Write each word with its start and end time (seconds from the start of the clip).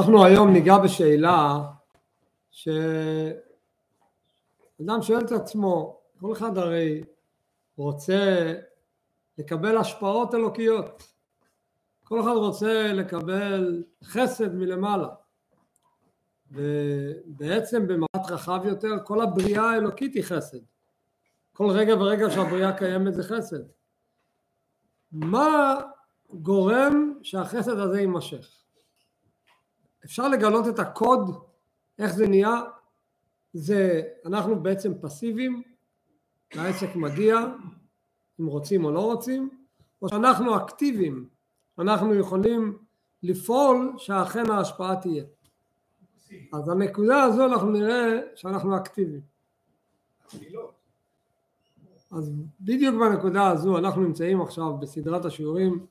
אנחנו 0.00 0.24
היום 0.24 0.52
ניגע 0.52 0.78
בשאלה 0.78 1.62
שאדם 2.50 2.72
שואל 5.02 5.24
את 5.24 5.32
עצמו, 5.32 6.00
כל 6.20 6.32
אחד 6.32 6.58
הרי 6.58 7.04
רוצה 7.76 8.54
לקבל 9.38 9.76
השפעות 9.76 10.34
אלוקיות, 10.34 11.02
כל 12.04 12.20
אחד 12.20 12.34
רוצה 12.34 12.92
לקבל 12.92 13.82
חסד 14.04 14.54
מלמעלה. 14.54 15.08
ובעצם 16.50 17.86
במבט 17.86 18.30
רחב 18.30 18.60
יותר 18.64 18.96
כל 19.04 19.20
הבריאה 19.20 19.70
האלוקית 19.70 20.14
היא 20.14 20.22
חסד. 20.22 20.58
כל 21.52 21.70
רגע 21.70 21.94
ורגע 21.94 22.30
שהבריאה 22.30 22.78
קיימת 22.78 23.14
זה 23.14 23.22
חסד. 23.22 23.62
מה 25.12 25.80
גורם 26.30 27.14
שהחסד 27.22 27.78
הזה 27.78 28.00
יימשך 28.00 28.59
אפשר 30.04 30.28
לגלות 30.28 30.68
את 30.68 30.78
הקוד 30.78 31.36
איך 31.98 32.12
זה 32.12 32.28
נהיה? 32.28 32.62
זה 33.52 34.02
אנחנו 34.26 34.62
בעצם 34.62 34.92
פסיביים 35.00 35.62
העסק 36.52 36.96
מגיע 36.96 37.38
אם 38.40 38.46
רוצים 38.46 38.84
או 38.84 38.90
לא 38.90 39.00
רוצים 39.00 39.50
או 40.02 40.08
שאנחנו 40.08 40.56
אקטיביים 40.56 41.28
אנחנו 41.78 42.14
יכולים 42.14 42.78
לפעול 43.22 43.94
שאכן 43.98 44.50
ההשפעה 44.50 44.96
תהיה. 44.96 45.24
אז 46.52 46.68
הנקודה 46.68 47.22
הזו 47.22 47.46
אנחנו 47.46 47.70
נראה 47.70 48.20
שאנחנו 48.34 48.76
אקטיביים. 48.76 49.20
אז 52.10 52.32
בדיוק 52.60 52.94
בנקודה 52.94 53.50
הזו 53.50 53.78
אנחנו 53.78 54.02
נמצאים 54.02 54.40
עכשיו 54.40 54.76
בסדרת 54.76 55.24
השיעורים 55.24 55.86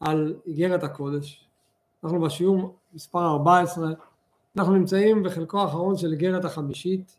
על 0.00 0.36
איגרת 0.46 0.82
הקודש 0.82 1.47
אנחנו 2.04 2.20
בשיעור 2.20 2.76
מספר 2.94 3.26
14 3.26 3.92
אנחנו 4.56 4.72
נמצאים 4.72 5.22
בחלקו 5.22 5.60
האחרון 5.60 5.96
של 5.96 6.12
איגרת 6.12 6.44
החמישית. 6.44 7.16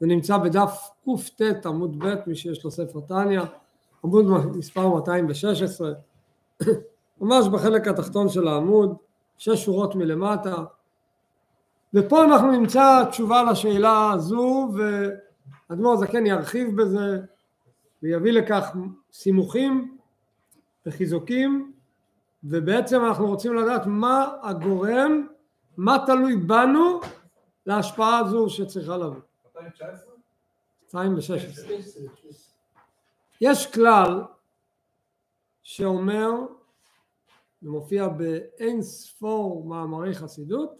זה 0.00 0.06
נמצא 0.06 0.38
בדף 0.38 0.88
קט 1.36 1.66
עמוד 1.66 2.04
ב' 2.04 2.14
מי 2.26 2.34
שיש 2.34 2.64
לו 2.64 2.70
ספר 2.70 3.00
טניה 3.00 3.44
עמוד 4.04 4.24
מספר 4.56 4.88
216 4.88 5.92
ממש 7.20 7.48
בחלק 7.48 7.88
התחתון 7.88 8.28
של 8.28 8.48
העמוד 8.48 8.96
שש 9.38 9.64
שורות 9.64 9.94
מלמטה. 9.94 10.54
ופה 11.94 12.24
אנחנו 12.24 12.50
נמצא 12.50 13.04
תשובה 13.10 13.42
לשאלה 13.42 14.10
הזו 14.12 14.68
ואדמו"ר 15.70 15.96
זקן 15.96 16.26
ירחיב 16.26 16.82
בזה 16.82 17.20
ויביא 18.02 18.32
לכך 18.32 18.76
סימוכים 19.12 19.96
וחיזוקים 20.86 21.72
ובעצם 22.44 23.04
אנחנו 23.04 23.26
רוצים 23.26 23.54
לדעת 23.54 23.82
מה 23.86 24.36
הגורם, 24.42 25.26
מה 25.76 25.96
תלוי 26.06 26.36
בנו 26.36 27.00
להשפעה 27.66 28.18
הזו 28.18 28.48
שצריכה 28.48 28.96
לבוא. 28.96 29.20
2016. 30.84 31.76
יש 33.40 33.72
כלל 33.72 34.22
שאומר, 35.62 36.30
זה 37.60 37.70
מופיע 37.70 38.08
באין 38.08 38.82
ספור 38.82 39.64
מאמרי 39.64 40.14
חסידות, 40.14 40.70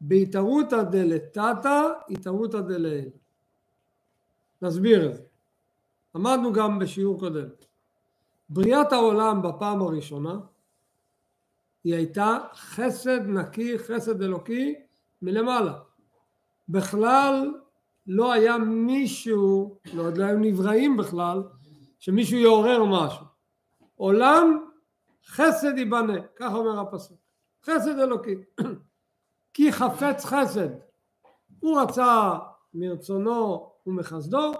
בהתערותא 0.00 0.82
דלתתא 0.82 1.88
התערותא 2.10 2.60
דלעיל. 2.60 3.10
נסביר 4.62 5.10
את 5.10 5.14
זה. 5.16 5.22
למדנו 6.14 6.52
גם 6.52 6.78
בשיעור 6.78 7.20
קודם. 7.20 7.48
בריאת 8.48 8.92
העולם 8.92 9.42
בפעם 9.42 9.82
הראשונה 9.82 10.38
היא 11.84 11.94
הייתה 11.94 12.38
חסד 12.54 13.26
נקי, 13.26 13.78
חסד 13.78 14.22
אלוקי 14.22 14.74
מלמעלה. 15.22 15.78
בכלל 16.68 17.54
לא 18.06 18.32
היה 18.32 18.58
מישהו, 18.58 19.78
לא 19.94 20.02
עוד 20.02 20.18
לא 20.18 20.24
היו 20.24 20.38
נבראים 20.38 20.96
בכלל, 20.96 21.42
שמישהו 21.98 22.38
יעורר 22.38 22.84
משהו. 22.84 23.26
עולם 23.94 24.66
חסד 25.26 25.78
ייבנה, 25.78 26.22
כך 26.36 26.52
אומר 26.52 26.80
הפסוק. 26.80 27.18
חסד 27.64 27.98
אלוקי. 27.98 28.34
כי 29.54 29.72
חפץ 29.72 30.24
חסד. 30.24 30.68
הוא 31.60 31.80
רצה 31.80 32.38
מרצונו 32.74 33.72
ומחסדו, 33.86 34.52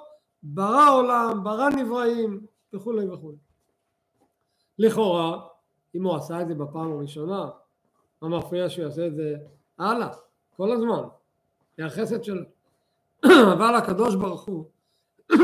ברא 0.43 0.91
עולם, 0.91 1.45
ברא 1.45 1.69
נבראים 1.69 2.47
וכולי 2.73 3.09
וכולי. 3.09 3.46
לכאורה, 4.79 5.47
אם 5.95 6.05
הוא 6.05 6.17
עשה 6.17 6.43
את 6.43 6.49
זה 6.49 6.55
בפעם 6.55 6.93
הראשונה, 6.93 7.49
מה 8.23 8.39
מפריע 8.39 8.69
שהוא 8.69 8.85
יעשה 8.85 9.07
את 9.07 9.15
זה 9.15 9.37
הלאה, 9.79 10.09
כל 10.57 10.73
הזמן, 10.73 11.03
זה 11.79 11.87
החסד 11.87 12.25
שלו. 12.25 12.43
אבל 13.55 13.75
הקדוש 13.75 14.15
ברוך 14.15 14.45
הוא, 14.45 14.65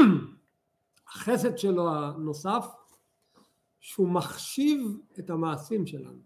החסד 1.08 1.58
שלו 1.58 1.88
הנוסף, 1.94 2.66
שהוא 3.80 4.08
מחשיב 4.08 4.98
את 5.18 5.30
המעשים 5.30 5.86
שלנו, 5.86 6.18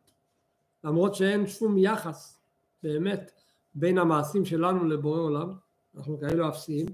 למרות 0.84 1.15
שאין 1.15 1.47
שום 1.47 1.78
יחס 1.78 2.41
באמת 2.83 3.31
בין 3.75 3.99
המעשים 3.99 4.44
שלנו 4.44 4.84
לבורא 4.84 5.21
עולם, 5.21 5.53
אנחנו 5.97 6.21
כאלו 6.21 6.49
אפסיים, 6.49 6.87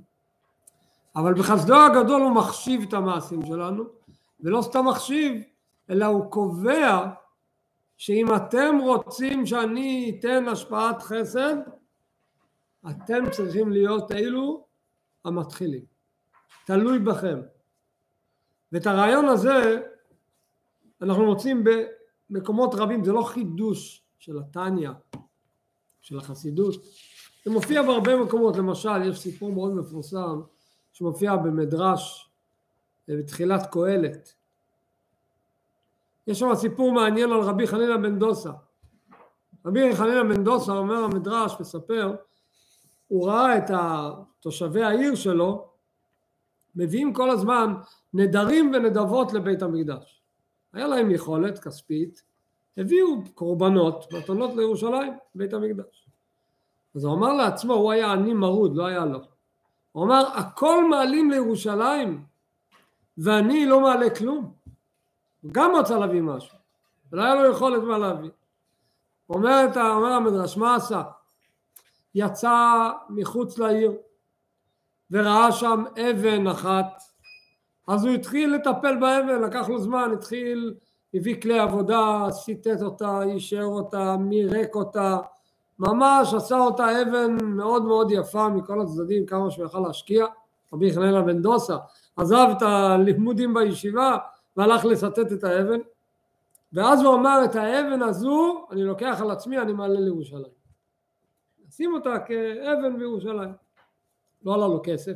אבל 1.17 1.35
בחסדו 1.35 1.75
הגדול 1.75 2.23
הוא 2.23 2.31
מחשיב 2.31 2.83
את 2.89 2.93
המעשים 2.95 3.47
שלנו, 3.47 3.85
ולא 4.41 4.63
סתם 4.63 4.87
מחשיב, 4.87 5.43
אלא 5.93 6.05
הוא 6.05 6.31
קובע 6.31 7.09
שאם 7.97 8.27
אתם 8.37 8.77
רוצים 8.81 9.47
שאני 9.47 10.17
אתן 10.19 10.49
השפעת 10.49 11.03
חסד, 11.03 11.57
אתם 12.91 13.31
צריכים 13.31 13.73
להיות 13.73 14.13
אלו 14.13 14.67
המתחילים. 15.25 15.85
תלוי 16.67 16.99
בכם. 16.99 17.41
ואת 18.73 18.87
הרעיון 18.87 19.29
הזה 19.29 19.83
אנחנו 21.03 21.25
מוצאים 21.25 21.65
במקומות 22.31 22.75
רבים, 22.75 23.05
זה 23.05 23.13
לא 23.13 23.23
חידוש 23.23 24.05
של 24.19 24.39
התניא, 24.39 24.91
של 26.01 26.19
החסידות, 26.19 26.75
זה 27.45 27.51
מופיע 27.51 27.83
בהרבה 27.83 28.17
מקומות, 28.17 28.57
למשל 28.57 29.03
יש 29.03 29.21
סיפור 29.21 29.53
מאוד 29.53 29.75
מפורסם 29.75 30.41
שמופיע 30.93 31.37
במדרש 31.37 32.31
בתחילת 33.09 33.73
קהלת 33.73 34.35
יש 36.27 36.39
שם 36.39 36.55
סיפור 36.55 36.93
מעניין 36.93 37.33
על 37.33 37.41
רבי 37.41 37.67
חנינא 37.67 38.09
דוסה. 38.09 38.51
רבי 39.67 39.97
חנינא 39.97 40.35
דוסה 40.35 40.73
אומר 40.73 41.05
המדרש, 41.05 41.57
מספר, 41.61 42.15
הוא 43.09 43.29
ראה 43.29 43.59
את 43.59 43.71
תושבי 44.41 44.83
העיר 44.83 45.15
שלו 45.15 45.69
מביאים 46.77 47.13
כל 47.13 47.31
הזמן 47.31 47.75
נדרים 48.15 48.73
ונדבות 48.75 49.33
לבית 49.33 49.63
המקדש. 49.63 50.23
היה 50.73 50.87
להם 50.87 51.11
יכולת 51.11 51.59
כספית, 51.59 52.23
הביאו 52.77 53.09
קורבנות, 53.35 54.13
מתנות 54.13 54.57
לירושלים, 54.57 55.13
בית 55.35 55.53
המקדש. 55.55 56.09
אז 56.95 57.05
הוא 57.05 57.15
אמר 57.15 57.33
לעצמו, 57.33 57.75
הוא 57.75 57.93
היה 57.93 58.13
עני 58.13 58.35
מרוד, 58.35 58.77
לא 58.77 58.87
היה 58.87 59.05
לו. 59.05 59.21
הוא 59.93 60.05
אמר, 60.05 60.27
הכל 60.35 60.89
מעלים 60.91 61.31
לירושלים 61.31 62.25
ואני 63.19 63.67
לא 63.67 63.81
מעלה 63.81 64.11
כלום. 64.11 64.53
הוא 65.43 65.51
גם 65.53 65.73
רצה 65.77 65.99
להביא 65.99 66.23
משהו, 66.23 66.59
ולא 67.13 67.23
היה 67.23 67.35
לו 67.35 67.51
יכולת 67.51 67.83
מה 67.83 67.99
להביא. 67.99 68.31
אומר, 69.29 69.67
אומר 69.77 70.13
המדרש, 70.13 70.57
מה 70.57 70.75
עשה? 70.75 71.03
יצא 72.15 72.91
מחוץ 73.11 73.59
לעיר 73.59 73.93
וראה 75.11 75.53
שם 75.53 75.85
אבן 76.11 76.47
אחת, 76.47 77.03
אז 77.89 78.05
הוא 78.05 78.15
התחיל 78.15 78.55
לטפל 78.55 78.97
באבן, 79.01 79.43
לקח 79.43 79.69
לו 79.69 79.79
זמן, 79.79 80.11
התחיל, 80.13 80.75
הביא 81.15 81.43
כלי 81.43 81.59
עבודה, 81.59 82.27
סיטט 82.31 82.83
אותה, 82.83 83.23
אישר 83.23 83.63
אותה, 83.63 84.17
מירק 84.17 84.75
אותה, 84.75 85.19
ממש 85.79 86.35
עשה 86.35 86.59
אותה 86.59 87.03
אבן 87.03 87.37
מאוד 87.45 87.85
מאוד 87.85 88.11
יפה 88.11 88.49
מכל 88.49 88.81
הצדדים, 88.81 89.27
כמה 89.27 89.51
שהוא 89.51 89.67
יכל 89.67 89.81
להשקיע. 89.81 90.27
רבי 90.73 90.93
חננה 90.93 91.23
בן 91.23 91.43
דוסה 91.43 91.77
עזב 92.17 92.47
את 92.57 92.63
הלימודים 92.63 93.55
בישיבה 93.55 94.17
והלך 94.57 94.85
לסטט 94.85 95.33
את 95.33 95.45
האבן, 95.45 95.81
ואז 96.73 97.03
הוא 97.03 97.15
אמר 97.15 97.45
את 97.45 97.57
האבן 97.57 98.03
הזו 98.03 98.67
אני 98.71 98.85
לוקח 98.85 99.19
על 99.21 99.31
עצמי, 99.31 99.59
אני 99.59 99.73
מעלה 99.73 100.01
לירושלים. 100.01 100.53
שים 101.71 101.95
אותה 101.95 102.19
כאבן 102.19 102.99
בירושלים. 102.99 103.53
לא 104.45 104.55
עלה 104.55 104.69
לו 104.69 104.81
כסף, 104.85 105.13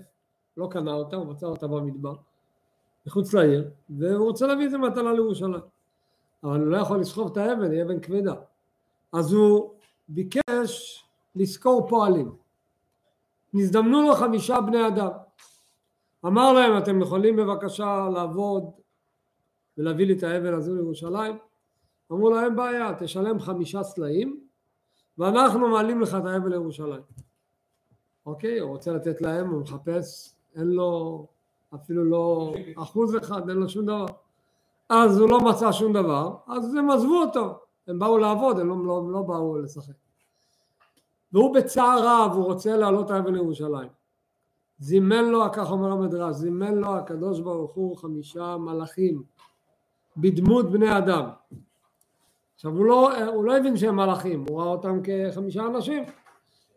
לא 0.56 0.68
קנה 0.70 0.92
אותה, 0.92 1.16
הוא 1.16 1.26
מצא 1.26 1.46
אותה 1.46 1.66
במדבר, 1.66 2.14
מחוץ 3.06 3.34
לעיר, 3.34 3.70
והוא 3.90 4.26
רוצה 4.26 4.46
להביא 4.46 4.66
את 4.66 4.70
זה 4.70 4.78
מתנה 4.78 5.12
לירושלים. 5.12 5.60
אבל 6.44 6.60
הוא 6.60 6.66
לא 6.66 6.76
יכול 6.76 7.00
לסחוב 7.00 7.30
את 7.30 7.36
האבן, 7.36 7.70
היא 7.70 7.82
אבן 7.82 8.00
כבדה. 8.00 8.34
אז 9.12 9.32
הוא 9.32 9.74
ביקש 10.08 11.04
לשכור 11.36 11.88
פועלים. 11.88 12.36
נזדמנו 13.54 14.02
לו 14.02 14.14
חמישה 14.14 14.60
בני 14.60 14.88
אדם. 14.88 15.10
אמר 16.26 16.52
להם, 16.52 16.78
אתם 16.78 17.02
יכולים 17.02 17.36
בבקשה 17.36 18.08
לעבוד 18.14 18.70
ולהביא 19.78 20.06
לי 20.06 20.12
את 20.12 20.22
האבן 20.22 20.54
הזו 20.54 20.74
לירושלים? 20.74 21.38
אמרו 22.12 22.30
לו, 22.30 22.40
אין 22.40 22.56
בעיה, 22.56 22.94
תשלם 22.98 23.40
חמישה 23.40 23.82
סלעים 23.82 24.40
ואנחנו 25.18 25.68
מעלים 25.68 26.00
לך 26.00 26.16
את 26.20 26.24
האבל 26.24 26.50
לירושלים. 26.50 27.02
אוקיי, 28.26 28.58
הוא 28.58 28.70
רוצה 28.70 28.92
לתת 28.92 29.20
להם, 29.20 29.50
הוא 29.50 29.60
מחפש, 29.60 30.34
אין 30.54 30.66
לו 30.66 31.26
אפילו 31.74 32.04
לא 32.04 32.54
אחוז 32.76 33.16
אחד, 33.16 33.48
אין 33.48 33.58
לו 33.58 33.68
שום 33.68 33.86
דבר. 33.86 34.06
אז 34.88 35.18
הוא 35.18 35.30
לא 35.30 35.40
מצא 35.40 35.72
שום 35.72 35.92
דבר, 35.92 36.36
אז 36.46 36.74
הם 36.74 36.90
עזבו 36.90 37.22
אותו, 37.22 37.58
הם 37.86 37.98
באו 37.98 38.18
לעבוד, 38.18 38.58
הם 38.58 38.68
לא, 38.68 38.76
לא, 38.86 39.12
לא 39.12 39.22
באו 39.22 39.58
לשחק. 39.58 39.94
והוא 41.32 41.54
בצער 41.54 41.98
רב, 42.02 42.32
הוא 42.32 42.44
רוצה 42.44 42.76
לעלות 42.76 43.10
האבן 43.10 43.34
לירושלים. 43.34 43.88
זימן 44.78 45.24
לו, 45.24 45.42
כך 45.52 45.70
אומר 45.70 45.92
המדרש, 45.92 46.36
זימן 46.36 46.74
לו 46.74 46.96
הקדוש 46.96 47.40
ברוך 47.40 47.74
הוא 47.74 47.96
חמישה 47.96 48.56
מלאכים 48.56 49.22
בדמות 50.16 50.70
בני 50.70 50.98
אדם. 50.98 51.24
עכשיו 52.54 52.72
הוא 52.72 52.84
לא, 52.84 53.26
הוא 53.26 53.44
לא 53.44 53.56
הבין 53.56 53.76
שהם 53.76 53.96
מלאכים, 53.96 54.44
הוא 54.48 54.60
ראה 54.60 54.68
אותם 54.68 55.00
כחמישה 55.04 55.66
אנשים. 55.66 56.04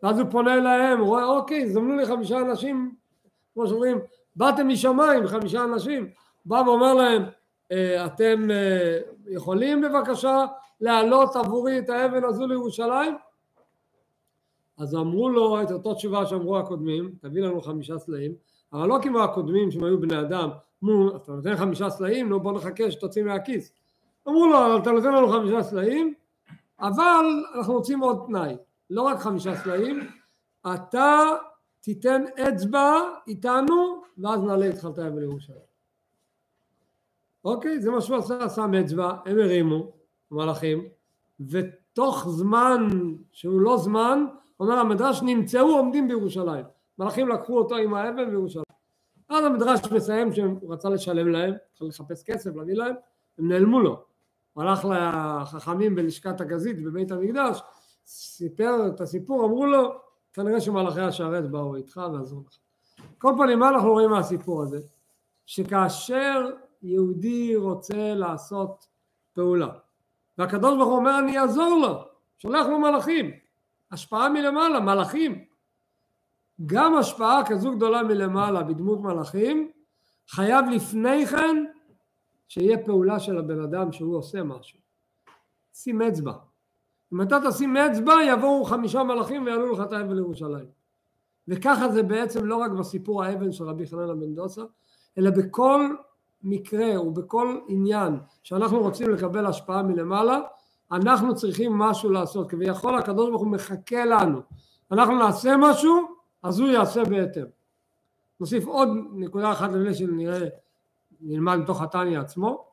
ואז 0.02 0.18
הוא 0.18 0.30
פונה 0.30 0.54
אליהם, 0.54 1.00
הוא 1.00 1.08
רואה, 1.08 1.24
אוקיי, 1.24 1.68
זמנו 1.68 1.96
לי 1.96 2.06
חמישה 2.06 2.38
אנשים, 2.38 2.94
כמו 3.54 3.66
שאומרים, 3.66 3.98
באתם 4.36 4.68
משמיים, 4.68 5.26
חמישה 5.26 5.64
אנשים, 5.64 6.08
בא 6.44 6.62
ואומר 6.66 6.94
להם, 6.94 7.22
אה, 7.72 8.06
אתם 8.06 8.50
אה, 8.50 8.98
יכולים 9.26 9.80
בבקשה 9.80 10.44
להעלות 10.80 11.36
עבורי 11.36 11.78
את 11.78 11.88
האבן 11.88 12.24
הזו 12.24 12.46
לירושלים? 12.46 13.16
אז 14.78 14.94
אמרו 14.94 15.30
לו 15.30 15.62
את 15.62 15.70
אותו 15.70 15.94
תשובה 15.94 16.26
שאמרו 16.26 16.58
הקודמים, 16.58 17.12
תביא 17.20 17.42
לנו 17.42 17.60
חמישה 17.60 17.98
סלעים, 17.98 18.32
אבל 18.72 18.88
לא 18.88 18.98
כמו 19.02 19.22
הקודמים 19.22 19.70
שהם 19.70 19.84
היו 19.84 20.00
בני 20.00 20.20
אדם, 20.20 20.50
אמרו, 20.84 21.16
אתה 21.16 21.32
נותן 21.32 21.56
חמישה 21.56 21.90
סלעים, 21.90 22.28
נו 22.28 22.40
בוא 22.40 22.52
נחכה 22.52 22.90
שתוציא 22.90 23.22
מהכיס. 23.22 23.72
אמרו 24.28 24.46
לו, 24.46 24.78
אתה 24.78 24.90
נותן 24.90 25.12
לנו 25.12 25.28
חמישה 25.28 25.62
סלעים, 25.62 26.14
אבל 26.80 27.44
אנחנו 27.54 27.74
רוצים 27.74 28.00
עוד 28.00 28.24
תנאי, 28.26 28.56
לא 28.90 29.02
רק 29.02 29.18
חמישה 29.18 29.56
סלעים, 29.56 30.00
אתה 30.74 31.22
תיתן 31.80 32.24
אצבע 32.48 33.00
איתנו, 33.26 34.02
ואז 34.18 34.42
נעלה 34.42 34.66
איתך 34.66 34.88
את 34.92 34.98
האבן 34.98 35.18
לירושלים. 35.18 35.70
אוקיי, 37.44 37.80
זה 37.80 37.90
מה 37.90 38.00
שהוא 38.00 38.16
עשה, 38.16 38.48
שם 38.48 38.74
אצבע, 38.74 39.12
הם 39.26 39.38
הרימו, 39.38 39.92
המלאכים, 40.30 40.88
ותוך 41.40 42.28
זמן 42.28 42.88
שהוא 43.32 43.60
לא 43.60 43.76
זמן, 43.76 44.26
אומר 44.60 44.78
המדרש, 44.78 45.22
נמצאו 45.22 45.76
עומדים 45.76 46.08
בירושלים. 46.08 46.64
מלאכים 46.98 47.28
לקחו 47.28 47.58
אותו 47.58 47.76
עם 47.76 47.94
האבן 47.94 48.30
בירושלים. 48.30 48.69
אז 49.30 49.44
המדרש 49.44 49.80
מסיים 49.92 50.32
שהוא 50.32 50.72
רצה 50.72 50.88
לשלם 50.88 51.28
להם, 51.28 51.54
התחיל 51.72 51.88
לחפש 51.88 52.22
כסף, 52.22 52.56
להביא 52.56 52.74
להם, 52.74 52.94
הם 53.38 53.48
נעלמו 53.48 53.80
לו. 53.80 54.04
הוא 54.52 54.64
הלך 54.64 54.84
לחכמים 54.84 55.94
בלשכת 55.94 56.40
הגזית 56.40 56.84
בבית 56.84 57.10
המקדש, 57.10 57.60
סיפר 58.06 58.86
את 58.86 59.00
הסיפור, 59.00 59.44
אמרו 59.44 59.66
לו, 59.66 59.92
כנראה 60.32 60.60
שמלאכי 60.60 61.00
השרת 61.00 61.50
באו 61.50 61.76
איתך 61.76 62.00
ועזרו 62.12 62.42
לך. 62.46 62.56
כל 63.18 63.32
פנים, 63.38 63.58
מה 63.58 63.68
אנחנו 63.68 63.92
רואים 63.92 64.10
מהסיפור 64.10 64.62
הזה? 64.62 64.78
שכאשר 65.46 66.50
יהודי 66.82 67.56
רוצה 67.56 68.14
לעשות 68.14 68.86
פעולה, 69.32 69.68
והקדוש 70.38 70.76
ברוך 70.76 70.88
הוא 70.88 70.96
אומר 70.96 71.18
אני 71.18 71.38
אעזור 71.38 71.78
לו, 71.82 72.04
שולח 72.38 72.66
לו 72.66 72.78
מלאכים, 72.78 73.30
השפעה 73.92 74.28
מלמעלה, 74.28 74.80
מלאכים. 74.80 75.49
גם 76.66 76.94
השפעה 76.94 77.42
כזו 77.46 77.76
גדולה 77.76 78.02
מלמעלה 78.02 78.62
בדמות 78.62 79.00
מלאכים, 79.00 79.70
חייב 80.28 80.64
לפני 80.66 81.26
כן 81.26 81.64
שיהיה 82.48 82.78
פעולה 82.84 83.20
של 83.20 83.38
הבן 83.38 83.62
אדם 83.62 83.92
שהוא 83.92 84.16
עושה 84.16 84.42
משהו. 84.42 84.78
שים 85.74 86.02
אצבע. 86.02 86.32
אם 87.12 87.22
אתה 87.22 87.38
תשים 87.48 87.76
אצבע 87.76 88.14
יבואו 88.26 88.64
חמישה 88.64 89.02
מלאכים 89.02 89.44
ויעלו 89.44 89.72
לך 89.72 89.80
את 89.80 89.92
האבן 89.92 90.12
לירושלים. 90.12 90.66
וככה 91.48 91.88
זה 91.88 92.02
בעצם 92.02 92.44
לא 92.44 92.56
רק 92.56 92.70
בסיפור 92.70 93.24
האבן 93.24 93.52
של 93.52 93.64
רבי 93.64 93.86
חנן 93.86 94.20
בן 94.20 94.34
דוסה, 94.34 94.62
אלא 95.18 95.30
בכל 95.30 95.94
מקרה 96.42 97.00
ובכל 97.00 97.58
עניין 97.68 98.18
שאנחנו 98.42 98.80
רוצים 98.80 99.10
לקבל 99.10 99.46
השפעה 99.46 99.82
מלמעלה, 99.82 100.40
אנחנו 100.92 101.34
צריכים 101.34 101.72
משהו 101.72 102.10
לעשות. 102.10 102.50
כביכול 102.50 102.98
הקדוש 102.98 103.28
ברוך 103.28 103.42
הוא 103.42 103.50
מחכה 103.50 104.04
לנו. 104.04 104.40
אנחנו 104.92 105.18
נעשה 105.18 105.56
משהו, 105.56 106.09
אז 106.42 106.60
הוא 106.60 106.68
יעשה 106.68 107.04
בהתאם. 107.04 107.44
נוסיף 108.40 108.66
עוד 108.66 108.88
נקודה 109.12 109.52
אחת 109.52 109.70
לפני 109.70 109.94
שנראה, 109.94 110.48
נלמד 111.20 111.56
מתוך 111.56 111.82
התניא 111.82 112.20
עצמו. 112.20 112.64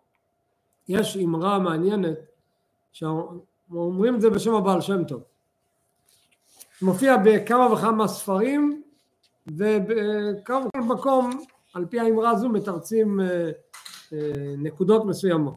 יש 0.90 1.18
אמרה 1.18 1.60
מעניינת 1.60 2.18
אומרים 3.72 4.16
את 4.16 4.22
זה 4.22 4.30
בשם 4.30 4.54
הבעל 4.54 4.82
שם 4.82 5.04
טוב. 5.04 5.24
מופיע 6.82 7.18
בכמה 7.26 7.74
וכמה 7.74 8.08
ספרים 8.08 8.82
ובכל 9.48 10.62
מקום 10.76 11.30
על 11.74 11.86
פי 11.86 12.00
האמרה 12.00 12.30
הזו 12.30 12.50
מתרצים 12.50 13.20
אה, 13.20 13.52
אה, 14.14 14.54
נקודות 14.58 15.06
מסוימות. 15.06 15.56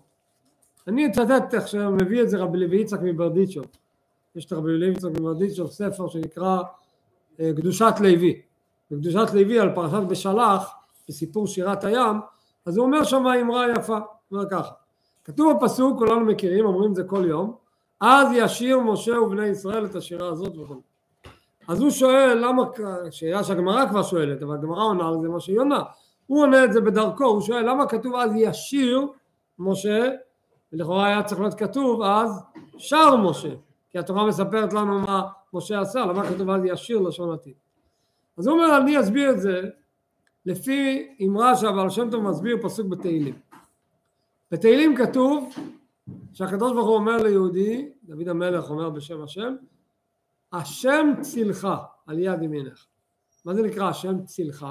אני 0.88 1.06
אצטט 1.06 1.54
איך 1.54 1.68
שמביא 1.68 2.22
את 2.22 2.30
זה 2.30 2.38
רבי 2.38 2.58
לוי 2.58 2.80
יצחק 2.80 3.00
מברדיצ'וב. 3.02 3.66
יש 4.36 4.44
את 4.44 4.52
רבי 4.52 4.72
לוי 4.72 4.92
יצחק 4.92 5.10
מברדיצ'וב 5.20 5.70
ספר 5.70 6.08
שנקרא 6.08 6.62
קדושת 7.56 7.94
לוי. 8.00 8.40
בקדושת 8.90 9.34
לוי 9.34 9.60
על 9.60 9.75
פרשת 9.75 10.02
בשלח 10.08 10.75
בסיפור 11.08 11.46
שירת 11.46 11.84
הים 11.84 12.16
אז 12.66 12.76
הוא 12.76 12.87
אומר 12.87 13.04
שם 13.04 13.26
אמרה 13.26 13.66
יפה, 13.70 13.96
הוא 13.96 14.38
אומר 14.38 14.50
ככה 14.50 14.72
כתוב 15.25 15.52
בפסוק 15.56 15.98
כולנו 15.98 16.20
מכירים 16.20 16.66
אומרים 16.66 16.90
את 16.90 16.96
זה 16.96 17.04
כל 17.04 17.25
יום 17.28 17.54
אז 18.00 18.28
ישיר 18.34 18.81
משה 18.81 19.20
ובני 19.20 19.46
ישראל 19.46 19.84
את 19.84 19.94
השירה 19.94 20.28
הזאת 20.28 20.58
וכו'. 20.58 20.81
אז 21.69 21.81
הוא 21.81 21.90
שואל 21.90 22.38
למה, 22.44 22.62
שאלה 23.10 23.44
שהגמרא 23.44 23.88
כבר 23.88 24.02
שואלת, 24.02 24.42
אבל 24.42 24.54
הגמרא 24.54 24.82
עונה 24.82 25.08
על 25.08 25.14
זה 25.22 25.28
מה 25.28 25.40
שהיא 25.40 25.58
עונה. 25.58 25.82
הוא 26.26 26.42
עונה 26.42 26.64
את 26.64 26.72
זה 26.72 26.81
בדרכו, 26.81 27.25
הוא 27.25 27.40
שואל 27.40 27.70
למה 27.70 27.87
כתוב 27.87 28.14
אז 28.14 28.31
ישיר 28.37 29.06
משה, 29.58 30.08
ולכאורה 30.72 31.06
היה 31.06 31.22
צריך 31.22 31.40
להיות 31.40 31.54
כתוב 31.54 32.02
אז 32.02 32.42
שר 32.78 33.16
משה, 33.16 33.48
כי 33.90 33.98
התורה 33.98 34.26
מספרת 34.26 34.72
לנו 34.72 35.00
מה 35.00 35.28
משה 35.52 35.81
עשה, 35.81 36.00
למה 36.00 36.28
כתוב 36.28 36.50
אז 36.50 36.60
ישיר 36.64 36.98
לשון 36.98 37.32
עתיד. 37.32 37.54
אז 38.38 38.46
הוא 38.46 38.56
אומר 38.56 38.76
אני 38.76 39.00
אסביר 39.00 39.31
את 39.31 39.40
זה 39.40 39.62
לפי 40.46 41.08
אמרה 41.26 41.56
שהבעל 41.56 41.90
שם 41.90 42.10
טוב 42.10 42.22
מסביר 42.22 42.56
פסוק 42.62 42.87
בתהילים. 42.87 43.34
בתהילים 44.50 44.96
כתוב 44.96 45.54
שהקדוש 46.32 46.72
ברוך 46.72 46.87
הוא 46.87 46.96
אומר 46.96 47.22
ליהודי, 47.22 47.88
דוד 48.04 48.28
המלך 48.28 48.70
אומר 48.70 48.90
בשם 48.90 49.22
השם, 49.22 49.54
השם 50.52 51.12
צילך 51.20 51.68
על 52.06 52.18
יד 52.18 52.42
ימינך. 52.42 52.87
מה 53.44 53.54
זה 53.54 53.62
נקרא 53.62 53.88
השם 53.88 54.25
צילך? 54.25 54.66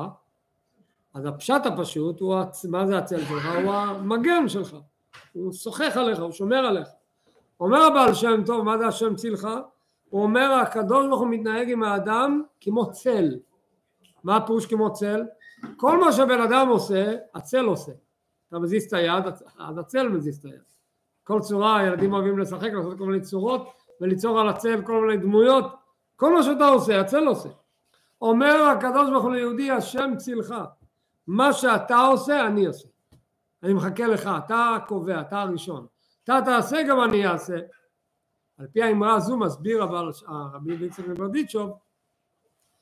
אז 1.13 1.25
הפשט 1.25 1.65
הפשוט 1.65 2.19
הוא, 2.19 2.35
מה 2.69 2.88
זה 2.88 2.97
הצל 2.97 3.25
שלך? 3.25 3.45
הוא 3.63 3.73
המגן 3.73 4.47
שלך. 4.47 4.75
הוא 5.33 5.53
שוחח 5.53 5.93
עליך, 5.95 6.19
הוא 6.19 6.31
שומר 6.31 6.57
עליך. 6.57 6.88
אומר 7.59 7.81
הבעל 7.81 8.13
שם 8.13 8.43
טוב, 8.45 8.63
מה 8.63 8.77
זה 8.77 8.87
השם 8.87 9.15
צילך? 9.15 9.47
הוא 10.09 10.23
אומר 10.23 10.51
הקדוש 10.51 11.07
ברוך 11.07 11.19
הוא 11.19 11.27
מתנהג 11.27 11.71
עם 11.71 11.83
האדם 11.83 12.43
כמו 12.61 12.91
צל. 12.91 13.39
מה 14.23 14.35
הפירוש 14.35 14.65
כמו 14.65 14.93
צל? 14.93 15.23
כל 15.77 15.99
מה 15.99 16.11
שבן 16.11 16.41
אדם 16.41 16.67
עושה, 16.67 17.13
הצל 17.33 17.65
עושה. 17.65 17.91
אתה 18.49 18.59
מזיז 18.59 18.83
את 18.83 18.93
היד, 18.93 19.23
אז 19.59 19.77
הצל 19.77 20.09
מזיז 20.09 20.37
את 20.37 20.45
היד. 20.45 20.61
כל 21.23 21.39
צורה, 21.41 21.83
ילדים 21.83 22.13
אוהבים 22.13 22.39
לשחק, 22.39 22.69
לעשות 22.73 22.97
כל 22.97 23.05
מיני 23.05 23.21
צורות 23.21 23.69
וליצור 24.01 24.39
על 24.39 24.49
הצל 24.49 24.81
כל 24.85 25.05
מיני 25.05 25.17
דמויות, 25.17 25.65
כל 26.15 26.33
מה 26.33 26.43
שאתה 26.43 26.67
עושה, 26.67 27.01
הצל 27.01 27.27
עושה. 27.27 27.49
אומר 28.21 28.63
הקדוש 28.63 29.09
ברוך 29.09 29.23
הוא 29.23 29.31
ליהודי, 29.31 29.71
השם 29.71 30.13
צילך, 30.17 30.55
מה 31.27 31.53
שאתה 31.53 31.97
עושה, 31.97 32.47
אני 32.47 32.65
עושה. 32.65 32.87
אני 33.63 33.73
מחכה 33.73 34.07
לך, 34.07 34.29
אתה 34.45 34.75
הקובע, 34.75 35.21
אתה 35.21 35.41
הראשון. 35.41 35.85
אתה 36.38 36.45
תעשה, 36.45 36.77
גם 36.89 37.03
אני 37.03 37.27
אעשה. 37.27 37.57
על 38.57 38.67
פי 38.67 38.83
האמרה 38.83 39.15
הזו 39.15 39.38
מסביר 39.38 39.83
אבל 39.83 40.12
הרבי 40.27 40.75
ויצחק 40.75 41.07
מברדיצ'וב 41.07 41.71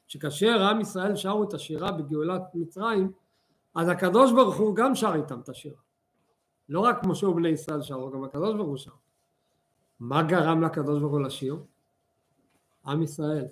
שכאשר 0.08 0.64
עם 0.64 0.82
ישראל 0.82 1.16
שרו 1.16 1.44
את 1.44 1.54
השירה 1.54 1.92
בגאולת 1.92 2.42
מצרים 2.54 3.12
אז 3.76 3.90
הקדוש 3.90 4.32
ברוך 4.32 4.56
הוא 4.56 4.76
גם 4.76 4.96
שר 4.96 5.16
איתם 5.16 5.40
את 5.40 5.50
השירה 5.50 5.80
לא 6.70 6.80
רק 6.80 7.06
משה 7.06 7.28
ובני 7.28 7.50
ישראל 7.50 7.82
שרו, 7.82 8.12
גם 8.12 8.24
הקדוש 8.24 8.56
ברוך 8.56 8.68
הוא 8.68 8.78
שר. 8.78 8.92
מה 10.00 10.24
גרם 10.24 10.64
לקדוש 10.64 11.00
ברוך 11.00 11.12
הוא 11.12 11.22
לשיר? 11.22 11.58
עם 12.86 13.04
ישראל. 13.04 13.46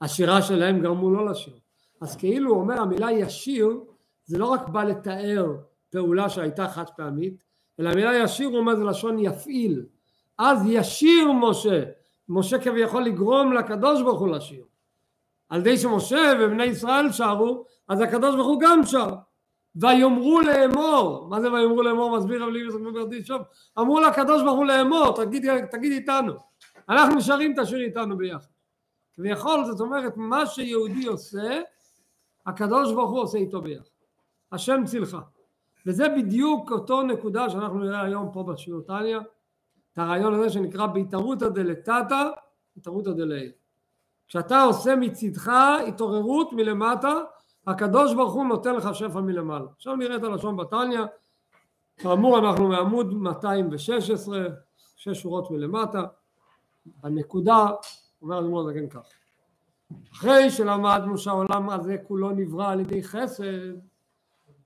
השירה 0.00 0.42
שלהם 0.42 0.80
גרמו 0.80 1.10
לו 1.10 1.26
לשיר. 1.26 1.58
אז 2.00 2.16
כאילו 2.16 2.50
הוא 2.50 2.60
אומר 2.60 2.80
המילה 2.80 3.12
ישיר 3.12 3.80
זה 4.24 4.38
לא 4.38 4.46
רק 4.46 4.68
בא 4.68 4.84
לתאר 4.84 5.56
פעולה 5.90 6.28
שהייתה 6.28 6.68
חד 6.68 6.90
פעמית, 6.96 7.44
אלא 7.80 7.90
המילה 7.90 8.16
ישיר 8.16 8.48
אומר 8.48 8.76
זה 8.76 8.84
לשון 8.84 9.18
יפעיל. 9.18 9.84
אז 10.38 10.58
ישיר 10.66 11.32
משה, 11.32 11.82
משה 12.28 12.58
כביכול 12.58 13.02
לגרום 13.02 13.52
לקדוש 13.52 14.02
ברוך 14.02 14.20
הוא 14.20 14.28
לשיר. 14.28 14.64
על 15.48 15.60
ידי 15.60 15.78
שמשה 15.78 16.32
ובני 16.40 16.64
ישראל 16.64 17.12
שרו, 17.12 17.64
אז 17.88 18.00
הקדוש 18.00 18.34
ברוך 18.34 18.48
הוא 18.48 18.60
גם 18.60 18.84
שר. 18.84 19.14
ויאמרו 19.76 20.40
לאמור, 20.40 21.26
מה 21.28 21.40
זה 21.40 21.52
ויאמרו 21.52 21.82
לאמור 21.82 22.18
מסביר 22.18 22.42
רב 22.42 22.48
ליבי 22.48 22.70
זכרונו 22.70 22.92
ברדיס 22.92 23.26
שוב, 23.26 23.42
אמרו 23.78 24.00
לקדוש 24.00 24.42
ברוך 24.42 24.56
הוא 24.56 24.66
לאמור, 24.66 25.24
תגיד, 25.24 25.66
תגיד 25.70 25.92
איתנו, 25.92 26.32
אנחנו 26.88 27.20
שרים 27.20 27.54
את 27.54 27.58
השיר 27.58 27.80
איתנו 27.80 28.16
ביחד. 28.16 28.46
כביכול 29.14 29.64
זאת 29.64 29.80
אומרת 29.80 30.16
מה 30.16 30.46
שיהודי 30.46 31.06
עושה 31.06 31.60
הקדוש 32.46 32.92
ברוך 32.92 33.10
הוא 33.10 33.20
עושה 33.20 33.38
איתו 33.38 33.62
ביחד. 33.62 33.84
השם 34.52 34.82
צילך. 34.86 35.16
וזה 35.86 36.08
בדיוק 36.08 36.72
אותו 36.72 37.02
נקודה 37.02 37.50
שאנחנו 37.50 37.78
נראה 37.78 38.02
היום 38.02 38.30
פה 38.32 38.42
בשיעור 38.42 38.82
טניה, 38.82 39.18
את 39.92 39.98
הרעיון 39.98 40.34
הזה 40.34 40.50
שנקרא 40.50 40.86
בהתערותא 40.86 41.48
דלתתא, 41.48 42.28
התערותא 42.76 43.10
דלעיל. 43.10 43.52
כשאתה 44.28 44.62
עושה 44.62 44.96
מצידך 44.96 45.52
התעוררות 45.88 46.52
מלמטה, 46.52 47.14
הקדוש 47.66 48.14
ברוך 48.14 48.32
הוא 48.32 48.44
נותן 48.44 48.74
לך 48.74 48.94
שפע 48.94 49.20
מלמעלה. 49.20 49.66
עכשיו 49.76 49.96
נראה 49.96 50.16
את 50.16 50.24
הלשון 50.24 50.56
בתניא, 50.56 51.00
כאמור 51.96 52.38
אנחנו 52.38 52.68
מעמוד 52.68 53.14
216, 53.14 54.46
שש 54.96 55.22
שורות 55.22 55.50
מלמטה, 55.50 56.02
בנקודה, 56.86 57.66
אומר 58.22 58.38
אדמו"ר 58.38 58.60
הזקן 58.60 58.88
כך, 58.88 59.08
אחרי 60.12 60.50
שלמדנו 60.50 61.18
שהעולם 61.18 61.70
הזה 61.70 61.96
כולו 62.08 62.30
נברא 62.30 62.72
על 62.72 62.80
ידי 62.80 63.02
חסד, 63.02 63.74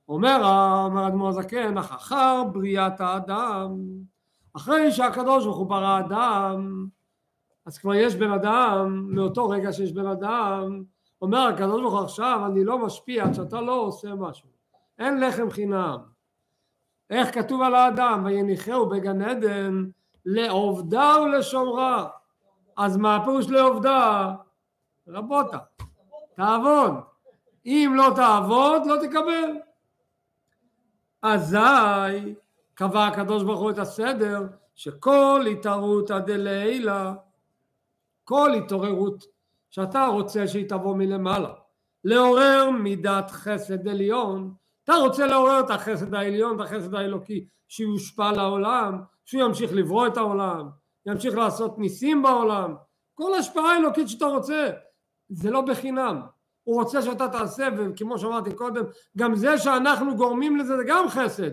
אומר 0.08 0.44
האדמו"ר 0.44 1.28
הזקן, 1.28 1.78
אך 1.78 1.92
אחר 1.92 2.42
בריאת 2.52 3.00
האדם, 3.00 3.76
אחרי 4.56 4.92
שהקדוש 4.92 5.44
ברוך 5.44 5.56
הוא 5.56 5.66
ברא 5.66 5.98
אדם, 5.98 6.86
אז 7.66 7.78
כבר 7.78 7.94
יש 7.94 8.14
בן 8.16 8.30
אדם, 8.30 9.06
מאותו 9.08 9.48
רגע 9.48 9.72
שיש 9.72 9.92
בן 9.92 10.06
אדם, 10.06 10.82
אומר 11.22 11.38
הקדוש 11.38 11.80
ברוך 11.80 11.94
הוא 11.94 12.02
עכשיו 12.02 12.46
אני 12.46 12.64
לא 12.64 12.78
משפיע 12.78 13.24
עד 13.24 13.34
שאתה 13.34 13.60
לא 13.60 13.72
עושה 13.72 14.14
משהו, 14.14 14.48
אין 14.98 15.20
לחם 15.20 15.50
חינם. 15.50 15.96
איך 17.10 17.34
כתוב 17.34 17.62
על 17.62 17.74
האדם, 17.74 18.22
ויניחהו 18.24 18.88
בגן 18.88 19.22
עדן 19.22 19.84
לעובדה 20.24 21.14
ולשומרה. 21.24 22.08
אז 22.76 22.96
מה 22.96 23.16
הפירוש 23.16 23.48
לעובדה? 23.48 24.34
רבותה, 25.08 25.58
תעבוד. 26.36 26.94
אם 27.66 27.92
לא 27.96 28.12
תעבוד 28.16 28.82
לא 28.86 28.96
תקבל. 29.06 29.65
אזי 31.34 32.34
קבע 32.74 33.06
הקדוש 33.06 33.42
ברוך 33.42 33.60
הוא 33.60 33.70
את 33.70 33.78
הסדר 33.78 34.46
שכל 34.74 35.44
התערותא 35.52 36.18
דלעילא 36.18 37.10
כל 38.24 38.54
התעוררות 38.54 39.24
שאתה 39.70 40.06
רוצה 40.06 40.48
שהיא 40.48 40.68
תבוא 40.68 40.96
מלמעלה 40.96 41.52
לעורר 42.04 42.70
מידת 42.70 43.30
חסד 43.30 43.88
עליון. 43.88 44.54
אתה 44.84 44.94
רוצה 44.94 45.26
לעורר 45.26 45.60
את 45.60 45.70
החסד 45.70 46.14
העליון, 46.14 46.56
את 46.56 46.60
החסד 46.60 46.94
האלוקי 46.94 47.46
שיושפע 47.68 48.32
לעולם, 48.32 49.00
שהוא 49.24 49.42
ימשיך 49.42 49.72
לברוא 49.74 50.06
את 50.06 50.16
העולם, 50.16 50.68
ימשיך 51.06 51.34
לעשות 51.34 51.78
ניסים 51.78 52.22
בעולם, 52.22 52.74
כל 53.14 53.34
השפעה 53.34 53.76
אלוקית 53.76 54.08
שאתה 54.08 54.26
רוצה, 54.26 54.70
זה 55.28 55.50
לא 55.50 55.60
בחינם, 55.60 56.20
הוא 56.66 56.82
רוצה 56.82 57.02
שאתה 57.02 57.28
תעשה 57.28 57.68
וכמו 57.76 58.18
שאמרתי 58.18 58.54
קודם 58.54 58.84
גם 59.18 59.34
זה 59.34 59.58
שאנחנו 59.58 60.16
גורמים 60.16 60.56
לזה 60.56 60.76
זה 60.76 60.82
גם 60.86 61.08
חסד. 61.08 61.50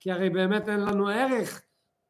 כי 0.00 0.12
הרי 0.12 0.30
באמת 0.30 0.68
אין 0.68 0.80
לנו 0.80 1.08
ערך 1.08 1.62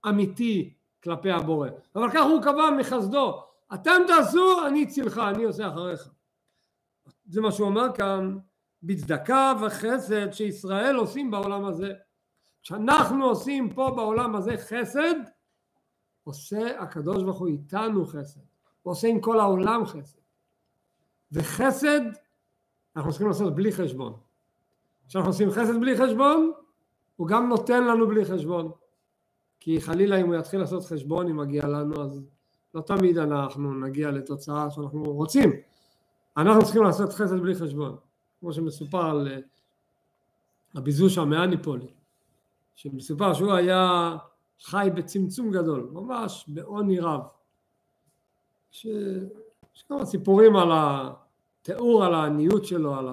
אמיתי 0.08 0.74
כלפי 1.02 1.30
הבורא. 1.30 1.68
אבל 1.96 2.10
ככה 2.10 2.20
הוא 2.20 2.42
קבע 2.42 2.70
מחסדו 2.78 3.42
אתם 3.74 4.02
תעשו 4.06 4.66
אני 4.66 4.84
אצילך 4.84 5.18
אני 5.18 5.44
עושה 5.44 5.68
אחריך. 5.68 6.08
זה 7.26 7.40
מה 7.40 7.52
שהוא 7.52 7.68
אומר 7.68 7.92
כאן 7.94 8.38
בצדקה 8.82 9.52
וחסד 9.60 10.32
שישראל 10.32 10.96
עושים 10.96 11.30
בעולם 11.30 11.64
הזה. 11.64 11.92
כשאנחנו 12.62 13.24
עושים 13.24 13.74
פה 13.74 13.92
בעולם 13.96 14.36
הזה 14.36 14.56
חסד 14.56 15.14
עושה 16.24 16.80
הקדוש 16.80 17.22
ברוך 17.22 17.38
הוא 17.38 17.48
איתנו 17.48 18.06
חסד. 18.06 18.40
הוא 18.82 18.92
עושה 18.92 19.08
עם 19.08 19.20
כל 19.20 19.40
העולם 19.40 19.86
חסד. 19.86 20.22
וחסד 21.32 22.00
אנחנו 22.96 23.10
צריכים 23.10 23.28
לעשות 23.28 23.54
בלי 23.54 23.72
חשבון. 23.72 24.12
כשאנחנו 25.08 25.30
עושים 25.30 25.50
חסד 25.50 25.80
בלי 25.80 25.96
חשבון, 25.96 26.52
הוא 27.16 27.28
גם 27.28 27.48
נותן 27.48 27.84
לנו 27.84 28.08
בלי 28.08 28.24
חשבון. 28.24 28.70
כי 29.60 29.80
חלילה 29.80 30.16
אם 30.20 30.26
הוא 30.26 30.34
יתחיל 30.34 30.60
לעשות 30.60 30.84
חשבון 30.84 31.28
אם 31.28 31.36
מגיע 31.36 31.66
לנו, 31.66 32.02
אז 32.02 32.22
לא 32.74 32.80
תמיד 32.80 33.18
אנחנו 33.18 33.74
נגיע 33.74 34.10
לתוצאה 34.10 34.70
שאנחנו 34.70 35.02
רוצים. 35.02 35.50
אנחנו 36.36 36.64
צריכים 36.64 36.82
לעשות 36.82 37.12
חסד 37.12 37.40
בלי 37.40 37.54
חשבון. 37.54 37.96
כמו 38.40 38.52
שמסופר 38.52 39.10
על 39.10 39.28
אה, 39.28 39.38
רבי 40.76 40.92
זושה 40.92 41.24
מאניפולי, 41.24 41.86
שמסופר 42.74 43.34
שהוא 43.34 43.52
היה 43.52 44.16
חי 44.60 44.88
בצמצום 44.94 45.50
גדול, 45.50 45.90
ממש 45.92 46.44
בעוני 46.48 47.00
רב. 47.00 47.20
יש 48.72 48.86
כמה 49.88 50.04
סיפורים 50.04 50.56
על 50.56 50.72
ה... 50.72 51.12
תיאור 51.62 52.04
על 52.04 52.14
העניות 52.14 52.64
שלו, 52.64 52.94
על, 52.94 53.08
ה, 53.08 53.12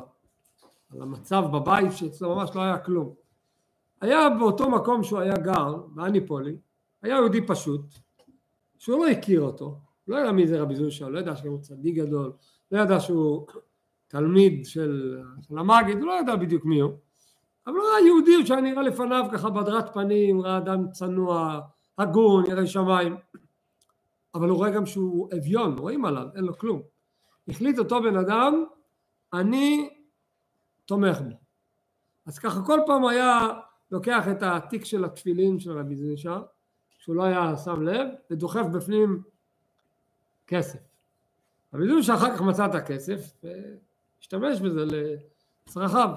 על 0.94 1.02
המצב 1.02 1.44
בבית 1.54 1.92
שאצלו 1.92 2.36
ממש 2.36 2.50
לא 2.56 2.62
היה 2.62 2.78
כלום. 2.78 3.14
היה 4.02 4.30
באותו 4.30 4.70
מקום 4.70 5.04
שהוא 5.04 5.20
היה 5.20 5.38
גר, 5.38 5.76
באניפולי, 5.88 6.58
היה 7.02 7.16
יהודי 7.16 7.48
פשוט, 7.48 7.82
שהוא 8.78 9.06
לא 9.06 9.12
הכיר 9.12 9.42
אותו, 9.42 9.80
לא 10.08 10.18
ידע 10.18 10.32
מי 10.32 10.48
זה 10.48 10.62
רבי 10.62 10.76
זושה, 10.76 11.10
לא 11.10 11.20
ידע 11.20 11.36
שהוא 11.36 11.60
צדיק 11.62 11.96
גדול, 11.96 12.32
לא 12.72 12.80
ידע 12.80 13.00
שהוא 13.00 13.48
תלמיד 14.08 14.66
של, 14.66 15.18
של 15.42 15.58
המגיד, 15.58 15.98
הוא 15.98 16.08
לא 16.08 16.20
ידע 16.20 16.36
בדיוק 16.36 16.66
מי 16.66 16.80
הוא, 16.80 16.92
אבל 17.68 17.76
הוא 17.76 17.84
היה 17.84 18.08
יהודי 18.08 18.46
שהיה 18.46 18.62
נראה 18.62 18.82
לפניו 18.82 19.26
ככה 19.34 19.50
בדרת 19.50 19.94
פנים, 19.94 20.42
ראה 20.42 20.58
אדם 20.58 20.92
צנוע, 20.92 21.60
הגון, 21.98 22.46
ירא 22.46 22.66
שמיים, 22.66 23.16
אבל 24.36 24.50
הוא 24.50 24.58
רואה 24.58 24.70
גם 24.70 24.86
שהוא 24.86 25.30
אביון, 25.38 25.78
רואים 25.78 26.06
עליו, 26.06 26.28
אין 26.36 26.44
לו 26.44 26.58
כלום. 26.58 26.82
החליט 27.50 27.80
אותו 27.80 28.02
בן 28.02 28.18
אדם, 28.18 28.66
אני 29.34 29.90
תומך 30.86 31.22
בו. 31.22 31.36
אז 32.26 32.40
ככה 32.40 32.62
כל 32.66 32.80
פעם 32.86 33.06
היה 33.06 33.50
לוקח 33.92 34.28
את 34.32 34.44
התיק 34.44 34.86
של 34.86 35.06
התפילין 35.06 35.60
של 35.60 35.80
רבי 35.80 35.96
זישה, 35.96 36.40
שהוא 37.00 37.16
לא 37.16 37.24
היה 37.24 37.58
שם 37.58 37.82
לב, 37.82 38.08
ודוחף 38.32 38.66
בפנים 38.74 39.24
כסף. 40.48 40.80
רבי 41.74 41.88
זישה 41.88 42.16
אחר 42.16 42.36
כך 42.36 42.42
מצא 42.42 42.66
את 42.66 42.76
הכסף 42.76 43.34
והשתמש 43.44 44.60
בזה 44.62 44.86
לצרכיו. 45.66 46.10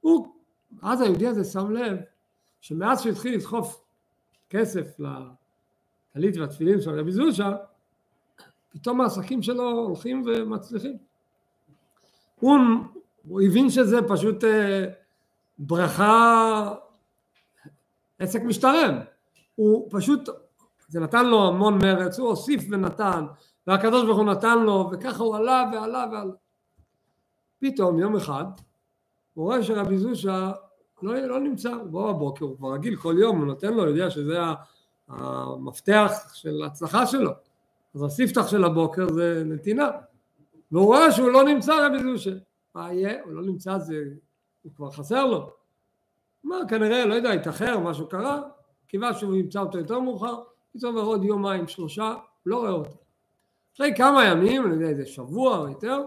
הוא, 0.00 0.34
אז 0.82 1.00
היהודי 1.00 1.26
הזה 1.26 1.44
שם 1.44 1.70
לב 1.70 1.98
שמאז 2.60 3.02
שהתחיל 3.02 3.34
לדחוף 3.34 3.84
כסף 4.50 4.96
לטלית 4.98 6.36
והתפילין 6.36 6.80
של 6.80 7.00
רבי 7.00 7.12
זושה, 7.12 7.56
פתאום 8.76 9.00
העסקים 9.00 9.42
שלו 9.42 9.70
הולכים 9.70 10.22
ומצליחים. 10.26 10.96
הוא, 12.40 12.58
הוא 13.28 13.40
הבין 13.40 13.70
שזה 13.70 13.98
פשוט 14.08 14.44
אה, 14.44 14.84
ברכה, 15.58 16.74
עסק 18.18 18.42
משתלם. 18.42 18.98
הוא 19.54 19.88
פשוט, 19.90 20.28
זה 20.88 21.00
נתן 21.00 21.26
לו 21.26 21.48
המון 21.48 21.78
מרץ, 21.78 22.18
הוא 22.18 22.28
הוסיף 22.28 22.62
ונתן, 22.70 23.26
והקדוש 23.66 24.04
ברוך 24.04 24.18
הוא 24.18 24.26
נתן 24.26 24.58
לו, 24.58 24.90
וככה 24.92 25.22
הוא 25.22 25.36
עלה 25.36 25.70
ועלה 25.72 26.06
ועלה. 26.12 26.32
פתאום 27.58 27.98
יום 27.98 28.16
אחד 28.16 28.44
הוא 29.34 29.44
רואה 29.44 29.62
שרבי 29.62 29.98
זושה 29.98 30.52
לא, 31.02 31.14
לא 31.14 31.40
נמצא, 31.40 31.70
הוא 31.70 31.90
בא 31.90 32.12
בבוקר, 32.12 32.44
הוא 32.44 32.56
כבר 32.56 32.72
רגיל 32.72 32.96
כל 32.96 33.16
יום, 33.18 33.38
הוא 33.38 33.46
נותן 33.46 33.74
לו, 33.74 33.82
הוא 33.82 33.88
יודע 33.88 34.10
שזה 34.10 34.38
המפתח 35.08 36.12
של 36.32 36.62
ההצלחה 36.62 37.06
שלו. 37.06 37.45
אז 37.96 38.02
הספתח 38.02 38.48
של 38.48 38.64
הבוקר 38.64 39.12
זה 39.12 39.42
נתינה. 39.46 39.90
והוא 40.72 40.84
רואה 40.84 41.12
שהוא 41.12 41.30
לא 41.30 41.44
נמצא 41.44 41.86
רבי 41.86 42.02
זושה. 42.02 42.30
מה 42.74 42.92
יהיה? 42.92 43.22
הוא 43.24 43.32
לא 43.32 43.42
נמצא, 43.42 43.78
זה... 43.78 44.04
הוא 44.62 44.72
כבר 44.76 44.90
חסר 44.90 45.26
לו. 45.26 45.50
מה, 46.44 46.56
כנראה, 46.68 47.04
לא 47.04 47.14
יודע, 47.14 47.30
התאחר, 47.30 47.78
משהו 47.78 48.08
קרה, 48.08 48.42
קיווה 48.86 49.14
שהוא 49.14 49.34
ימצא 49.34 49.60
אותו 49.60 49.78
יותר 49.78 50.00
מאוחר, 50.00 50.42
פתאום 50.72 50.96
עוד 50.96 51.24
יומיים, 51.24 51.68
שלושה, 51.68 52.14
לא 52.46 52.56
רואה 52.56 52.70
אותו. 52.70 52.96
אחרי 53.76 53.92
כמה 53.96 54.24
ימים, 54.24 54.66
אני 54.66 54.74
יודע, 54.74 54.86
איזה 54.86 55.06
שבוע 55.06 55.58
או 55.58 55.68
יותר, 55.68 56.04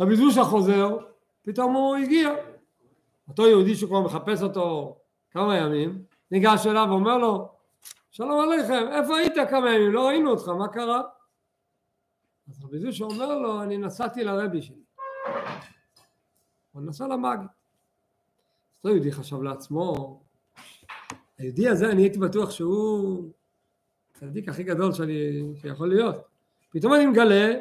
רבי 0.00 0.16
זושה 0.16 0.44
חוזר, 0.44 0.98
פתאום 1.42 1.74
הוא 1.74 1.96
הגיע. 1.96 2.30
אותו 3.28 3.48
יהודי 3.48 3.74
שכבר 3.74 4.00
מחפש 4.00 4.42
אותו 4.42 4.96
כמה 5.30 5.56
ימים, 5.56 6.02
ניגש 6.30 6.66
אליו 6.66 6.86
ואומר 6.90 7.18
לו, 7.18 7.48
שלום 8.12 8.40
עליכם, 8.40 8.86
איפה 8.92 9.16
היית 9.16 9.34
כמה 9.50 9.74
ימים? 9.74 9.92
לא 9.92 10.06
ראינו 10.06 10.30
אותך, 10.30 10.48
מה 10.48 10.68
קרה? 10.68 11.02
אז 12.48 12.64
רבי 12.64 12.78
זושה 12.78 13.04
אומר 13.04 13.38
לו, 13.38 13.62
אני 13.62 13.76
נסעתי 13.76 14.24
לרבי 14.24 14.62
שלי. 14.62 14.82
הוא 16.72 16.82
נסע 16.82 17.06
למאגי. 17.06 17.44
אותו 18.76 18.94
יהודי 18.94 19.12
חשב 19.12 19.42
לעצמו, 19.42 20.20
היהודי 21.38 21.68
הזה, 21.68 21.90
אני 21.90 22.02
הייתי 22.02 22.18
בטוח 22.18 22.50
שהוא 22.50 23.30
הצדיק 24.10 24.48
הכי 24.48 24.62
גדול 24.62 24.92
שאני, 24.92 25.42
שיכול 25.60 25.88
להיות. 25.88 26.16
פתאום 26.70 26.94
אני 26.94 27.06
מגלה 27.06 27.54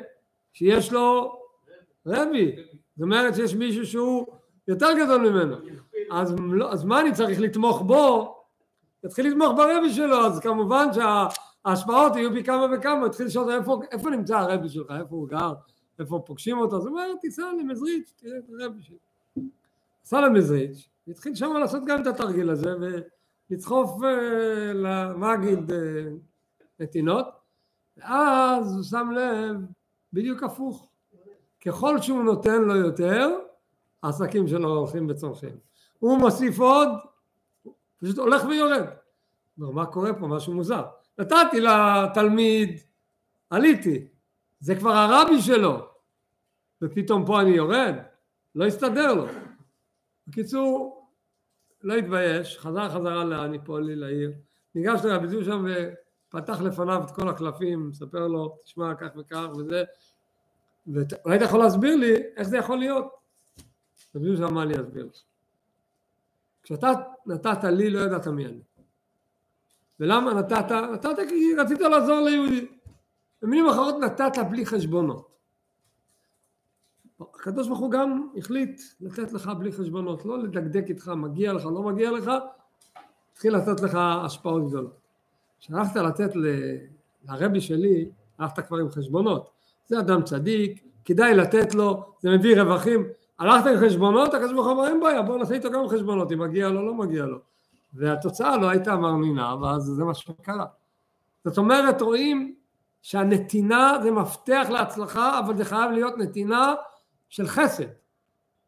שיש 0.54 0.92
לו 0.92 1.40
רבי. 2.06 2.56
זאת 2.96 3.02
אומרת 3.02 3.36
שיש 3.36 3.54
מישהו 3.56 3.86
שהוא 3.86 4.28
יותר 4.68 4.88
גדול 5.04 5.30
ממנו. 5.30 5.58
אז, 6.12 6.36
אז 6.72 6.84
מה 6.84 7.02
אני 7.02 7.14
צריך 7.14 7.40
לתמוך 7.40 7.82
בו 7.82 8.39
יתחיל 9.04 9.28
לתמוך 9.28 9.58
ברבי 9.58 9.94
שלו, 9.94 10.26
אז 10.26 10.40
כמובן 10.40 10.88
ההשפעות 11.66 12.16
יהיו 12.16 12.34
פי 12.34 12.44
כמה 12.44 12.66
וכמה, 12.74 13.06
התחיל 13.06 13.26
לשאול 13.26 13.52
איפה, 13.52 13.80
איפה 13.92 14.10
נמצא 14.10 14.38
הרבי 14.38 14.70
שלך, 14.70 14.92
איפה 14.92 15.16
הוא 15.16 15.28
גר, 15.28 15.54
איפה 16.00 16.24
פוגשים 16.26 16.58
אותו, 16.58 16.78
אז 16.78 16.86
הוא 16.86 16.92
אומר, 16.92 17.16
תיסע 17.22 17.44
למזריץ', 17.60 18.14
תראה 18.16 18.38
את 18.38 18.44
הרבי 18.50 18.82
שלי. 18.82 18.98
נסע 20.04 20.22
למזריץ', 20.22 20.90
התחיל 21.08 21.36
שם 21.36 21.54
לעשות 21.54 21.86
גם 21.86 22.02
את 22.02 22.08
התרגיל 22.08 22.50
הזה, 22.50 22.70
ולדחוף 23.50 24.04
אה, 24.04 24.74
למגיד 24.74 25.72
אה, 25.72 25.78
נתינות, 26.80 27.26
ואז 27.98 28.76
הוא 28.76 28.84
שם 28.84 29.12
לב, 29.12 29.58
בדיוק 30.14 30.44
הפוך. 30.44 30.90
ככל 31.66 32.02
שהוא 32.02 32.24
נותן 32.24 32.62
לו 32.62 32.76
יותר, 32.76 33.30
העסקים 34.04 34.48
שלו 34.48 34.70
הולכים 34.70 35.08
וצורכים. 35.10 35.58
הוא 36.00 36.18
מוסיף 36.18 36.60
עוד, 36.60 36.90
פשוט 38.02 38.18
הולך 38.18 38.44
ויורד. 38.44 38.86
אומר, 39.60 39.72
מה 39.72 39.86
קורה 39.86 40.14
פה? 40.14 40.28
משהו 40.28 40.54
מוזר. 40.54 40.84
נתתי 41.18 41.62
לתלמיד, 41.62 42.80
עליתי, 43.50 44.08
זה 44.60 44.76
כבר 44.76 44.92
הרבי 44.92 45.42
שלו, 45.42 45.88
ופתאום 46.82 47.26
פה 47.26 47.42
אני 47.42 47.50
יורד, 47.50 47.96
לא 48.56 48.66
הסתדר 48.66 49.14
לו. 49.14 49.26
בקיצור, 50.28 51.06
לא 51.82 51.94
התבייש, 51.94 52.58
חזר 52.58 52.90
חזרה 52.90 53.24
לאניפולי, 53.24 53.96
לעיר, 53.96 54.32
ניגש 54.76 55.00
לרבי 55.04 55.28
זו 55.28 55.44
שם 55.44 55.66
ופתח 55.66 56.62
לפניו 56.62 57.04
את 57.06 57.12
כל 57.12 57.30
הקלפים, 57.30 57.90
מספר 57.90 58.28
לו, 58.28 58.58
תשמע, 58.64 58.96
כך 58.96 59.08
וכך 59.18 59.48
וזה, 59.58 59.84
ואולי 60.88 61.38
אתה 61.38 61.46
יכול 61.46 61.60
להסביר 61.60 61.96
לי 61.96 62.14
איך 62.38 62.48
זה 62.48 62.58
יכול 62.58 62.78
להיות? 62.78 63.06
רבי 64.16 64.36
זו 64.36 64.48
אמר 64.48 64.66
לי 64.66 64.74
להסביר 64.74 65.06
לך. 65.06 65.29
כשאתה 66.70 66.92
נתת 67.26 67.64
לי, 67.64 67.90
לא 67.90 68.00
ידעת 68.00 68.28
מי 68.28 68.46
אני. 68.46 68.62
ולמה 70.00 70.34
נתת? 70.34 70.72
נתת 70.72 71.10
כי 71.30 71.56
רצית 71.58 71.80
לעזור 71.80 72.20
ליהודי. 72.20 72.68
במילים 73.42 73.70
אחרות 73.70 73.96
נתת 74.02 74.38
בלי 74.50 74.66
חשבונות. 74.66 75.30
הקדוש 77.22 77.68
ברוך 77.68 77.80
הוא 77.80 77.92
גם 77.92 78.28
החליט 78.38 78.82
לתת 79.02 79.34
לך 79.34 79.52
בלי 79.60 79.72
חשבונות, 79.72 80.26
לא 80.26 80.44
לדקדק 80.44 80.86
איתך, 80.90 81.08
מגיע 81.08 81.54
לך, 81.54 81.66
לא 81.66 81.84
מגיע 81.84 82.12
לך, 82.12 82.32
התחיל 83.32 83.56
לתת 83.56 83.82
לך 83.82 83.96
השפעות 84.26 84.68
גדולות. 84.68 85.00
כשהלכת 85.60 85.96
לתת 85.96 86.36
ל... 86.36 86.46
לרבי 87.30 87.62
שלי, 87.62 88.10
הלכת 88.40 88.68
כבר 88.68 88.78
עם 88.78 88.90
חשבונות. 88.90 89.50
זה 89.88 90.00
אדם 90.00 90.24
צדיק, 90.24 90.84
כדאי 91.06 91.36
לתת 91.36 91.76
לו, 91.76 92.14
זה 92.20 92.30
מביא 92.30 92.62
רווחים. 92.62 93.08
הלכת 93.40 93.68
עם 93.68 93.78
חשבונות, 93.86 94.34
הקדוש 94.34 94.54
ברוך 94.54 94.68
הוא 94.68 94.74
אמר 94.74 94.88
אין 94.88 95.00
בעיה, 95.00 95.22
בוא 95.22 95.38
נעשה 95.38 95.54
איתו 95.54 95.72
גם 95.72 95.88
חשבונות, 95.88 96.32
אם 96.32 96.40
מגיע 96.40 96.70
לו, 96.70 96.88
לא 96.88 96.94
מגיע 96.94 97.26
לו. 97.26 97.38
והתוצאה 97.94 98.58
לא 98.58 98.70
הייתה 98.70 98.96
מרנינה, 98.96 99.56
ואז 99.62 99.84
זה 99.84 100.04
מה 100.04 100.14
שקרה. 100.14 100.66
זאת 101.46 101.58
אומרת, 101.58 102.02
רואים 102.02 102.56
שהנתינה 103.02 103.94
זה 104.04 104.12
מפתח 104.12 104.68
להצלחה, 104.70 105.40
אבל 105.40 105.58
זה 105.58 105.66
חייב 105.66 105.92
להיות 105.92 106.18
נתינה 106.18 106.74
של 107.30 107.48
חסד. 107.48 107.86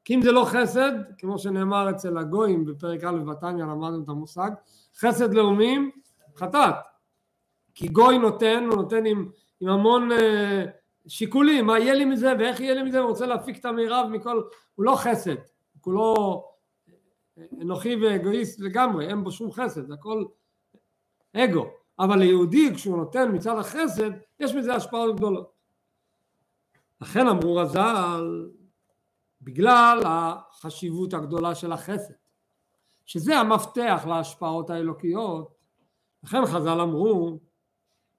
כי 0.06 0.16
אם 0.16 0.22
זה 0.22 0.32
לא 0.32 0.46
חסד, 0.46 0.92
כמו 1.18 1.40
שנאמר 1.40 1.90
אצל 1.90 2.18
הגויים 2.18 2.66
בפרק 2.66 3.04
א' 3.04 3.18
בתניא, 3.18 3.64
למדנו 3.64 4.04
את 4.04 4.10
המושג, 4.10 4.52
חסד 5.00 5.34
לאומים, 5.34 5.92
חטאת. 6.36 6.76
כי 7.74 7.88
גוי 7.88 8.18
נותן, 8.18 8.64
הוא 8.70 8.76
נותן 8.76 9.06
עם, 9.06 9.30
עם 9.60 9.70
המון 9.70 10.12
אה, 10.12 10.66
שיקולים, 11.08 11.66
מה 11.66 11.80
יהיה 11.80 11.94
לי 11.94 12.06
מזה 12.06 12.34
ואיך 12.40 12.60
יהיה 12.60 12.74
לי 12.74 12.84
מזה, 12.84 13.00
הוא 13.00 13.10
רוצה 13.10 13.26
להפיק 13.26 13.60
את 13.60 13.66
המירב 13.66 14.08
מכל, 14.12 14.44
הוא 14.76 14.86
לא 14.86 14.96
חסד, 14.96 15.36
הוא 15.36 15.82
כולו 15.82 16.44
אנוכי 17.62 17.96
ואגואיסט 17.96 18.60
לגמרי, 18.60 19.08
אין 19.08 19.24
בו 19.24 19.32
שום 19.32 19.52
חסד, 19.52 19.86
זה 19.86 19.94
הכל 19.94 20.26
אגו. 21.34 21.66
אבל 22.00 22.20
ליהודי 22.20 22.76
כשהוא 22.76 22.98
נותן 22.98 23.36
מצד 23.36 23.58
החסד, 23.58 24.12
יש 24.40 24.56
מזה 24.56 24.76
השפעות 24.76 25.16
גדולות. 25.16 25.52
לכן 27.02 27.28
אמרו 27.28 27.56
רז"ל, 27.56 28.50
בגלל 29.42 30.02
החשיבות 30.06 31.14
הגדולה 31.14 31.56
של 31.56 31.72
החסד, 31.72 32.14
שזה 33.06 33.38
המפתח 33.38 34.06
להשפעות 34.08 34.70
האלוקיות, 34.70 35.56
לכן 36.24 36.46
חז"ל 36.46 36.82
אמרו, 36.82 37.40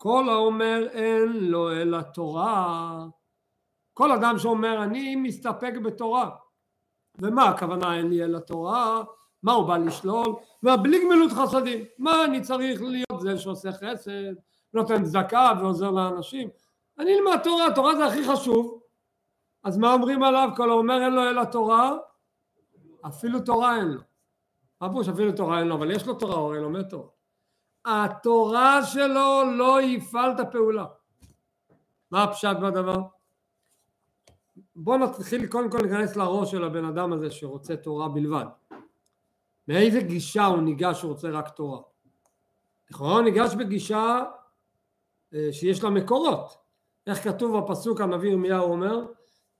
כל 0.03 0.29
האומר 0.29 0.88
אין 0.91 1.33
לו 1.33 1.73
אלא 1.73 2.03
תורה, 2.03 3.07
כל 3.95 4.12
אדם 4.12 4.38
שאומר 4.38 4.83
אני 4.83 5.17
מסתפק 5.17 5.73
בתורה, 5.85 6.31
ומה 7.19 7.45
הכוונה 7.45 7.97
אין 7.97 8.09
לי 8.09 8.25
אלא 8.25 8.38
תורה, 8.38 9.03
מה 9.43 9.53
הוא 9.53 9.67
בא 9.67 9.77
לשלול, 9.77 10.35
ובלי 10.62 11.05
גמילות 11.05 11.33
חסדים, 11.33 11.85
מה 11.99 12.25
אני 12.25 12.41
צריך 12.41 12.83
להיות 12.83 13.21
זה 13.21 13.38
שעושה 13.38 13.73
חסד, 13.73 14.35
נותן 14.75 15.05
צדקה 15.05 15.53
ועוזר 15.61 15.91
לאנשים, 15.91 16.49
אני 16.99 17.15
אלמד 17.15 17.38
תורה, 17.45 17.75
תורה 17.75 17.97
זה 17.97 18.07
הכי 18.07 18.25
חשוב, 18.25 18.81
אז 19.65 19.79
מה 19.79 19.93
אומרים 19.93 20.23
עליו? 20.23 20.49
כל 20.57 20.71
האומר 20.71 21.05
אין 21.05 21.12
לו 21.12 21.23
אלא 21.23 21.45
תורה, 21.45 21.97
אפילו 23.07 23.41
תורה 23.41 23.77
אין 23.77 23.88
לו. 23.88 24.01
מה 24.81 24.88
פירוש 24.88 25.09
אפילו 25.09 25.33
תורה 25.33 25.59
אין 25.59 25.69
לו? 25.69 25.75
אבל 25.75 25.91
יש 25.91 26.07
לו 26.07 26.15
תורה, 26.15 26.35
הוא 26.35 26.47
הרי 26.47 26.61
לומד 26.61 26.83
תורה. 26.83 27.22
התורה 27.85 28.85
שלו 28.85 29.42
לא 29.57 29.83
יפעל 29.83 30.33
את 30.33 30.40
הפעולה. 30.40 30.85
מה 32.11 32.23
הפשט 32.23 32.57
בדבר? 32.62 33.03
בואו 34.77 34.99
נתחיל 34.99 35.47
קודם 35.47 35.71
כל 35.71 35.79
להיכנס 35.83 36.16
לראש 36.16 36.51
של 36.51 36.64
הבן 36.64 36.85
אדם 36.85 37.12
הזה 37.12 37.31
שרוצה 37.31 37.77
תורה 37.77 38.09
בלבד. 38.09 38.45
מאיזה 39.68 40.01
גישה 40.01 40.45
הוא 40.45 40.62
ניגש 40.62 40.99
שהוא 40.99 41.12
רוצה 41.12 41.31
רק 41.31 41.49
תורה? 41.49 41.81
לכאורה 42.90 43.12
הוא 43.12 43.23
ניגש 43.23 43.55
בגישה 43.55 44.25
אה, 45.35 45.49
שיש 45.53 45.85
לה 45.85 45.90
מקורות. 45.90 46.59
איך 47.07 47.25
כתוב 47.25 47.59
בפסוק 47.59 48.01
הנביא 48.01 48.31
ירמיהו 48.31 48.73
אומר? 48.73 49.07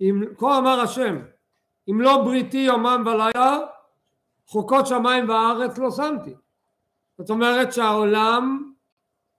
אם 0.01 0.25
כה 0.39 0.59
אמר 0.59 0.81
השם 0.81 1.23
אם 1.91 2.01
לא 2.01 2.23
בריתי 2.25 2.59
יומם 2.59 3.05
ולילה 3.07 3.59
חוקות 4.47 4.87
שמיים 4.87 5.29
וארץ 5.29 5.79
לא 5.79 5.91
שמתי. 5.91 6.35
זאת 7.23 7.31
אומרת 7.31 7.73
שהעולם 7.73 8.73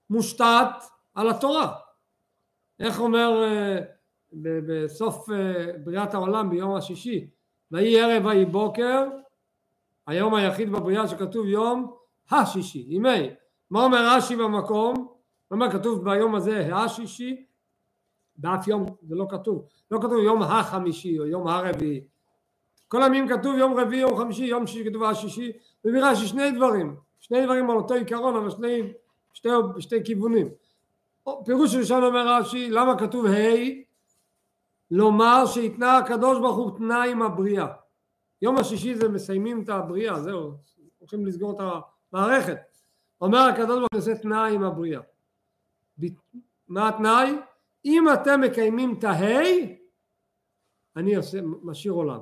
מושתת 0.10 0.84
על 1.16 1.30
התורה. 1.30 1.74
איך 2.80 3.00
אומר 3.00 3.44
אה, 3.44 3.80
בסוף 4.68 5.30
אה, 5.30 5.66
בריאת 5.84 6.14
העולם 6.14 6.50
ביום 6.50 6.76
השישי 6.76 7.28
ויהי 7.72 8.02
ערב 8.02 8.26
ויהי 8.26 8.46
בוקר 8.46 9.08
היום 10.08 10.36
היחיד 10.36 10.72
בבריאה 10.72 11.08
שכתוב 11.08 11.48
יום 11.48 11.96
השישי 12.32 12.86
ימי. 12.88 13.30
מה 13.70 13.84
אומר 13.84 14.16
רש"י 14.16 14.36
במקום? 14.36 14.96
הוא 14.98 15.08
אומר 15.52 15.72
כתוב 15.72 16.04
ביום 16.04 16.36
הזה 16.36 16.76
השישי 16.76 17.46
באף 18.36 18.68
יום 18.68 18.86
זה 19.02 19.16
לא 19.16 19.26
כתוב. 19.30 19.68
לא 19.92 19.98
כתוב 19.98 20.24
יום 20.24 20.42
החמישי 20.42 21.20
או 21.20 21.26
יום 21.26 21.48
הרביעי. 21.48 22.02
כל 22.88 23.04
המילים 23.04 23.28
כתוב 23.28 23.58
יום 23.58 23.80
רביעי 23.80 24.02
יום 24.02 24.18
חמישי 24.18 24.46
יום 24.46 24.68
שישי 24.68 24.90
כתוב 24.90 25.04
השישי. 25.04 25.52
מביא 25.86 26.04
רש"י 26.04 26.28
שני 26.28 26.52
דברים 26.52 26.96
שני 27.24 27.46
דברים 27.46 27.70
על 27.70 27.78
אותו 27.78 27.94
עיקרון 27.94 28.36
אבל 28.36 28.50
שני 28.50 28.94
שתי, 29.34 29.50
שתי 29.80 30.04
כיוונים 30.06 30.50
פירוש 31.46 31.76
ראשון 31.76 32.04
אומר 32.04 32.28
רש"י 32.28 32.70
למה 32.70 33.00
כתוב 33.00 33.26
ה' 33.26 33.84
לומר 34.92 35.46
שהתנה 35.46 35.98
הקדוש 35.98 36.40
ברוך 36.40 36.58
הוא 36.58 36.78
תנאי 36.78 37.12
עם 37.12 37.22
הבריאה. 37.22 37.68
יום 38.42 38.58
השישי 38.58 38.96
זה 38.96 39.10
מסיימים 39.10 39.64
את 39.64 39.70
הבריאה, 39.70 40.20
זהו, 40.20 40.54
הולכים 41.00 41.26
לסגור 41.26 41.52
את 41.52 41.84
המערכת. 42.14 42.58
אומר 43.22 43.40
הקדוש 43.40 43.78
ברוך 43.78 43.90
הוא 43.94 44.00
עושה 44.00 44.18
תנאי 44.18 44.56
עם 44.56 44.64
הבריאה. 44.64 45.02
מה 46.68 46.90
התנאי? 46.90 47.36
אם 47.86 48.06
אתם 48.14 48.42
מקיימים 48.42 48.96
את 49.00 49.04
ההי, 49.04 49.78
אני 50.96 51.16
עושה, 51.16 51.38
משאיר 51.42 51.94
עולם. 51.94 52.20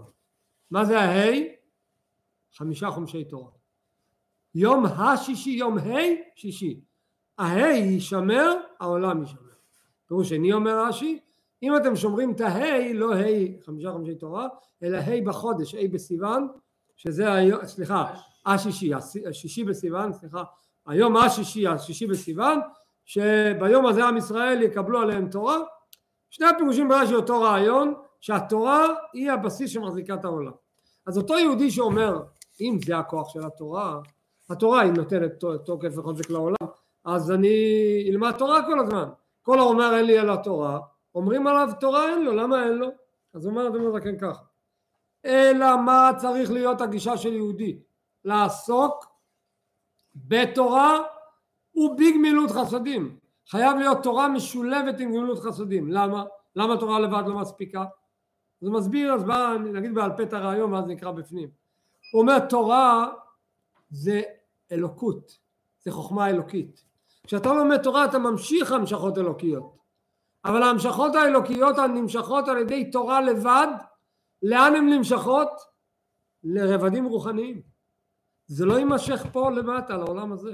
מה 0.72 0.86
זה 0.86 1.00
ההי? 1.00 1.56
חמישה 2.54 2.92
חומשי 2.92 3.26
תורה. 3.26 3.61
יום 4.56 4.86
השישי, 4.86 5.50
יום 5.50 5.78
ה' 5.78 5.82
שישי. 6.36 6.80
ההי 7.38 7.78
יישמר, 7.78 8.56
העולם 8.80 9.22
יישמר. 9.22 9.52
פירוש 10.08 10.30
שני 10.30 10.54
אומר 10.54 10.86
רש"י, 10.86 11.20
אם 11.64 11.78
אתם 11.78 11.96
שומרים 11.96 12.32
את 12.32 12.42
ההי, 12.42 12.94
לא 12.94 13.14
ה' 13.14 13.64
חמישה 13.66 13.92
חמישי 13.94 14.16
תורה, 14.16 14.48
אלא 14.84 14.98
ה' 14.98 15.26
בחודש, 15.26 15.76
ה' 15.76 15.88
בסיוון, 15.92 16.48
שזה 16.96 17.34
היום, 17.34 17.66
סליחה, 17.66 18.14
השישי, 18.46 18.92
השישי 19.30 19.64
בסיוון, 19.64 20.14
סליחה, 20.14 20.44
היום 20.88 21.18
השישי, 21.18 21.68
השישי 21.68 22.08
בסיוון, 22.08 22.60
שביום 23.06 23.86
הזה 23.86 24.06
עם 24.06 24.18
ישראל 24.18 24.62
יקבלו 24.62 25.00
עליהם 25.02 25.30
תורה. 25.30 25.58
שני 26.30 26.48
הפירושים 26.48 26.90
ברש"י 26.90 27.16
אותו 27.16 27.42
רעיון, 27.42 27.94
שהתורה 28.22 28.88
היא 29.14 29.32
הבסיס 29.32 29.72
שמחזיקה 29.72 30.14
את 30.14 30.26
העולם. 30.26 30.52
אז 31.08 31.18
אותו 31.18 31.38
יהודי 31.38 31.72
שאומר, 31.72 32.24
אם 32.62 32.80
זה 32.86 32.98
הכוח 32.98 33.30
של 33.30 33.46
התורה, 33.46 34.00
התורה 34.52 34.82
היא 34.82 34.92
נותנת 34.92 35.32
תוקף 35.66 35.98
וחוזק 35.98 36.30
לעולם, 36.30 36.68
אז 37.06 37.32
אני 37.32 37.58
אלמד 38.10 38.32
תורה 38.32 38.66
כל 38.66 38.80
הזמן. 38.80 39.10
כל 39.42 39.60
האומר 39.60 39.98
אין 39.98 40.06
לי 40.06 40.20
אלא 40.20 40.36
תורה, 40.36 40.80
אומרים 41.16 41.48
עליו 41.48 41.70
תורה 41.80 42.10
אין 42.10 42.24
לו, 42.24 42.36
למה 42.36 42.64
אין 42.64 42.74
לו? 42.74 42.88
אז 43.34 43.48
אומר 43.48 43.68
אדוני 43.68 43.86
הזקן 43.86 44.18
ככה, 44.18 44.44
אלא 45.26 45.78
מה 45.86 46.12
צריך 46.18 46.52
להיות 46.52 46.82
הגישה 46.82 47.18
של 47.18 47.34
יהודי? 47.34 47.80
לעסוק 48.26 49.06
בתורה 50.16 51.00
ובגמילות 51.76 52.52
חסדים. 52.52 53.18
חייב 53.50 53.78
להיות 53.78 54.04
תורה 54.04 54.28
משולבת 54.30 55.00
עם 55.00 55.10
גמילות 55.10 55.40
חסדים. 55.40 55.92
למה? 55.92 56.24
למה 56.56 56.78
תורה 56.78 57.00
לבד 57.00 57.24
לא 57.28 57.36
מספיקה? 57.36 57.86
הוא 58.60 58.74
מסביר, 58.74 59.14
אז 59.14 59.24
בא, 59.24 59.56
נגיד 59.74 59.96
בעל 59.96 60.12
פה 60.18 60.24
את 60.24 60.34
הרעיון 60.34 60.74
ואז 60.74 60.86
נקרא 60.86 61.12
בפנים. 61.12 61.50
הוא 62.14 62.22
אומר 62.22 62.40
תורה 62.40 63.10
זה 63.90 64.22
אלוקות, 64.72 65.38
זה 65.80 65.92
חוכמה 65.92 66.30
אלוקית. 66.30 66.84
כשאתה 67.28 67.54
לומד 67.54 67.84
תורה 67.84 68.06
אתה 68.06 68.20
ממשיך 68.20 68.72
המשכות 68.72 69.18
אלוקיות. 69.18 69.78
אבל 70.46 70.64
ההמשכות 70.64 71.16
האלוקיות 71.16 71.78
הנמשכות 71.78 72.48
על 72.48 72.58
ידי 72.58 72.92
תורה 72.92 73.22
לבד, 73.22 73.68
לאן 74.44 74.76
הן 74.76 74.90
נמשכות? 74.90 75.50
לרבדים 76.44 77.06
רוחניים. 77.06 77.62
זה 78.48 78.66
לא 78.66 78.74
יימשך 78.74 79.26
פה 79.32 79.52
למטה, 79.52 79.98
לעולם 79.98 80.32
הזה. 80.32 80.54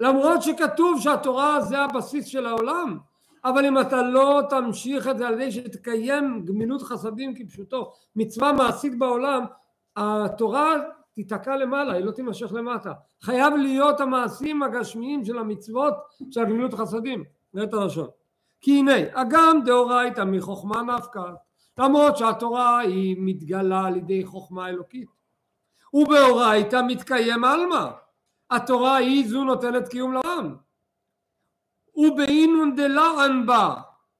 למרות 0.00 0.42
שכתוב 0.42 1.00
שהתורה 1.00 1.60
זה 1.60 1.78
הבסיס 1.78 2.26
של 2.26 2.46
העולם, 2.46 2.98
אבל 3.44 3.66
אם 3.66 3.80
אתה 3.80 4.02
לא 4.02 4.42
תמשיך 4.50 5.08
את 5.08 5.18
זה 5.18 5.28
על 5.28 5.34
ידי 5.34 5.52
שתקיים 5.52 6.44
גמילות 6.44 6.82
חסדים 6.82 7.34
כפשוטו, 7.34 7.92
מצווה 8.16 8.52
מעשית 8.52 8.98
בעולם, 8.98 9.44
התורה 9.96 10.74
תיתקע 11.22 11.56
למעלה, 11.56 11.92
היא 11.92 12.04
לא 12.04 12.10
תימשך 12.10 12.52
למטה. 12.52 12.92
חייב 13.22 13.54
להיות 13.54 14.00
המעשים 14.00 14.62
הגשמיים 14.62 15.24
של 15.24 15.38
המצוות 15.38 15.94
של 16.30 16.40
הגמילות 16.40 16.74
חסדים. 16.74 17.24
את 17.62 17.74
הלשון. 17.74 18.08
כי 18.60 18.78
הנה, 18.78 18.92
אגם 19.12 19.60
דאורייתא 19.64 20.24
מחוכמה 20.26 20.82
נפקא, 20.82 21.30
למרות 21.78 22.16
שהתורה 22.16 22.78
היא 22.78 23.16
מתגלה 23.18 23.86
על 23.86 23.96
ידי 23.96 24.24
חוכמה 24.24 24.68
אלוקית. 24.68 25.08
ובאורייתא 25.94 26.80
מתקיים 26.86 27.44
עלמא. 27.44 27.90
התורה 28.50 28.96
היא 28.96 29.28
זו 29.28 29.44
נותנת 29.44 29.88
קיום 29.88 30.12
לעם. 30.12 30.56
ובאינון 31.96 32.74
דלען 32.76 33.46
בה. 33.46 33.74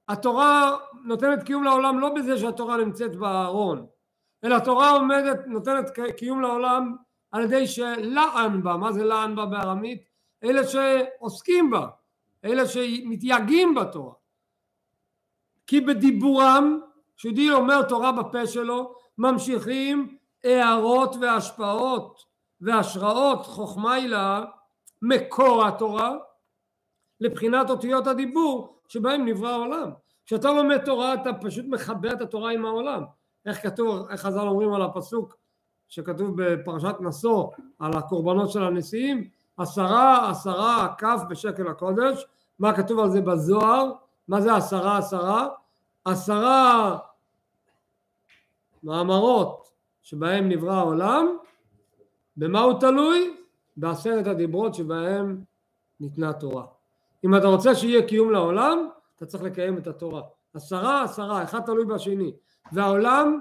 התורה 0.07 0.77
נותנת 1.03 1.43
קיום 1.43 1.63
לעולם 1.63 1.99
לא 1.99 2.09
בזה 2.15 2.37
שהתורה 2.37 2.77
נמצאת 2.77 3.15
בארון, 3.15 3.85
אלא 4.43 4.55
התורה 4.55 4.91
עומדת, 4.91 5.47
נותנת 5.47 5.85
קיום 6.17 6.41
לעולם 6.41 6.95
על 7.31 7.43
ידי 7.43 7.67
שלען 7.67 8.63
בה, 8.63 8.77
מה 8.77 8.91
זה 8.91 9.03
לען 9.03 9.35
בה 9.35 9.45
בארמית? 9.45 10.03
אלה 10.43 10.61
שעוסקים 10.67 11.69
בה, 11.69 11.87
אלה 12.45 12.67
שמתייגעים 12.67 13.75
בתורה. 13.75 14.13
כי 15.67 15.81
בדיבורם, 15.81 16.79
כשיהודי 17.17 17.51
אומר 17.51 17.81
תורה 17.83 18.11
בפה 18.11 18.47
שלו, 18.47 18.95
ממשיכים 19.17 20.17
הערות 20.43 21.15
והשפעות 21.21 22.23
והשראות 22.61 23.45
חוכמה 23.45 23.93
הילה 23.93 24.45
מקור 25.01 25.65
התורה 25.65 26.17
לבחינת 27.19 27.69
אותיות 27.69 28.07
הדיבור 28.07 28.81
שבהם 28.87 29.25
נברא 29.25 29.49
העולם. 29.49 29.91
כשאתה 30.25 30.51
לומד 30.51 30.85
תורה 30.85 31.13
אתה 31.13 31.29
פשוט 31.33 31.65
מחבר 31.67 32.13
את 32.13 32.21
התורה 32.21 32.51
עם 32.51 32.65
העולם. 32.65 33.03
איך 33.45 33.63
כתוב, 33.63 34.07
איך 34.09 34.21
חז"ל 34.21 34.47
אומרים 34.47 34.73
על 34.73 34.81
הפסוק 34.81 35.37
שכתוב 35.87 36.43
בפרשת 36.43 36.95
נשוא 36.99 37.47
על 37.79 37.97
הקורבנות 37.97 38.51
של 38.51 38.63
הנשיאים, 38.63 39.29
עשרה 39.57 40.29
עשרה 40.29 40.93
כף 40.97 41.21
בשקל 41.29 41.67
הקודש, 41.67 42.25
מה 42.59 42.75
כתוב 42.75 42.99
על 42.99 43.09
זה 43.09 43.21
בזוהר, 43.21 43.91
מה 44.27 44.41
זה 44.41 44.55
עשרה 44.55 44.97
עשרה? 44.97 45.47
עשרה 46.05 46.97
מאמרות 48.83 49.71
שבהם 50.01 50.49
נברא 50.49 50.73
העולם, 50.73 51.37
במה 52.37 52.61
הוא 52.61 52.79
תלוי? 52.79 53.37
בעשרת 53.77 54.27
הדיברות 54.27 54.75
שבהם 54.75 55.43
ניתנה 55.99 56.33
תורה. 56.33 56.65
אם 57.23 57.35
אתה 57.35 57.47
רוצה 57.47 57.75
שיהיה 57.75 58.07
קיום 58.07 58.31
לעולם, 58.31 58.89
אתה 59.15 59.25
צריך 59.25 59.43
לקיים 59.43 59.77
את 59.77 59.87
התורה. 59.87 60.21
עשרה 60.53 61.03
עשרה, 61.03 61.43
אחד 61.43 61.59
תלוי 61.59 61.85
בשני. 61.85 62.33
והעולם 62.73 63.39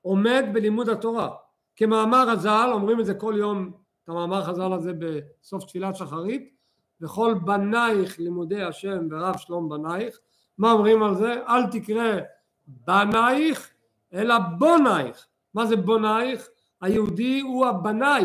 עומד 0.00 0.44
בלימוד 0.52 0.88
התורה. 0.88 1.30
כמאמר 1.76 2.26
חז"ל, 2.30 2.70
אומרים 2.72 3.00
את 3.00 3.06
זה 3.06 3.14
כל 3.14 3.34
יום, 3.38 3.72
את 4.04 4.08
המאמר 4.08 4.44
חז"ל 4.44 4.72
הזה 4.72 4.92
בסוף 4.98 5.64
תפילת 5.64 5.96
שחרית, 5.96 6.54
וכל 7.00 7.34
בנייך 7.44 8.18
לימודי 8.18 8.62
השם 8.62 9.06
ורב 9.10 9.36
שלום 9.36 9.68
בנייך, 9.68 10.18
מה 10.58 10.72
אומרים 10.72 11.02
על 11.02 11.14
זה? 11.14 11.34
אל 11.48 11.70
תקרא 11.70 12.20
בנייך, 12.66 13.70
אלא 14.12 14.34
בונייך. 14.58 15.26
מה 15.54 15.66
זה 15.66 15.76
בונייך? 15.76 16.48
היהודי 16.80 17.40
הוא 17.40 17.66
הבנאי, 17.66 18.24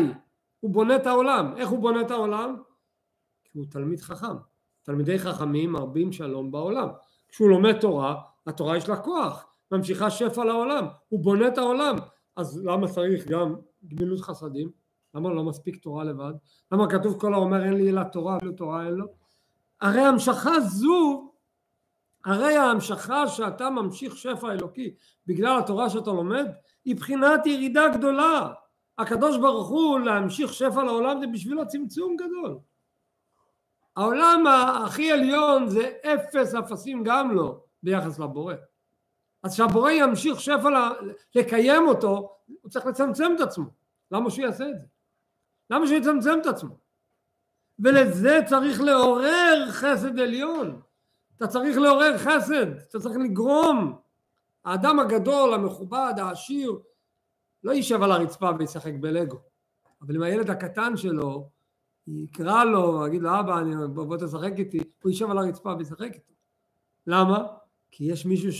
הוא 0.60 0.70
בונה 0.70 0.96
את 0.96 1.06
העולם. 1.06 1.52
איך 1.56 1.68
הוא 1.68 1.78
בונה 1.78 2.00
את 2.00 2.10
העולם? 2.10 2.56
כי 3.44 3.58
הוא 3.58 3.66
תלמיד 3.70 4.00
חכם. 4.00 4.36
תלמידי 4.82 5.18
חכמים 5.18 5.72
מרבים 5.72 6.12
שלום 6.12 6.50
בעולם. 6.50 6.88
כשהוא 7.28 7.48
לומד 7.48 7.80
תורה, 7.80 8.20
התורה 8.46 8.76
יש 8.76 8.88
לה 8.88 8.96
כוח, 8.96 9.46
ממשיכה 9.72 10.10
שפע 10.10 10.44
לעולם, 10.44 10.86
הוא 11.08 11.20
בונה 11.20 11.48
את 11.48 11.58
העולם. 11.58 11.96
אז 12.36 12.64
למה 12.64 12.88
צריך 12.88 13.26
גם 13.26 13.54
גמילות 13.84 14.20
חסדים? 14.20 14.70
למה 15.14 15.30
לא 15.30 15.44
מספיק 15.44 15.76
תורה 15.76 16.04
לבד? 16.04 16.32
למה 16.72 16.90
כתוב 16.90 17.20
כל 17.20 17.34
האומר 17.34 17.64
אין 17.64 17.74
לי 17.74 17.90
אלא 17.90 18.02
תורה 18.02 18.38
ולא 18.42 18.52
תורה 18.52 18.86
אין 18.86 18.94
לו? 18.94 19.06
הרי 19.80 20.00
המשכה 20.00 20.60
זו, 20.60 21.32
הרי 22.24 22.56
ההמשכה 22.56 23.28
שאתה 23.28 23.70
ממשיך 23.70 24.16
שפע 24.16 24.52
אלוקי 24.52 24.94
בגלל 25.26 25.58
התורה 25.58 25.90
שאתה 25.90 26.10
לומד, 26.10 26.46
היא 26.84 26.96
בחינת 26.96 27.46
ירידה 27.46 27.88
גדולה. 27.88 28.52
הקדוש 28.98 29.36
ברוך 29.38 29.68
הוא 29.68 30.00
להמשיך 30.00 30.52
שפע 30.52 30.84
לעולם 30.84 31.20
זה 31.20 31.26
בשבילו 31.26 31.68
צמצום 31.68 32.16
גדול. 32.16 32.58
העולם 33.96 34.46
הכי 34.86 35.12
עליון 35.12 35.68
זה 35.68 35.92
אפס 36.02 36.54
אפסים 36.54 37.04
גם 37.04 37.34
לא 37.34 37.60
ביחס 37.82 38.18
לבורא. 38.18 38.54
אז 39.42 39.54
שהבורא 39.54 39.90
ימשיך 39.90 40.40
שפע 40.40 40.90
לקיים 41.34 41.88
אותו, 41.88 42.36
הוא 42.62 42.70
צריך 42.70 42.86
לצמצם 42.86 43.32
את 43.36 43.40
עצמו. 43.40 43.64
למה 44.10 44.30
שהוא 44.30 44.44
יעשה 44.44 44.68
את 44.68 44.78
זה? 44.80 44.86
למה 45.70 45.86
שהוא 45.86 45.98
יצמצם 45.98 46.38
את 46.42 46.46
עצמו? 46.46 46.76
ולזה 47.78 48.40
צריך 48.46 48.80
לעורר 48.80 49.66
חסד 49.70 50.18
עליון. 50.20 50.80
אתה 51.36 51.46
צריך 51.46 51.78
לעורר 51.78 52.18
חסד, 52.18 52.76
אתה 52.76 53.00
צריך 53.00 53.16
לגרום. 53.16 53.98
האדם 54.64 55.00
הגדול, 55.00 55.54
המכובד, 55.54 56.12
העשיר, 56.16 56.78
לא 57.64 57.72
יישב 57.72 58.02
על 58.02 58.12
הרצפה 58.12 58.50
וישחק 58.58 58.92
בלגו. 59.00 59.38
אבל 60.02 60.16
אם 60.16 60.22
הילד 60.22 60.50
הקטן 60.50 60.96
שלו 60.96 61.48
יקרא 62.06 62.64
לו, 62.64 63.06
יגיד 63.06 63.22
לו 63.22 63.40
אבא 63.40 63.58
אני, 63.58 63.74
בוא, 63.88 64.04
בוא 64.04 64.16
תשחק 64.16 64.52
איתי, 64.58 64.78
הוא 65.02 65.10
יישב 65.10 65.30
על 65.30 65.38
הרצפה 65.38 65.74
וישחק 65.78 66.14
איתו. 66.14 66.32
למה? 67.06 67.46
כי 67.90 68.04
יש 68.04 68.26
מישהו 68.26 68.52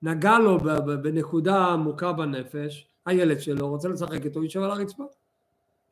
שנגע 0.00 0.38
לו 0.38 0.58
בנקודה 1.02 1.66
עמוקה 1.66 2.12
בנפש, 2.12 2.88
הילד 3.06 3.40
שלו 3.40 3.68
רוצה 3.68 3.88
לשחק 3.88 4.24
איתו, 4.24 4.42
יישב 4.42 4.62
על 4.62 4.70
הרצפה. 4.70 5.04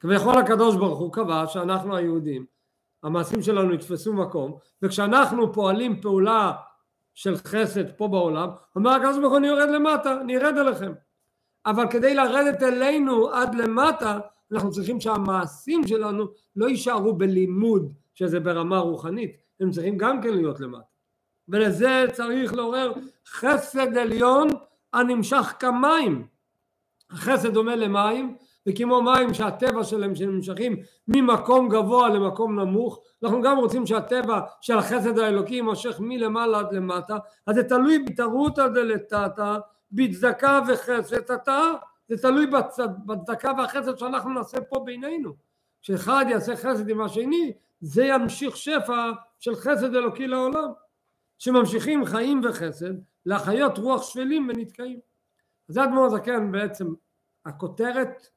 כביכול 0.01 0.39
הקדוש 0.39 0.77
ברוך 0.77 0.99
הוא 0.99 1.13
קבע 1.13 1.47
שאנחנו 1.47 1.97
היהודים, 1.97 2.47
המעשים 3.03 3.43
שלנו 3.43 3.75
יתפסו 3.75 4.13
מקום, 4.13 4.59
וכשאנחנו 4.83 5.53
פועלים 5.53 6.01
פעולה 6.01 6.53
של 7.15 7.37
חסד 7.37 7.97
פה 7.97 8.09
בעולם, 8.09 8.49
אומר 8.77 8.91
הקדוש 8.91 9.19
ברוך 9.19 9.31
הוא 9.31 9.39
אני 9.39 9.47
יורד 9.47 9.69
למטה, 9.69 10.21
אני 10.21 10.37
ארד 10.37 10.59
אליכם. 10.59 10.93
אבל 11.67 11.85
כדי 11.91 12.15
לרדת 12.15 12.63
אלינו 12.63 13.31
עד 13.31 13.55
למטה, 13.55 14.19
אנחנו 14.53 14.71
צריכים 14.71 15.01
שהמעשים 15.01 15.87
שלנו 15.87 16.25
לא 16.57 16.69
יישארו 16.69 17.15
בלימוד 17.15 17.93
שזה 18.15 18.41
ברמה 18.41 18.79
רוחנית, 18.79 19.37
הם 19.61 19.71
צריכים 19.71 19.99
גם 19.99 20.23
כן 20.23 20.35
להיות 20.35 20.61
למטה. 20.61 20.94
ולזה 21.49 22.05
צריך 22.13 22.55
לעורר 22.55 22.93
חסד 23.29 23.97
עליון 23.97 24.49
הנמשך 24.93 25.55
כמים. 25.59 26.27
החסד 27.11 27.53
דומה 27.55 27.77
למים, 27.77 28.37
וכמו 28.69 29.03
מים 29.03 29.35
שהטבע 29.35 29.85
שלהם 29.85 30.15
שנמשכים 30.15 30.77
ממקום 31.09 31.69
גבוה 31.69 32.09
למקום 32.09 32.61
נמוך, 32.61 33.01
אנחנו 33.23 33.43
גם 33.43 33.59
רוצים 33.59 33.87
שהטבע 33.87 34.41
של 34.61 34.79
החסד 34.79 35.19
האלוקי 35.19 35.55
יימשך 35.55 35.97
מלמעלה 36.01 36.59
עד 36.59 36.73
למטה, 36.73 37.17
אז 37.47 37.55
זה 37.55 37.65
תלוי 37.65 37.99
בתרותא 37.99 38.69
דלתתא, 38.69 39.57
בצדקה 39.93 40.61
וחסד 40.69 41.21
תתא 41.21 41.73
זה 42.09 42.17
תלוי 42.23 42.47
בצדקה 43.07 43.53
והחסד 43.59 43.99
שאנחנו 43.99 44.31
נעשה 44.31 44.61
פה 44.61 44.83
בינינו. 44.85 45.33
כשאחד 45.83 46.27
יעשה 46.29 46.57
חסד 46.57 46.89
עם 46.89 47.01
השני, 47.01 47.53
זה 47.81 48.05
ימשיך 48.05 48.57
שפע 48.57 49.11
של 49.41 49.55
חסד 49.55 49.95
אלוקי 49.95 50.27
לעולם. 50.27 50.73
שממשיכים 51.45 52.05
חיים 52.05 52.41
וחסד 52.45 52.95
להחיות 53.27 53.79
רוח 53.79 54.03
שפלים 54.03 54.49
ונתקעים. 54.49 54.99
אז 55.69 55.79
אדמו"ר 55.79 56.07
הזקן 56.07 56.53
בעצם, 56.53 56.95
הכותרת 57.47 58.29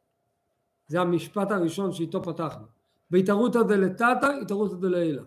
זה 0.88 1.02
המשפט 1.02 1.52
הראשון 1.52 1.92
שאיתו 1.92 2.24
פתחנו. 2.24 2.66
בהתערותא 3.12 3.64
דלתתא, 3.64 4.30
התערותא 4.42 4.76
דלעילא. 4.76 5.22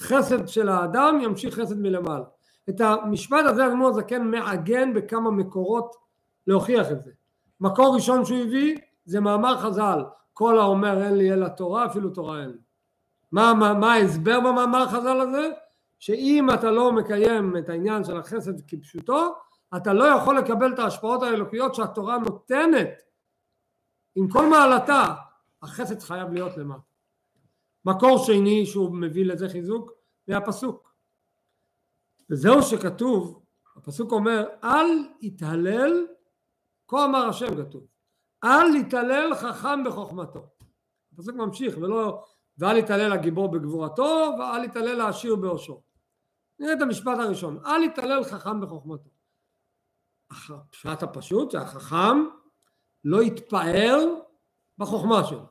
חסד 0.00 0.48
של 0.48 0.68
האדם 0.68 1.18
ימשיך 1.22 1.54
חסד 1.54 1.78
מלמעלה. 1.78 2.24
את 2.68 2.80
המשפט 2.80 3.44
הזה 3.46 3.66
אדמו"ר 3.66 3.88
הזקן 3.88 4.22
מעגן 4.22 4.94
בכמה 4.94 5.30
מקורות 5.30 5.96
להוכיח 6.46 6.90
את 6.90 7.02
זה. 7.02 7.10
מקור 7.60 7.94
ראשון 7.94 8.24
שהוא 8.24 8.38
הביא 8.38 8.78
זה 9.04 9.20
מאמר 9.20 9.58
חז"ל, 9.58 10.04
כל 10.32 10.58
האומר 10.58 11.02
אין 11.02 11.14
לי 11.14 11.32
אלא 11.32 11.48
תורה, 11.48 11.86
אפילו 11.86 12.10
תורה 12.10 12.40
אין 12.40 12.50
לי. 12.50 12.58
מה, 13.32 13.54
מה, 13.54 13.74
מה 13.74 13.92
ההסבר 13.92 14.40
במאמר 14.40 14.86
חז"ל 14.88 15.20
הזה? 15.20 15.50
שאם 16.02 16.46
אתה 16.54 16.70
לא 16.70 16.92
מקיים 16.92 17.56
את 17.56 17.68
העניין 17.68 18.04
של 18.04 18.16
החסד 18.16 18.60
כפשוטו, 18.68 19.34
אתה 19.76 19.92
לא 19.92 20.04
יכול 20.04 20.38
לקבל 20.38 20.74
את 20.74 20.78
ההשפעות 20.78 21.22
האלוקיות 21.22 21.74
שהתורה 21.74 22.18
נותנת 22.18 22.88
עם 24.14 24.28
כל 24.28 24.46
מעלתה, 24.50 25.14
החסד 25.62 26.00
חייב 26.00 26.32
להיות 26.32 26.56
למטה. 26.56 26.80
מקור 27.84 28.18
שני 28.18 28.66
שהוא 28.66 28.94
מביא 28.94 29.24
לזה 29.24 29.48
חיזוק, 29.48 29.92
זה 30.26 30.36
הפסוק. 30.36 30.94
וזהו 32.30 32.62
שכתוב, 32.62 33.42
הפסוק 33.76 34.12
אומר, 34.12 34.48
אל 34.64 35.08
יתהלל, 35.20 36.06
כה 36.88 37.04
אמר 37.04 37.28
השם 37.28 37.64
כתוב, 37.64 37.86
אל 38.44 38.76
יתהלל 38.76 39.34
חכם 39.34 39.84
בחוכמתו. 39.84 40.46
הפסוק 41.12 41.36
ממשיך, 41.36 41.78
ולא, 41.78 42.24
ואל 42.58 42.76
יתהלל 42.76 43.12
הגיבור 43.12 43.48
בגבורתו, 43.52 44.36
ואל 44.38 44.64
יתהלל 44.64 45.00
העשיר 45.00 45.36
בעושו. 45.36 45.91
נראה 46.62 46.74
את 46.74 46.82
המשפט 46.82 47.18
הראשון, 47.18 47.58
אל 47.66 47.82
יתהלל 47.82 48.24
חכם 48.24 48.60
בחוכמתו. 48.60 49.10
הפשט 50.30 51.02
הפשוט 51.02 51.50
שהחכם 51.50 52.24
לא 53.04 53.22
יתפאר 53.22 54.04
בחוכמה 54.78 55.24
שלו. 55.24 55.46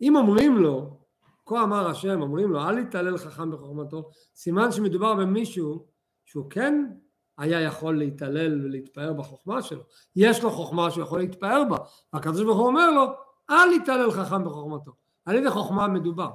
אם 0.00 0.16
אומרים 0.16 0.56
לו, 0.56 1.00
כה 1.46 1.62
אמר 1.62 1.88
השם, 1.90 2.22
אומרים 2.22 2.50
לו, 2.50 2.68
אל 2.68 2.78
יתהלל 2.78 3.18
חכם 3.18 3.50
בחוכמתו, 3.50 4.10
סימן 4.34 4.72
שמדובר 4.72 5.14
במישהו 5.14 5.86
שהוא 6.24 6.50
כן 6.50 6.92
היה 7.38 7.60
יכול 7.60 7.98
להתעלל 7.98 8.64
ולהתפאר 8.64 9.12
בחוכמה 9.12 9.62
שלו. 9.62 9.82
יש 10.16 10.42
לו 10.42 10.50
חוכמה 10.50 10.90
שהוא 10.90 11.02
יכול 11.02 11.20
להתפאר 11.20 11.62
בה, 11.70 11.76
והקדוש 12.12 12.42
ברוך 12.42 12.58
הוא 12.58 12.66
אומר 12.66 12.90
לו, 12.90 13.04
אל 13.50 13.72
יתעלל 13.72 14.10
חכם 14.10 14.44
בחוכמתו. 14.44 14.92
על 15.24 15.36
איזה 15.36 15.50
חוכמה 15.50 15.88
מדובר? 15.88 16.30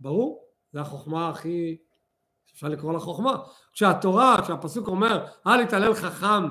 ברור, 0.00 0.44
זו 0.72 0.80
החוכמה 0.80 1.28
הכי 1.28 1.78
אפשר 2.58 2.68
לקרוא 2.68 2.92
לה 2.92 2.98
חוכמה. 2.98 3.36
כשהתורה, 3.72 4.36
כשהפסוק 4.42 4.88
אומר 4.88 5.24
אל 5.46 5.60
יתעלל 5.60 5.94
חכם 5.94 6.48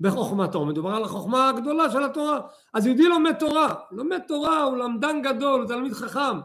בחוכמתו, 0.00 0.64
מדובר 0.64 0.90
על 0.90 1.04
החוכמה 1.04 1.48
הגדולה 1.48 1.90
של 1.90 2.04
התורה. 2.04 2.40
אז 2.74 2.86
יהודי 2.86 3.08
לומד 3.08 3.34
תורה, 3.38 3.74
לומד 3.90 4.20
תורה, 4.28 4.62
הוא 4.62 4.76
למדן 4.76 5.22
גדול, 5.22 5.60
הוא 5.60 5.68
תלמיד 5.68 5.92
חכם. 5.92 6.40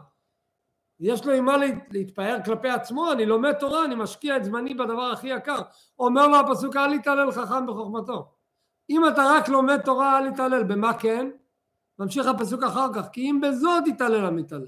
יש 1.00 1.26
לו 1.26 1.32
עם 1.32 1.44
מה 1.44 1.56
להתפאר 1.90 2.36
כלפי 2.44 2.68
עצמו, 2.68 3.12
אני 3.12 3.26
לומד 3.26 3.52
תורה, 3.52 3.84
אני 3.84 3.94
משקיע 3.94 4.36
את 4.36 4.44
זמני 4.44 4.74
בדבר 4.74 5.10
הכי 5.12 5.28
יקר. 5.28 5.58
אומר 5.98 6.26
לו 6.26 6.36
הפסוק 6.36 6.76
אל 6.76 6.92
יתעלל 6.92 7.32
חכם 7.32 7.66
בחוכמתו. 7.66 8.32
אם 8.90 9.08
אתה 9.08 9.22
רק 9.30 9.48
לומד 9.48 9.80
תורה 9.80 10.18
אל 10.18 10.26
יתעלל, 10.26 10.62
במה 10.62 10.94
כן? 10.98 11.30
ממשיך 11.98 12.26
הפסוק 12.26 12.62
אחר 12.62 12.86
כך, 12.94 13.08
כי 13.12 13.30
אם 13.30 13.40
בזאת 13.42 13.86
יתעלל 13.86 14.26
המתעלל. 14.26 14.66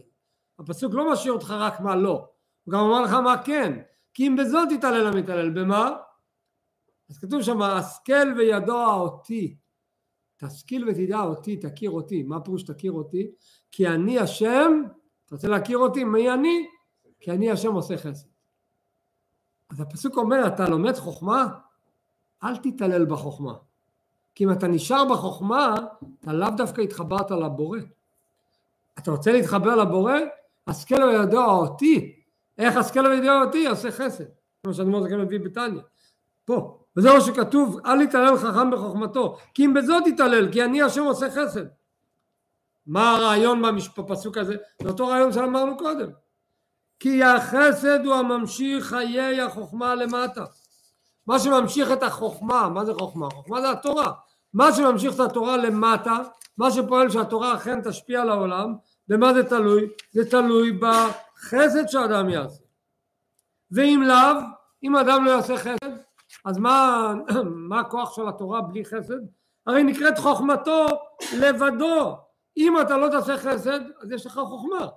הפסוק 0.59 0.95
לא 0.95 1.13
משאיר 1.13 1.33
אותך 1.33 1.51
רק 1.51 1.81
מה 1.81 1.97
לא, 1.97 2.29
הוא 2.65 2.73
גם 2.73 2.81
אומר 2.81 3.01
לך 3.01 3.13
מה 3.13 3.43
כן. 3.43 3.92
כי 4.15 4.29
אם 4.29 4.37
בזאת 4.37 4.73
יתעלל 4.73 5.07
המתעלל, 5.07 5.51
במה? 5.51 5.91
אז 7.11 7.19
כתוב 7.19 7.43
שם, 7.43 7.63
השכל 7.63 8.33
וידוע 8.37 8.95
אותי. 8.95 9.57
תשכיל 10.37 10.89
ותדע 10.89 11.21
אותי, 11.21 11.57
תכיר 11.57 11.91
אותי. 11.91 12.23
מה 12.23 12.41
פירוש 12.41 12.63
תכיר 12.63 12.93
אותי? 12.93 13.31
כי 13.73 13.89
אני 13.89 14.19
השם, 14.19 14.83
אתה 15.27 15.35
רוצה 15.35 15.49
להכיר 15.49 15.79
אותי? 15.79 16.05
מי 16.05 16.31
אני? 16.31 16.67
כי 17.21 17.31
אני 17.31 17.51
השם 17.51 17.73
עושה 17.73 17.97
חסד. 17.97 18.29
אז 19.71 19.81
הפסוק 19.81 20.17
אומר, 20.17 20.47
אתה 20.47 20.69
לומד 20.69 20.97
חוכמה, 20.97 21.49
אל 22.45 22.57
תתעלל 22.57 23.05
בחוכמה. 23.05 23.55
כי 24.35 24.45
אם 24.45 24.53
אתה 24.53 24.69
נשאר 24.69 25.05
בחוכמה, 25.13 25.75
אתה 26.21 26.33
לאו 26.33 26.51
דווקא 26.57 26.81
התחברת 26.81 27.31
לבורא. 27.31 27.79
אתה 28.99 29.11
רוצה 29.11 29.33
להתחבר 29.33 29.77
לבורא? 29.77 30.15
השכל 30.67 31.03
וידוע 31.03 31.45
אותי, 31.45 32.22
איך 32.59 32.77
השכל 32.77 33.07
וידיעה 33.07 33.43
אותי 33.43 33.67
עושה 33.67 33.91
חסד. 33.91 34.25
כמו 34.65 34.75
שאדמו"ר 34.75 35.03
זקן 35.03 35.21
מביא 35.21 35.41
בתניא. 35.41 35.81
פה. 36.45 36.79
וזה 36.97 37.13
מה 37.13 37.21
שכתוב, 37.21 37.81
אל 37.87 38.01
יתעלל 38.01 38.37
חכם 38.37 38.71
בחוכמתו, 38.71 39.37
כי 39.55 39.65
אם 39.65 39.75
בזאת 39.75 40.07
יתעלל, 40.07 40.53
כי 40.53 40.65
אני 40.65 40.83
השם 40.83 41.03
עושה 41.03 41.31
חסד. 41.31 41.65
מה 42.87 43.11
הרעיון 43.11 43.63
בפסוק 43.99 44.39
הזה? 44.39 44.57
זה 44.83 44.89
אותו 44.89 45.07
רעיון 45.07 45.33
שאמרנו 45.33 45.77
קודם. 45.77 46.09
כי 47.01 47.23
החסד 47.23 48.05
הוא 48.05 48.15
הממשיך 48.15 48.85
חיי 48.85 49.41
החוכמה 49.41 49.95
למטה. 49.95 50.45
מה 51.27 51.39
שממשיך 51.39 51.93
את 51.93 52.03
החוכמה, 52.03 52.69
מה 52.69 52.85
זה 52.85 52.95
חוכמה? 52.95 53.31
חוכמה 53.31 53.61
זה 53.61 53.71
התורה. 53.71 54.13
מה 54.55 54.73
שממשיך 54.73 55.15
את 55.15 55.21
התורה 55.21 55.57
למטה, 55.57 56.19
מה 56.59 56.71
שפועל 56.71 57.11
שהתורה 57.11 57.55
אכן 57.55 57.81
תשפיע 57.83 58.23
על 58.23 58.31
העולם, 58.31 58.75
במה 59.09 59.35
זה 59.35 59.45
תלוי? 59.45 59.89
זה 60.13 60.31
תלוי 60.31 60.73
בחסד 61.43 61.89
שאדם 61.89 62.29
יעשה. 62.29 62.65
ואם 63.71 64.03
לאו, 64.07 64.43
אם 64.83 64.97
אדם 64.97 65.25
לא 65.25 65.31
יעשה 65.31 65.57
חסד, 65.57 65.97
אז 66.45 66.59
מה, 66.59 67.15
מה 67.69 67.81
הכוח 67.81 68.17
של 68.17 68.29
התורה 68.29 68.61
בלי 68.63 68.85
חסד? 68.85 69.21
הרי 69.67 69.83
נקראת 69.83 70.19
חוכמתו 70.19 70.87
לבדו. 71.41 72.17
אם 72.57 72.81
אתה 72.81 72.97
לא 72.97 73.09
תעשה 73.09 73.37
חסד, 73.39 73.81
אז 74.03 74.13
יש 74.13 74.27
לך 74.27 74.33
חוכמה. 74.33 74.89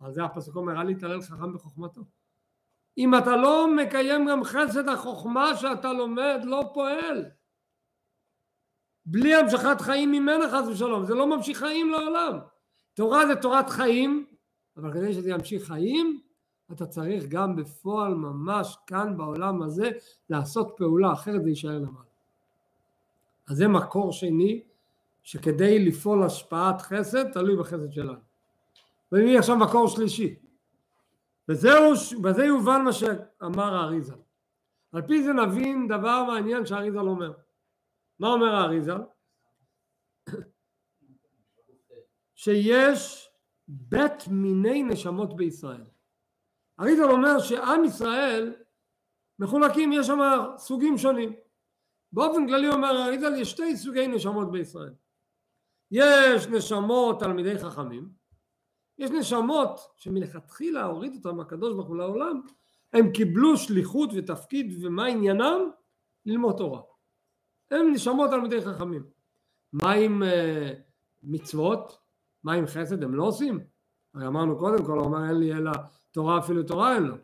על 0.00 0.12
זה 0.12 0.24
הפסוק 0.24 0.56
אומר, 0.56 0.80
אל 0.80 0.90
יתעלל 0.90 1.20
חכם 1.20 1.54
בחוכמתו. 1.54 2.00
אם 2.98 3.14
אתה 3.14 3.36
לא 3.36 3.66
מקיים 3.76 4.26
גם 4.26 4.44
חסד 4.44 4.88
החוכמה 4.88 5.56
שאתה 5.56 5.92
לומד, 5.92 6.40
לא 6.44 6.70
פועל. 6.74 7.24
בלי 9.06 9.34
המשכת 9.34 9.80
חיים 9.80 10.12
ממנה 10.12 10.48
חס 10.50 10.66
ושלום, 10.68 11.04
זה 11.04 11.14
לא 11.14 11.26
ממשיך 11.26 11.58
חיים 11.58 11.90
לעולם. 11.90 12.38
תורה 12.94 13.26
זה 13.26 13.36
תורת 13.36 13.70
חיים, 13.70 14.26
אבל 14.80 14.92
כדי 14.92 15.14
שזה 15.14 15.30
ימשיך 15.30 15.64
חיים, 15.64 16.20
אתה 16.72 16.86
צריך 16.86 17.24
גם 17.28 17.56
בפועל 17.56 18.14
ממש 18.14 18.78
כאן 18.86 19.16
בעולם 19.16 19.62
הזה 19.62 19.90
לעשות 20.30 20.74
פעולה, 20.76 21.12
אחרת 21.12 21.42
זה 21.42 21.48
יישאר 21.48 21.78
למעלה. 21.78 22.10
אז 23.48 23.56
זה 23.56 23.68
מקור 23.68 24.12
שני, 24.12 24.62
שכדי 25.22 25.78
לפעול 25.78 26.22
השפעת 26.22 26.80
חסד, 26.82 27.32
תלוי 27.32 27.56
בחסד 27.56 27.92
שלנו. 27.92 28.18
ומי 29.12 29.38
עכשיו 29.38 29.56
מקור 29.56 29.88
שלישי. 29.88 30.34
וזהו, 31.48 31.92
בזה 32.22 32.44
יובן 32.44 32.82
מה 32.84 32.92
שאמר 32.92 33.74
האריזה. 33.74 34.14
על 34.92 35.02
פי 35.02 35.22
זה 35.22 35.32
נבין 35.32 35.88
דבר 35.88 36.24
מעניין 36.24 36.66
שהאריזה 36.66 36.98
אומר. 36.98 37.32
מה 38.18 38.28
אומר 38.28 38.54
האריזה? 38.54 38.92
שיש 42.34 43.29
בית 43.72 44.28
מיני 44.28 44.82
נשמות 44.82 45.36
בישראל. 45.36 45.84
אריזל 46.80 47.10
אומר 47.10 47.38
שעם 47.38 47.84
ישראל 47.84 48.54
מחולקים, 49.38 49.92
יש 49.92 50.06
שם 50.06 50.18
סוגים 50.56 50.98
שונים. 50.98 51.32
באופן 52.12 52.46
כללי 52.46 52.68
אומר 52.68 53.06
אריזל 53.06 53.34
יש 53.34 53.50
שתי 53.50 53.76
סוגי 53.76 54.06
נשמות 54.06 54.52
בישראל. 54.52 54.94
יש 55.90 56.46
נשמות 56.46 57.20
תלמידי 57.20 57.58
חכמים, 57.58 58.08
יש 58.98 59.10
נשמות 59.10 59.80
שמלכתחילה 59.96 60.84
הוריד 60.84 61.14
אותם 61.14 61.40
הקדוש 61.40 61.74
ברוך 61.74 61.88
הוא 61.88 61.96
לעולם, 61.96 62.40
הם 62.92 63.12
קיבלו 63.12 63.56
שליחות 63.56 64.10
ותפקיד 64.14 64.84
ומה 64.84 65.06
עניינם? 65.06 65.70
ללמוד 66.26 66.56
תורה. 66.56 66.82
הם 67.70 67.92
נשמות 67.92 68.30
תלמידי 68.30 68.60
חכמים. 68.60 69.06
מה 69.72 69.92
עם 69.92 70.22
uh, 70.22 70.26
מצוות? 71.22 71.99
מה 72.44 72.52
עם 72.52 72.66
חסד 72.66 73.04
הם 73.04 73.14
לא 73.14 73.24
עושים? 73.24 73.60
הרי 74.14 74.26
אמרנו 74.26 74.58
קודם 74.58 74.84
כל, 74.84 74.98
הוא 74.98 75.06
אמר 75.06 75.28
אין 75.28 75.36
לי 75.38 75.52
אלא 75.52 75.72
תורה 76.10 76.38
אפילו 76.38 76.62
תורה 76.62 76.94
אין 76.94 77.02
לו. 77.02 77.14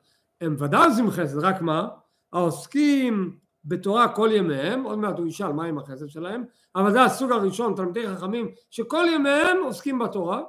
הם 0.40 0.56
ודאי 0.58 0.86
עושים 0.86 1.10
חסד, 1.10 1.38
רק 1.38 1.62
מה? 1.62 1.88
העוסקים 2.32 3.38
בתורה 3.64 4.14
כל 4.14 4.30
ימיהם, 4.32 4.82
עוד 4.82 4.98
מעט 4.98 5.18
הוא 5.18 5.26
ישאל 5.26 5.52
מה 5.52 5.64
עם 5.64 5.78
החסד 5.78 6.08
שלהם, 6.08 6.44
אבל 6.76 6.92
זה 6.92 7.02
הסוג 7.02 7.32
הראשון, 7.32 7.74
תלמידי 7.74 8.08
חכמים, 8.08 8.50
שכל 8.70 9.04
ימיהם 9.14 9.56
עוסקים 9.64 9.98
בתורה, 9.98 10.42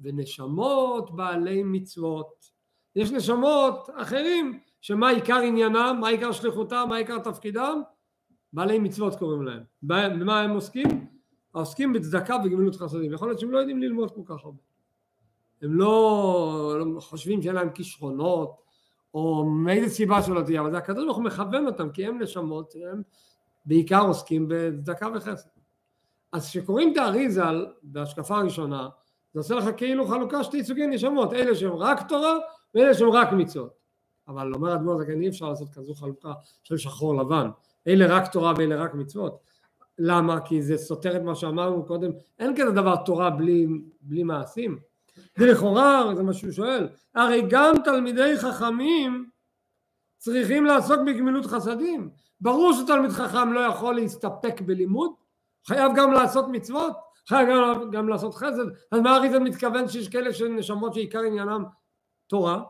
ונשמות 0.00 1.16
בעלי 1.16 1.62
מצוות. 1.62 2.52
יש 2.96 3.10
נשמות 3.10 3.90
אחרים, 3.96 4.60
שמה 4.80 5.10
עיקר 5.10 5.38
עניינם, 5.38 5.98
מה 6.00 6.08
עיקר 6.08 6.32
שליחותם, 6.32 6.86
מה 6.88 6.96
עיקר 6.96 7.18
תפקידם? 7.18 7.82
בעלי 8.52 8.78
מצוות 8.78 9.18
קוראים 9.18 9.42
להם. 9.42 9.62
במה 9.82 10.40
הם 10.40 10.50
עוסקים? 10.50 11.06
העוסקים 11.54 11.92
בצדקה 11.92 12.36
וגמילות 12.44 12.76
חסדים. 12.76 13.12
יכול 13.12 13.28
להיות 13.28 13.40
שהם 13.40 13.50
לא 13.50 13.58
יודעים 13.58 13.82
ללמוד 13.82 14.10
כל 14.10 14.20
כך 14.24 14.44
הרבה. 14.44 14.62
הם 15.62 15.74
לא, 15.74 16.76
לא 16.78 17.00
חושבים 17.00 17.42
שאין 17.42 17.54
להם 17.54 17.70
כישרונות, 17.70 18.62
או 19.14 19.44
מאיזה 19.44 19.94
סיבה 19.94 20.22
שלא 20.22 20.42
תהיה, 20.42 20.60
אבל 20.60 20.70
זה 20.70 20.78
הקדוש 20.78 21.04
ברוך 21.04 21.16
הוא 21.16 21.24
מכוון 21.24 21.66
אותם, 21.66 21.90
כי 21.90 22.06
הם 22.06 22.22
נשמות, 22.22 22.74
הם 22.92 23.02
בעיקר 23.66 24.00
עוסקים 24.00 24.46
בצדקה 24.48 25.08
וחסד. 25.14 25.48
אז 26.32 26.48
כשקוראים 26.48 26.92
את 26.92 26.96
האריזל 26.96 27.66
בהשקפה 27.82 28.36
הראשונה, 28.36 28.88
זה 29.34 29.40
עושה 29.40 29.54
לך 29.54 29.64
כאילו 29.76 30.06
חלוקה 30.06 30.44
שתי 30.44 30.64
סוגי 30.64 30.86
נשמות, 30.86 31.32
אלה 31.32 31.54
שהם 31.54 31.72
רק 31.72 32.08
תורה 32.08 32.38
ואלה 32.74 32.94
שהם 32.94 33.10
רק 33.10 33.32
מצוות. 33.32 33.82
אבל 34.28 34.54
אומר 34.54 34.74
אדמו"ר 34.74 34.98
זקן 34.98 35.20
אי 35.20 35.28
אפשר 35.28 35.48
לעשות 35.48 35.68
כזו 35.68 35.94
חלוקה 35.94 36.32
של 36.62 36.76
שחור 36.76 37.14
לבן, 37.22 37.50
אלה 37.86 38.16
רק 38.16 38.32
תורה 38.32 38.52
ואלה 38.56 38.76
רק 38.84 38.94
מצוות. 38.94 39.38
למה? 40.04 40.40
כי 40.40 40.62
זה 40.62 40.78
סותר 40.78 41.16
את 41.16 41.22
מה 41.22 41.34
שאמרנו 41.34 41.84
קודם, 41.86 42.10
אין 42.38 42.56
כזה 42.56 42.70
דבר 42.70 42.96
תורה 42.96 43.30
בלי, 43.30 43.66
בלי 44.00 44.22
מעשים. 44.22 44.78
לכאורה, 45.38 46.14
זה 46.14 46.22
מה 46.22 46.32
שהוא 46.32 46.52
שואל, 46.52 46.88
הרי 47.14 47.42
גם 47.50 47.74
תלמידי 47.84 48.38
חכמים 48.38 49.30
צריכים 50.18 50.64
לעסוק 50.64 51.00
בגמילות 51.06 51.46
חסדים. 51.46 52.10
ברור 52.40 52.72
שתלמיד 52.72 53.10
חכם 53.10 53.52
לא 53.52 53.60
יכול 53.60 53.94
להסתפק 53.94 54.60
בלימוד, 54.60 55.12
חייב 55.66 55.92
גם 55.96 56.12
לעשות 56.12 56.44
מצוות, 56.48 56.92
חייב 57.28 57.48
גם, 57.48 57.90
גם 57.90 58.08
לעשות 58.08 58.34
חסד. 58.34 58.66
אז 58.92 59.00
מה 59.00 59.18
זה 59.30 59.38
מתכוון 59.38 59.88
שיש 59.88 60.08
כאלה 60.08 60.32
של 60.32 60.48
נשמות 60.48 60.94
שעיקר 60.94 61.20
עניינם 61.20 61.64
תורה? 62.26 62.62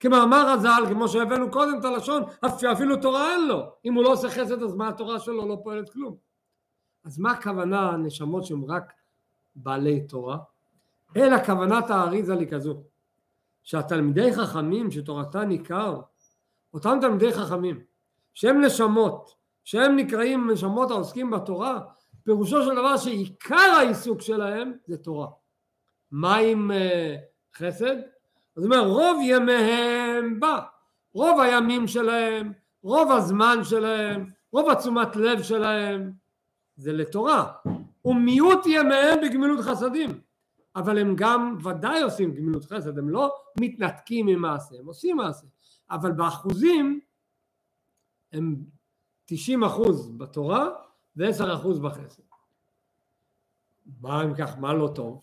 כמאמר 0.00 0.48
הז"ל, 0.48 0.84
כמו 0.88 1.08
שהבאנו 1.08 1.50
קודם 1.50 1.78
את 1.78 1.84
הלשון, 1.84 2.22
אפילו 2.72 2.96
תורה 2.96 3.32
אין 3.32 3.48
לו. 3.48 3.62
אם 3.84 3.94
הוא 3.94 4.04
לא 4.04 4.12
עושה 4.12 4.30
חסד 4.30 4.62
אז 4.62 4.74
מה 4.74 4.88
התורה 4.88 5.18
שלו 5.18 5.48
לא 5.48 5.56
פועלת 5.64 5.90
כלום. 5.90 6.29
אז 7.10 7.18
מה 7.18 7.32
הכוונה 7.32 7.96
נשמות 7.96 8.44
שהן 8.44 8.64
רק 8.68 8.92
בעלי 9.54 10.00
תורה? 10.00 10.38
אלא 11.16 11.44
כוונת 11.44 11.90
האריזה 11.90 12.34
לי 12.34 12.46
כזו, 12.46 12.82
שהתלמידי 13.62 14.32
חכמים 14.34 14.90
שתורתן 14.90 15.48
ניכר, 15.48 16.00
אותם 16.74 16.98
תלמידי 17.00 17.32
חכמים, 17.32 17.80
שהם 18.34 18.64
נשמות, 18.64 19.34
שהם 19.64 19.96
נקראים 19.96 20.50
נשמות 20.50 20.90
העוסקים 20.90 21.30
בתורה, 21.30 21.80
פירושו 22.24 22.62
של 22.62 22.74
דבר 22.74 22.96
שעיקר 22.96 23.70
העיסוק 23.78 24.20
שלהם 24.20 24.72
זה 24.86 24.96
תורה. 24.96 25.28
מה 26.10 26.36
עם 26.36 26.70
uh, 26.70 27.58
חסד? 27.58 27.96
אז 28.56 28.64
אומר 28.64 28.86
רוב 28.86 29.18
ימיהם 29.22 30.40
בא, 30.40 30.60
רוב 31.14 31.40
הימים 31.40 31.88
שלהם, 31.88 32.52
רוב 32.82 33.12
הזמן 33.12 33.58
שלהם, 33.62 34.30
רוב 34.52 34.70
התשומת 34.70 35.16
לב 35.16 35.42
שלהם 35.42 36.19
זה 36.80 36.92
לתורה, 36.92 37.52
ומיעוט 38.04 38.66
ימיהם 38.66 39.18
בגמילות 39.22 39.60
חסדים. 39.60 40.20
אבל 40.76 40.98
הם 40.98 41.16
גם 41.16 41.58
ודאי 41.64 42.02
עושים 42.02 42.34
גמילות 42.34 42.64
חסד, 42.64 42.98
הם 42.98 43.10
לא 43.10 43.34
מתנתקים 43.60 44.26
ממעשה, 44.26 44.78
הם 44.78 44.86
עושים 44.86 45.16
מעשה, 45.16 45.46
אבל 45.90 46.12
באחוזים 46.12 47.00
הם 48.32 48.56
90 49.24 49.64
אחוז 49.64 50.10
בתורה 50.16 50.68
ו-10 51.16 51.54
אחוז 51.54 51.78
בחסד. 51.78 52.22
מה 54.00 54.24
אם 54.24 54.34
כך, 54.34 54.58
מה 54.58 54.74
לא 54.74 54.92
טוב? 54.94 55.22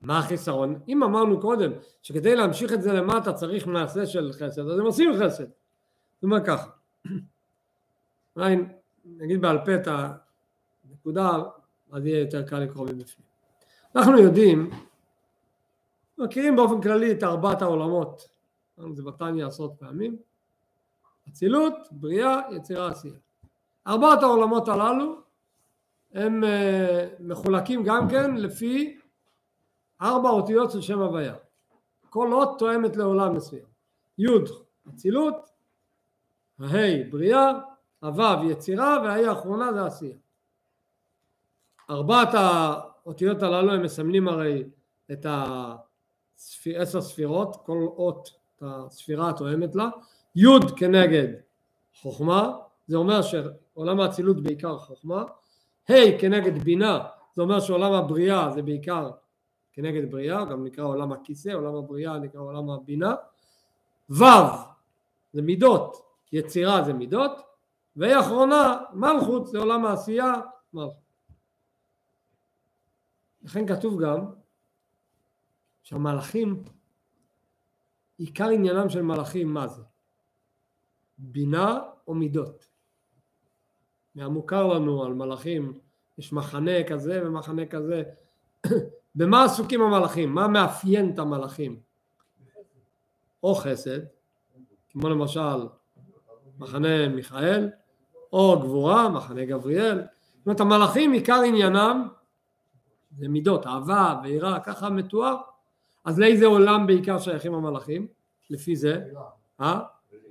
מה 0.00 0.18
החיסרון? 0.18 0.80
אם 0.88 1.02
אמרנו 1.02 1.40
קודם 1.40 1.72
שכדי 2.02 2.36
להמשיך 2.36 2.72
את 2.72 2.82
זה 2.82 2.92
למטה 2.92 3.32
צריך 3.32 3.66
מעשה 3.66 4.06
של 4.06 4.32
חסד, 4.32 4.68
אז 4.68 4.78
הם 4.78 4.84
עושים 4.84 5.10
חסד. 5.20 5.46
זאת 6.14 6.22
אומרת 6.22 6.46
ככה, 6.46 6.70
נגיד 9.06 9.40
בעל 9.40 9.58
פה 9.64 9.74
את 9.74 9.88
הנקודה, 11.02 11.30
אז 11.92 12.06
יהיה 12.06 12.20
יותר 12.20 12.42
קל 12.42 12.58
לקרוא 12.58 12.86
מבפנים. 12.86 13.26
אנחנו 13.96 14.18
יודעים, 14.18 14.70
מכירים 16.18 16.56
באופן 16.56 16.80
כללי 16.80 17.12
את 17.12 17.22
ארבעת 17.22 17.62
העולמות, 17.62 18.28
אמרנו 18.78 18.94
זה 18.94 19.02
בתניא 19.02 19.46
עשרות 19.46 19.72
פעמים, 19.78 20.16
אצילות, 21.28 21.74
בריאה, 21.90 22.40
יצירה, 22.50 22.88
עשייה. 22.88 23.14
ארבעת 23.86 24.22
העולמות 24.22 24.68
הללו 24.68 25.16
הם 26.12 26.44
אה, 26.44 27.08
מחולקים 27.20 27.82
גם 27.84 28.08
כן 28.08 28.34
לפי 28.34 28.98
ארבע 30.02 30.28
אותיות 30.28 30.70
של 30.70 30.80
שם 30.80 30.98
הוויה. 30.98 31.34
כל 32.10 32.32
אות 32.32 32.58
תואמת 32.58 32.96
לעולם 32.96 33.36
מסוים. 33.36 33.64
י' 34.18 34.26
אצילות, 34.88 35.34
הה' 36.58 37.10
בריאה, 37.10 37.52
הו' 38.02 38.50
יצירה 38.50 38.98
והה' 39.04 39.28
האחרונה 39.28 39.72
זה 39.72 39.84
עשייה. 39.84 40.16
ארבעת 41.92 42.28
האותיות 42.32 43.42
הללו 43.42 43.72
הם 43.72 43.82
מסמנים 43.82 44.28
הרי 44.28 44.64
את 45.12 45.26
העשר 45.26 47.00
ספירות, 47.00 47.56
כל 47.66 47.86
אות 47.96 48.30
את 48.56 48.62
הספירה 48.66 49.30
התואמת 49.30 49.74
לה, 49.74 49.88
י' 50.36 50.46
כנגד 50.76 51.28
חוכמה, 51.94 52.56
זה 52.86 52.96
אומר 52.96 53.20
שעולם 53.22 54.00
האצילות 54.00 54.42
בעיקר 54.42 54.78
חוכמה, 54.78 55.24
ה' 55.88 56.18
כנגד 56.20 56.58
בינה, 56.64 57.00
זה 57.34 57.42
אומר 57.42 57.60
שעולם 57.60 57.92
הבריאה 57.92 58.50
זה 58.50 58.62
בעיקר 58.62 59.10
כנגד 59.72 60.10
בריאה, 60.10 60.44
גם 60.44 60.64
נקרא 60.64 60.84
עולם 60.84 61.12
הכיסא, 61.12 61.48
עולם 61.48 61.74
הבריאה 61.74 62.18
נקרא 62.18 62.40
עולם 62.40 62.70
הבינה, 62.70 63.14
ו' 64.10 64.24
זה 65.32 65.42
מידות, 65.42 66.02
יצירה 66.32 66.82
זה 66.82 66.92
מידות, 66.92 67.32
והיא 67.96 68.18
אחרונה 68.20 68.78
מלכות 68.92 69.46
זה 69.46 69.58
עולם 69.58 69.84
העשייה, 69.84 70.34
מלכות. 70.74 71.01
לכן 73.42 73.66
כתוב 73.66 74.02
גם 74.02 74.24
שהמלאכים, 75.82 76.62
עיקר 78.18 78.48
עניינם 78.48 78.88
של 78.88 79.02
מלאכים 79.02 79.54
מה 79.54 79.68
זה? 79.68 79.82
בינה 81.18 81.80
או 82.06 82.14
מידות. 82.14 82.68
מהמוכר 84.14 84.66
לנו 84.66 85.04
על 85.04 85.12
מלאכים 85.12 85.78
יש 86.18 86.32
מחנה 86.32 86.84
כזה 86.88 87.22
ומחנה 87.26 87.66
כזה. 87.66 88.02
במה 89.14 89.44
עסוקים 89.44 89.82
המלאכים? 89.82 90.34
מה 90.34 90.48
מאפיין 90.48 91.14
את 91.14 91.18
המלאכים? 91.18 91.80
או 93.42 93.54
חסד, 93.54 94.00
כמו 94.90 95.08
למשל 95.08 95.66
מחנה 96.58 97.08
מיכאל, 97.08 97.70
או 98.32 98.60
גבורה, 98.60 99.08
מחנה 99.08 99.44
גבריאל. 99.44 100.02
זאת 100.38 100.46
אומרת 100.46 100.60
המלאכים 100.60 101.12
עיקר 101.12 101.40
עניינם 101.46 102.08
זה 103.18 103.28
מידות, 103.28 103.66
אהבה 103.66 104.20
ויראה, 104.22 104.60
ככה 104.60 104.90
מתואר. 104.90 105.36
אז 106.04 106.18
לאיזה 106.18 106.46
עולם 106.46 106.86
בעיקר 106.86 107.18
שייכים 107.18 107.54
המלאכים? 107.54 108.06
לפי 108.50 108.76
זה? 108.76 109.00
אה? 109.60 109.80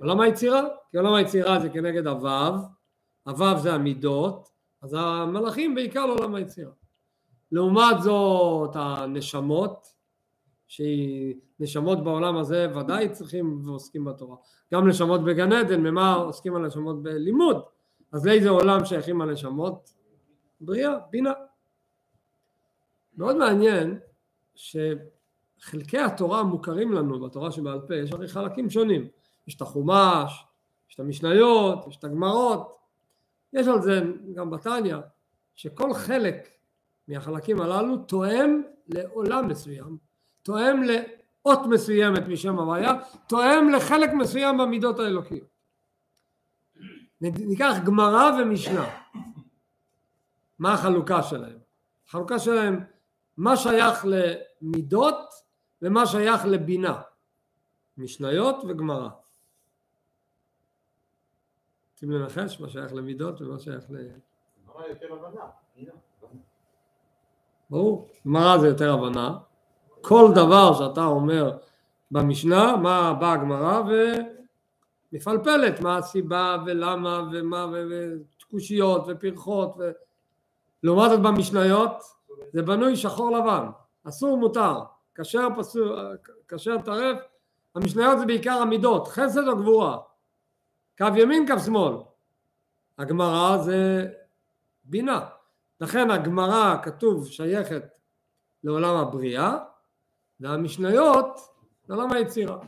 עולם 0.00 0.20
היצירה? 0.20 0.62
כי 0.90 0.96
עולם 0.96 1.14
היצירה 1.14 1.60
זה 1.60 1.68
כנגד 1.68 2.06
הוו, 2.06 2.54
הוו 3.26 3.58
זה 3.58 3.74
המידות, 3.74 4.50
אז 4.82 4.96
המלאכים 4.98 5.74
בעיקר 5.74 6.06
לעולם 6.06 6.34
היצירה. 6.34 6.72
לעומת 7.52 8.02
זאת 8.02 8.70
הנשמות, 8.74 9.92
שהיא 10.66 11.34
נשמות 11.60 12.04
בעולם 12.04 12.36
הזה 12.36 12.68
ודאי 12.76 13.08
צריכים 13.08 13.60
ועוסקים 13.64 14.04
בתורה. 14.04 14.36
גם 14.72 14.88
נשמות 14.88 15.24
בגן 15.24 15.52
עדן, 15.52 15.80
ממה 15.80 16.14
עוסקים 16.14 16.56
הנשמות 16.56 17.02
בלימוד? 17.02 17.62
אז 18.12 18.26
לאיזה 18.26 18.48
עולם 18.48 18.84
שייכים 18.84 19.20
הנשמות? 19.20 19.90
בריאה, 20.60 20.98
בינה. 21.10 21.32
מאוד 23.16 23.36
מעניין 23.36 23.98
שחלקי 24.54 25.98
התורה 25.98 26.40
המוכרים 26.40 26.92
לנו 26.92 27.20
בתורה 27.20 27.52
שבעל 27.52 27.80
פה 27.80 27.94
יש 27.94 28.12
הרי 28.12 28.28
חלקים 28.28 28.70
שונים. 28.70 29.08
יש 29.46 29.56
את 29.56 29.62
החומש, 29.62 30.44
יש 30.88 30.94
את 30.94 31.00
המשניות, 31.00 31.86
יש 31.88 31.96
את 31.96 32.04
הגמרות. 32.04 32.78
יש 33.52 33.68
על 33.68 33.82
זה 33.82 34.02
גם 34.34 34.50
בתניא 34.50 34.96
שכל 35.54 35.94
חלק 35.94 36.48
מהחלקים 37.08 37.60
הללו 37.60 37.96
תואם 37.96 38.62
לעולם 38.88 39.48
מסוים 39.48 39.98
תואם 40.42 40.82
לאות 40.82 41.60
מסוימת 41.70 42.28
משם 42.28 42.58
הוויה 42.58 42.92
תואם 43.28 43.68
לחלק 43.76 44.10
מסוים 44.12 44.58
במידות 44.58 44.98
האלוקיות. 44.98 45.52
ניקח 47.20 47.74
גמרא 47.84 48.30
ומשנה. 48.38 48.86
מה 50.58 50.74
החלוקה 50.74 51.22
שלהם? 51.22 51.58
החלוקה 52.08 52.38
שלהם 52.38 52.84
מה 53.36 53.56
שייך 53.56 54.06
למידות 54.62 55.34
ומה 55.82 56.06
שייך 56.06 56.44
לבינה, 56.44 57.00
משניות 57.98 58.56
וגמרא. 58.68 59.08
רוצים 61.92 62.10
לנחש 62.10 62.60
מה 62.60 62.68
שייך 62.68 62.92
למידות 62.92 63.40
ומה 63.40 63.58
שייך 63.58 63.84
ל... 63.90 63.96
גמרא 64.66 64.86
יותר 64.86 65.12
הבנה. 65.12 65.44
ברור, 67.70 68.08
גמרא 68.26 68.58
זה 68.58 68.66
יותר 68.66 68.94
הבנה. 68.94 69.38
כל 70.00 70.30
דבר 70.34 70.74
שאתה 70.74 71.04
אומר 71.04 71.58
במשנה, 72.10 72.76
מה 72.76 73.14
באה 73.14 73.32
הגמרא 73.32 73.82
ומפלפלת 75.12 75.80
מה 75.80 75.96
הסיבה 75.96 76.56
ולמה 76.66 77.22
ומה 77.32 77.66
וקושיות 77.72 79.04
ופרחות 79.08 79.74
ו... 79.78 79.90
לעומת 80.82 81.10
זאת 81.10 81.20
במשניות 81.20 82.02
זה 82.52 82.62
בנוי 82.62 82.96
שחור 82.96 83.36
לבן, 83.36 83.66
אסור 84.08 84.36
מותר, 84.36 84.82
כשר 85.14 85.48
פסול, 85.56 86.16
כשר 86.48 86.82
טרף, 86.84 87.18
המשניות 87.74 88.18
זה 88.18 88.26
בעיקר 88.26 88.52
המידות, 88.52 89.08
חסד 89.08 89.48
או 89.48 89.56
גבורה, 89.56 89.98
קו 90.98 91.06
ימין 91.16 91.46
קו 91.46 91.58
שמאל, 91.58 91.94
הגמרא 92.98 93.58
זה 93.58 94.08
בינה, 94.84 95.28
לכן 95.80 96.10
הגמרא 96.10 96.76
כתוב 96.82 97.26
שייכת 97.26 97.98
לעולם 98.64 98.96
הבריאה 98.96 99.58
והמשניות 100.40 101.40
לעולם 101.88 102.12
היצירה. 102.12 102.58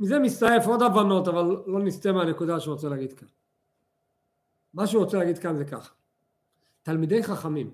מזה 0.00 0.18
מסתעף 0.18 0.66
עוד 0.66 0.82
הבנות 0.82 1.28
אבל 1.28 1.44
לא 1.66 1.78
נסטה 1.78 2.12
מהנקודה 2.12 2.60
שהוא 2.60 2.74
רוצה 2.74 2.88
להגיד 2.88 3.12
כאן. 3.12 3.28
מה 4.74 4.86
שהוא 4.86 5.04
רוצה 5.04 5.18
להגיד 5.18 5.38
כאן 5.38 5.56
זה 5.56 5.64
ככה 5.64 5.94
תלמידי 6.86 7.22
חכמים 7.22 7.70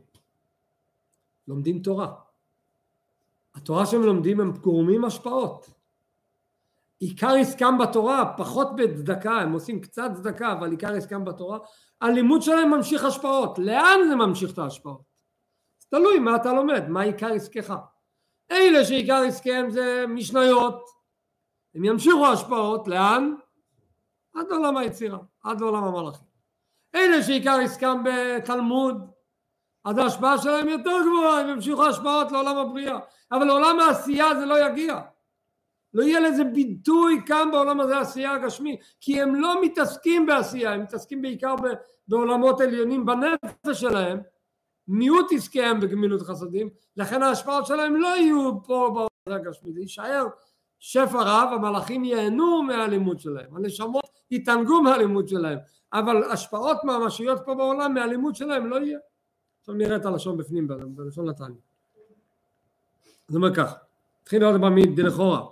לומדים 1.49 1.83
תורה, 1.83 2.15
התורה 3.55 3.87
שהם 3.87 4.03
לומדים 4.03 4.41
הם 4.41 4.53
גורמים 4.53 5.05
השפעות. 5.05 5.71
עיקר 6.99 7.31
עסקם 7.41 7.79
בתורה, 7.79 8.35
פחות 8.37 8.69
בצדקה, 8.77 9.33
הם 9.33 9.53
עושים 9.53 9.81
קצת 9.81 10.11
צדקה, 10.15 10.53
אבל 10.53 10.71
עיקר 10.71 10.95
עסקם 10.95 11.25
בתורה, 11.25 11.59
הלימוד 12.01 12.43
שלהם 12.43 12.71
ממשיך 12.71 13.05
השפעות. 13.05 13.59
לאן 13.59 13.99
זה 14.09 14.17
ממשיך 14.17 14.53
את 14.53 14.59
ההשפעות? 14.59 15.03
תלוי 15.89 16.19
מה 16.19 16.37
אתה 16.37 16.53
לומד, 16.53 16.89
מה 16.89 17.03
עיקר 17.03 17.33
עסקך. 17.33 17.75
אלה 18.51 18.85
שעיקר 18.85 19.23
עסקיהם 19.29 19.71
זה 19.71 20.05
משניות, 20.09 20.85
הם 21.75 21.85
ימשיכו 21.85 22.27
השפעות, 22.27 22.89
לאן? 22.89 23.35
עד 24.35 24.47
לעולם 24.51 24.77
היצירה, 24.77 25.19
עד 25.45 25.61
לעולם 25.61 25.85
המלאכים. 25.85 26.32
אלה 26.95 27.23
שעיקר 27.23 27.59
עסקם 27.65 28.03
בתלמוד, 28.05 29.11
אז 29.85 29.99
ההשפעה 29.99 30.39
שלהם 30.39 30.69
יותר 30.69 30.97
גבוהה, 31.03 31.41
הם 31.41 31.49
ימשיכו 31.49 31.87
השפעות 31.87 32.33
לעולם 32.33 32.57
הבריאה, 32.57 32.99
אבל 33.33 33.45
לעולם 33.45 33.81
העשייה 33.81 34.35
זה 34.35 34.47
לא 34.47 34.67
יגיע. 34.67 35.01
לא 35.95 36.03
יהיה 36.03 36.21
לזה 36.21 36.45
ביטוי 36.45 37.21
כאן 37.27 37.49
בעולם 37.53 37.81
הזה 37.81 37.99
עשייה 37.99 38.33
הגשמי, 38.33 38.77
כי 39.01 39.23
הם 39.23 39.35
לא 39.35 39.63
מתעסקים 39.63 40.27
בעשייה, 40.27 40.73
הם 40.73 40.83
מתעסקים 40.83 41.23
בעיקר 41.23 41.55
בעולמות 42.09 42.61
עליונים 42.61 43.07
בנפש 43.07 43.81
שלהם, 43.81 44.21
מיעוט 44.89 45.33
עסקיהם 45.33 45.81
בגמילות 45.81 46.23
חסדים, 46.23 46.71
לכן 46.97 47.23
ההשפעות 47.23 47.67
שלהם 47.67 47.97
לא 47.97 48.09
יהיו 48.09 48.63
פה 48.63 48.91
בעולם 48.95 49.09
הזה 49.27 49.37
הגשמי, 49.37 49.73
זה 49.73 49.81
יישאר 49.81 50.27
שפע 50.79 51.23
רב, 51.23 51.49
המלאכים 51.53 52.05
ייהנו 52.05 52.63
מהלימוד 52.63 53.21
שלהם, 53.21 53.57
הנשמות 53.57 54.09
יתענגו 54.31 54.83
מהלימוד 54.83 55.29
שלהם, 55.29 55.59
אבל 55.93 56.25
השפעות 56.31 56.85
ממשיות 56.85 57.41
פה 57.45 57.55
בעולם 57.55 57.95
מהלימוד 57.95 58.35
שלהם 58.35 58.67
לא 58.67 58.77
יהיה. 58.77 58.99
עכשיו 59.61 59.75
נראה 59.75 59.97
את 59.97 60.07
הלשון 60.07 60.37
בפנים, 60.37 60.69
בלשון 60.69 61.29
נתניה. 61.29 61.61
זה 63.29 63.37
אומר 63.37 63.55
כך, 63.55 63.75
נתחיל 64.23 64.45
עוד 64.45 64.61
פעם 64.61 64.75
מדלכאורה. 64.75 65.47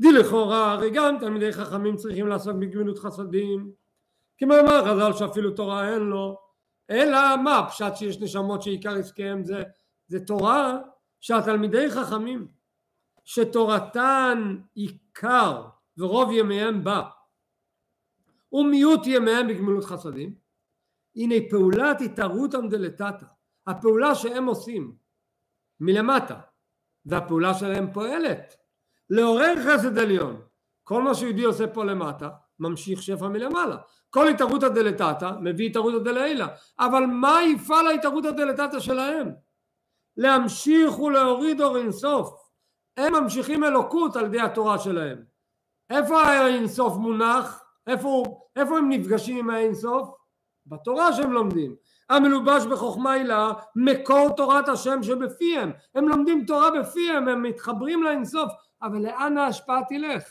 דלכאורה 0.00 0.72
הרי 0.72 0.90
גם 0.90 1.16
תלמידי 1.20 1.52
חכמים 1.52 1.96
צריכים 1.96 2.26
לעסוק 2.26 2.56
בגמילות 2.56 2.98
חסדים, 2.98 3.72
כמאמר 4.38 4.84
חז"ל 4.84 5.12
שאפילו 5.18 5.50
תורה 5.50 5.92
אין 5.94 6.02
לו, 6.02 6.38
אלא 6.90 7.36
מה 7.44 7.66
פשט 7.70 7.96
שיש 7.96 8.20
נשמות 8.20 8.62
שעיקר 8.62 8.94
עסקיהם 8.94 9.44
זה, 9.44 9.62
זה 10.08 10.26
תורה 10.26 10.78
שהתלמידי 11.20 11.90
חכמים 11.90 12.46
שתורתן 13.24 14.56
עיקר 14.74 15.62
ורוב 15.98 16.30
ימיהם 16.32 16.84
בה 16.84 17.02
ומיעוט 18.54 19.06
ימיהם 19.06 19.48
בגמילות 19.48 19.84
חסדים. 19.84 20.34
הנה 21.16 21.34
פעולת 21.50 22.00
התערותא 22.00 22.58
דלתתא 22.70 23.26
הפעולה 23.66 24.14
שהם 24.14 24.46
עושים 24.46 24.94
מלמטה 25.80 26.40
והפעולה 27.06 27.54
שלהם 27.54 27.92
פועלת. 27.92 28.54
לעורר 29.10 29.54
חסד 29.64 29.98
עליון. 29.98 30.42
כל 30.82 31.02
מה 31.02 31.14
שיהודי 31.14 31.44
עושה 31.44 31.66
פה 31.66 31.84
למטה 31.84 32.28
ממשיך 32.58 33.02
שפע 33.02 33.28
מלמעלה. 33.28 33.76
כל 34.10 34.28
התערותא 34.28 34.68
דלתתא 34.68 35.30
מביא 35.40 35.66
התערותא 35.66 35.98
דלעילא. 35.98 36.46
אבל 36.78 37.06
מה 37.06 37.42
יפעל 37.42 37.86
ההתערותא 37.86 38.30
דלתתא 38.30 38.80
שלהם? 38.80 39.30
להמשיך 40.16 40.98
ולהוריד 40.98 41.60
אור 41.60 41.76
אינסוף. 41.76 42.50
הם 42.96 43.12
ממשיכים 43.14 43.64
אלוקות 43.64 44.16
על 44.16 44.24
ידי 44.24 44.40
התורה 44.40 44.78
שלהם. 44.78 45.24
איפה 45.90 46.22
האינסוף 46.22 46.96
מונח? 46.96 47.63
איפה, 47.86 48.24
איפה 48.56 48.78
הם 48.78 48.88
נפגשים 48.88 49.36
עם 49.36 49.50
האינסוף? 49.50 50.08
בתורה 50.66 51.12
שהם 51.12 51.32
לומדים 51.32 51.76
המלובש 52.10 52.66
בחוכמה 52.66 53.12
הילה 53.12 53.52
מקור 53.76 54.28
תורת 54.36 54.68
השם 54.68 55.02
שבפיהם 55.02 55.70
הם 55.94 56.08
לומדים 56.08 56.44
תורה 56.46 56.70
בפיהם 56.80 57.28
הם 57.28 57.42
מתחברים 57.42 58.02
לאינסוף 58.02 58.52
אבל 58.82 58.98
לאן 59.02 59.38
ההשפעה 59.38 59.80
תלך? 59.88 60.24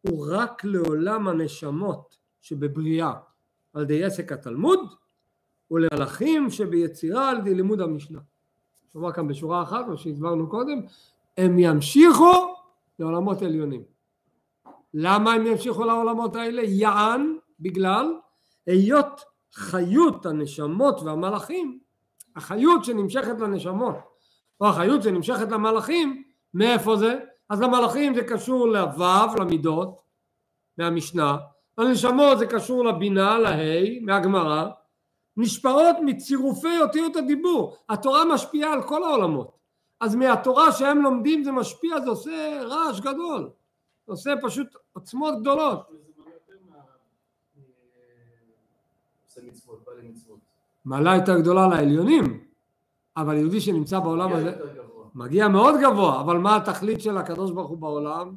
הוא 0.00 0.26
רק 0.30 0.64
לעולם 0.64 1.28
הנשמות 1.28 2.16
שבבריאה 2.40 3.12
על 3.74 3.82
ידי 3.82 4.04
עסק 4.04 4.32
התלמוד 4.32 4.80
ולמלאכים 5.70 6.50
שביצירה 6.50 7.30
על 7.30 7.38
ידי 7.38 7.54
לימוד 7.54 7.80
המשנה. 7.80 8.20
כלומר 8.92 9.12
כאן 9.12 9.28
בשורה 9.28 9.62
אחת, 9.62 9.86
מה 9.86 9.96
שהסברנו 9.96 10.48
קודם, 10.48 10.80
הם 11.36 11.58
ימשיכו 11.58 12.54
לעולמות 12.98 13.42
עליונים. 13.42 13.97
למה 14.94 15.32
הם 15.32 15.46
ימשיכו 15.46 15.84
לעולמות 15.84 16.36
האלה? 16.36 16.62
יען, 16.62 17.36
בגלל 17.60 18.14
היות 18.66 19.24
חיות 19.54 20.26
הנשמות 20.26 21.00
והמלאכים, 21.02 21.78
החיות 22.36 22.84
שנמשכת 22.84 23.40
לנשמות, 23.40 23.94
או 24.60 24.66
החיות 24.66 25.02
שנמשכת 25.02 25.50
למלאכים, 25.50 26.22
מאיפה 26.54 26.96
זה? 26.96 27.18
אז 27.50 27.60
למלאכים 27.60 28.14
זה 28.14 28.24
קשור 28.24 28.68
לוו, 28.68 29.36
למידות, 29.40 30.00
מהמשנה, 30.78 31.36
לנשמות 31.78 32.38
זה 32.38 32.46
קשור 32.46 32.84
לבינה, 32.84 33.38
להי, 33.38 34.00
מהגמרא, 34.00 34.66
נשפעות 35.36 35.96
מצירופי 36.04 36.80
אותיות 36.80 37.16
הדיבור. 37.16 37.76
התורה 37.88 38.24
משפיעה 38.24 38.72
על 38.72 38.82
כל 38.82 39.04
העולמות. 39.04 39.58
אז 40.00 40.14
מהתורה 40.14 40.72
שהם 40.72 41.02
לומדים 41.02 41.44
זה 41.44 41.52
משפיע, 41.52 42.00
זה 42.00 42.10
עושה 42.10 42.60
רעש 42.62 43.00
גדול. 43.00 43.50
עושה 44.08 44.30
פשוט 44.42 44.76
עוצמות 44.92 45.34
גדולות. 45.40 45.88
מעלה 50.84 51.16
יותר 51.16 51.40
גדולה 51.40 51.68
לעליונים, 51.68 52.44
אבל 53.16 53.36
יהודי 53.36 53.60
שנמצא 53.60 54.00
בעולם 54.00 54.32
הזה 54.32 54.56
מגיע 55.14 55.48
מאוד 55.48 55.74
גבוה, 55.82 56.20
אבל 56.20 56.38
מה 56.38 56.56
התכלית 56.56 57.00
של 57.00 57.16
הקדוש 57.16 57.50
ברוך 57.50 57.70
הוא 57.70 57.78
בעולם? 57.78 58.34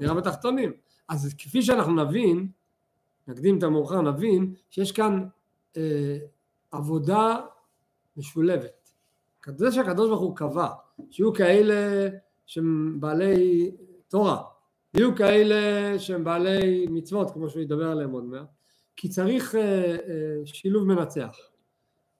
נראה 0.00 0.14
בתחתונים. 0.14 0.72
אז 1.08 1.34
כפי 1.38 1.62
שאנחנו 1.62 2.04
נבין, 2.04 2.48
נקדים 3.28 3.58
את 3.58 3.62
המאוחר, 3.62 4.00
נבין 4.00 4.54
שיש 4.70 4.92
כאן 4.92 5.26
אה, 5.76 6.18
עבודה 6.70 7.40
משולבת. 8.16 8.92
זה 9.56 9.72
שהקדוש 9.72 10.08
ברוך 10.08 10.20
הוא 10.20 10.36
קבע 10.36 10.68
שיהיו 11.10 11.32
כאלה 11.32 12.08
שהם 12.46 13.00
בעלי 13.00 13.70
תורה, 14.10 14.42
יהיו 14.94 15.16
כאלה 15.16 15.98
שהם 15.98 16.24
בעלי 16.24 16.86
מצוות, 16.90 17.30
כמו 17.30 17.50
שהוא 17.50 17.62
ידבר 17.62 17.90
עליהם 17.90 18.10
עוד 18.10 18.24
מעט, 18.24 18.46
כי 18.96 19.08
צריך 19.08 19.54
אה, 19.54 19.60
אה, 19.60 19.96
שילוב 20.44 20.84
מנצח. 20.84 21.36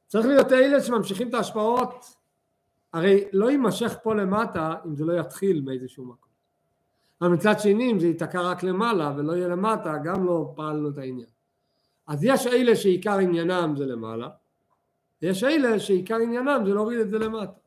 צריך 0.07 0.27
להיות 0.27 0.53
אלה 0.53 0.81
שממשיכים 0.81 1.29
את 1.29 1.35
ההשפעות, 1.35 2.05
הרי 2.93 3.25
לא 3.33 3.51
יימשך 3.51 3.99
פה 4.03 4.15
למטה 4.15 4.75
אם 4.87 4.97
זה 4.97 5.05
לא 5.05 5.21
יתחיל 5.21 5.61
מאיזשהו 5.61 6.05
מקום. 6.05 6.31
אבל 7.21 7.31
מצד 7.31 7.61
שני 7.61 7.91
אם 7.93 8.01
זה 8.01 8.07
ייתקע 8.07 8.43
רק 8.43 8.63
למעלה 8.63 9.15
ולא 9.17 9.33
יהיה 9.33 9.49
למטה 9.49 9.95
גם 10.05 10.27
לא 10.27 10.53
פעלנו 10.57 10.89
את 10.89 10.99
העניין. 10.99 11.29
אז 12.07 12.25
יש 12.25 12.47
אלה 12.47 12.77
שעיקר 12.77 13.19
עניינם 13.19 13.75
זה 13.77 13.87
למעלה, 13.87 14.29
ויש 15.23 15.45
אלה 15.45 15.81
שעיקר 15.81 16.17
עניינם 16.17 16.63
זה 16.67 16.75
להוריד 16.75 17.01
את 17.01 17.11
זה 17.11 17.19
למטה. 17.19 17.61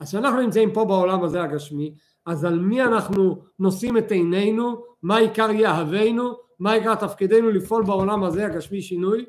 אז 0.00 0.08
כשאנחנו 0.08 0.40
נמצאים 0.40 0.72
פה 0.72 0.84
בעולם 0.84 1.24
הזה 1.24 1.42
הגשמי, 1.42 1.94
אז 2.26 2.44
על 2.44 2.58
מי 2.58 2.82
אנחנו 2.82 3.44
נושאים 3.58 3.98
את 3.98 4.10
עינינו, 4.10 4.84
מה 5.02 5.16
עיקר 5.16 5.50
יהבנו, 5.50 6.34
מה 6.58 6.72
עיקר 6.72 6.94
תפקידנו 6.94 7.50
לפעול 7.50 7.84
בעולם 7.84 8.24
הזה 8.24 8.46
הגשמי 8.46 8.82
שינוי, 8.82 9.24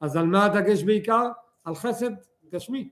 אז 0.00 0.16
על 0.16 0.26
מה 0.26 0.44
הדגש 0.44 0.82
בעיקר? 0.82 1.28
על 1.64 1.74
חסד 1.74 2.10
גשמי. 2.52 2.90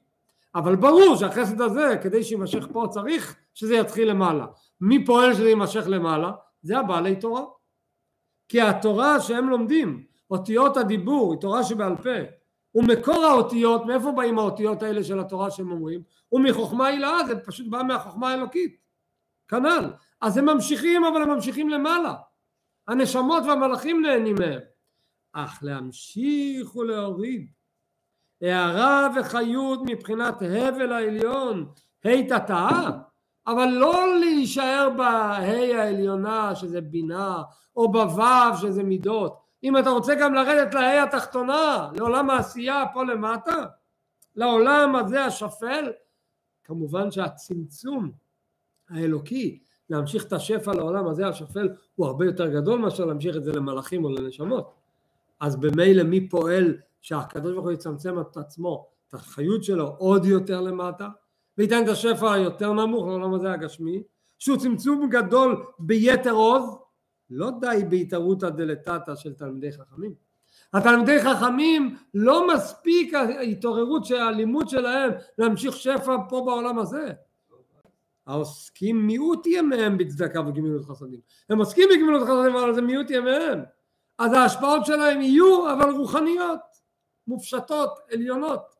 אבל 0.54 0.76
ברור 0.76 1.16
שהחסד 1.16 1.60
הזה, 1.60 1.96
כדי 2.02 2.24
שיימשך 2.24 2.66
פה, 2.72 2.86
צריך 2.90 3.36
שזה 3.54 3.74
יתחיל 3.74 4.10
למעלה. 4.10 4.46
מי 4.80 5.04
פועל 5.04 5.34
שזה 5.34 5.48
יימשך 5.48 5.84
למעלה? 5.86 6.32
זה 6.62 6.78
הבעלי 6.78 7.16
תורה. 7.16 7.44
כי 8.48 8.60
התורה 8.60 9.20
שהם 9.20 9.48
לומדים, 9.48 10.04
אותיות 10.30 10.76
הדיבור, 10.76 11.32
היא 11.32 11.40
תורה 11.40 11.64
שבעל 11.64 11.96
פה, 11.96 12.10
ומקור 12.74 13.24
האותיות, 13.24 13.86
מאיפה 13.86 14.12
באים 14.12 14.38
האותיות 14.38 14.82
האלה 14.82 15.04
של 15.04 15.20
התורה 15.20 15.50
שהם 15.50 15.70
אומרים? 15.70 16.02
ומחוכמה 16.32 16.86
הילאה, 16.86 17.26
זה 17.26 17.40
פשוט 17.40 17.66
בא 17.70 17.82
מהחוכמה 17.82 18.30
האלוקית. 18.30 18.83
כנ"ל. 19.48 19.90
אז 20.20 20.36
הם 20.36 20.44
ממשיכים, 20.44 21.04
אבל 21.04 21.22
הם 21.22 21.30
ממשיכים 21.30 21.68
למעלה. 21.68 22.14
הנשמות 22.88 23.42
והמלאכים 23.46 24.02
נהנים 24.02 24.36
מהם. 24.38 24.60
אך 25.32 25.58
להמשיך 25.62 26.76
ולהוריד 26.76 27.50
הערה 28.42 29.08
וחיות 29.16 29.80
מבחינת 29.86 30.34
הבל 30.42 30.92
העליון, 30.92 31.68
ה' 32.04 32.22
תתאה, 32.28 32.90
אבל 33.46 33.66
לא 33.66 34.18
להישאר 34.20 34.90
בה' 34.96 35.38
העליונה 35.76 36.54
שזה 36.54 36.80
בינה, 36.80 37.42
או 37.76 37.92
בו' 37.92 38.56
שזה 38.60 38.82
מידות. 38.82 39.40
אם 39.64 39.78
אתה 39.78 39.90
רוצה 39.90 40.14
גם 40.14 40.34
לרדת 40.34 40.74
לה' 40.74 41.02
התחתונה, 41.02 41.90
לעולם 41.96 42.30
העשייה 42.30 42.84
פה 42.94 43.04
למטה, 43.04 43.64
לעולם 44.36 44.96
הזה 44.96 45.24
השפל, 45.24 45.92
כמובן 46.64 47.10
שהצמצום 47.10 48.12
האלוקי 48.90 49.58
להמשיך 49.90 50.24
את 50.24 50.32
השפע 50.32 50.74
לעולם 50.74 51.06
הזה 51.06 51.28
השפל 51.28 51.68
הוא 51.94 52.06
הרבה 52.06 52.24
יותר 52.24 52.46
גדול 52.46 52.78
מאשר 52.78 53.04
להמשיך 53.04 53.36
את 53.36 53.44
זה 53.44 53.52
למלאכים 53.52 54.04
או 54.04 54.10
לנשמות. 54.10 54.74
אז 55.40 55.56
במילא 55.56 56.02
מי 56.02 56.28
פועל 56.28 56.76
שהקדוש 57.00 57.52
ברוך 57.52 57.64
הוא 57.64 57.72
יצמצם 57.72 58.20
את 58.20 58.36
עצמו, 58.36 58.86
את 59.08 59.14
החיות 59.14 59.64
שלו 59.64 59.94
עוד 59.98 60.24
יותר 60.24 60.60
למטה, 60.60 61.08
וייתן 61.58 61.84
את 61.84 61.88
השפע 61.88 62.32
היותר 62.32 62.72
נמוך 62.72 63.06
לעולם 63.06 63.34
הזה 63.34 63.52
הגשמי, 63.52 64.02
שהוא 64.38 64.56
צמצום 64.56 65.08
גדול 65.10 65.64
ביתר 65.78 66.32
עוז, 66.32 66.78
לא 67.30 67.50
די 67.60 67.84
בהתערותא 67.88 68.48
דלתתא 68.48 69.14
של 69.14 69.32
תלמידי 69.32 69.72
חכמים. 69.72 70.14
התלמידי 70.72 71.22
חכמים 71.22 71.96
לא 72.14 72.54
מספיק 72.54 73.14
ההתעוררות 73.14 74.04
של 74.04 74.16
הלימוד 74.16 74.68
שלהם 74.68 75.10
להמשיך 75.38 75.76
שפע 75.76 76.16
פה 76.28 76.42
בעולם 76.46 76.78
הזה. 76.78 77.12
העוסקים 78.26 79.06
מיעוט 79.06 79.46
ימיהם 79.46 79.98
בצדקה 79.98 80.40
וגמילות 80.40 80.84
חסדים. 80.84 81.20
הם 81.50 81.58
עוסקים 81.58 81.88
בגמילות 81.92 82.22
חסדים 82.22 82.56
אבל 82.56 82.74
זה 82.74 82.82
מיעוט 82.82 83.10
ימיהם. 83.10 83.62
אז 84.18 84.32
ההשפעות 84.32 84.86
שלהם 84.86 85.20
יהיו 85.20 85.72
אבל 85.72 85.90
רוחניות, 85.90 86.60
מופשטות, 87.26 87.90
עליונות. 88.12 88.74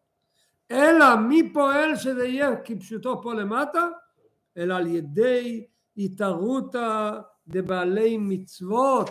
אלא 0.71 1.17
מי 1.17 1.53
פועל 1.53 1.97
שזה 1.97 2.27
יהיה 2.27 2.57
כפשוטו 2.57 3.23
פה 3.23 3.35
למטה? 3.35 3.89
אלא 4.57 4.75
על 4.75 4.87
ידי 4.87 5.67
התערותא 5.97 7.11
דבעלי 7.49 8.17
מצוות 8.19 9.11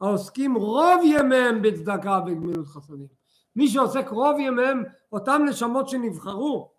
העוסקים 0.00 0.54
רוב 0.54 1.00
ימיהם 1.04 1.62
בצדקה 1.62 2.20
וגמילות 2.26 2.66
חסדים. 2.66 3.06
מי 3.56 3.68
שעוסק 3.68 4.08
רוב 4.08 4.36
ימיהם, 4.38 4.82
אותם 5.12 5.42
נשמות 5.48 5.88
שנבחרו. 5.88 6.71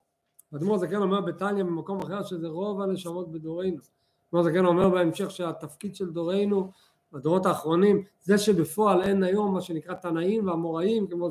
אדמו"ר 0.55 0.77
זקן 0.77 1.01
אומר 1.01 1.21
בתניא 1.21 1.63
במקום 1.63 1.99
אחר 2.01 2.23
שזה 2.23 2.47
רוב 2.47 2.81
הנשמות 2.81 3.31
בדורנו. 3.31 3.77
אדמו"ר 4.29 4.43
זקן 4.43 4.65
אומר 4.65 4.89
בהמשך 4.89 5.31
שהתפקיד 5.31 5.95
של 5.95 6.09
דורנו 6.09 6.71
בדורות 7.11 7.45
האחרונים 7.45 8.03
זה 8.21 8.37
שבפועל 8.37 9.01
אין 9.01 9.23
היום 9.23 9.53
מה 9.53 9.61
שנקרא 9.61 9.93
תנאים 9.93 10.47
ואמוראים 10.47 11.07
כמו 11.07 11.29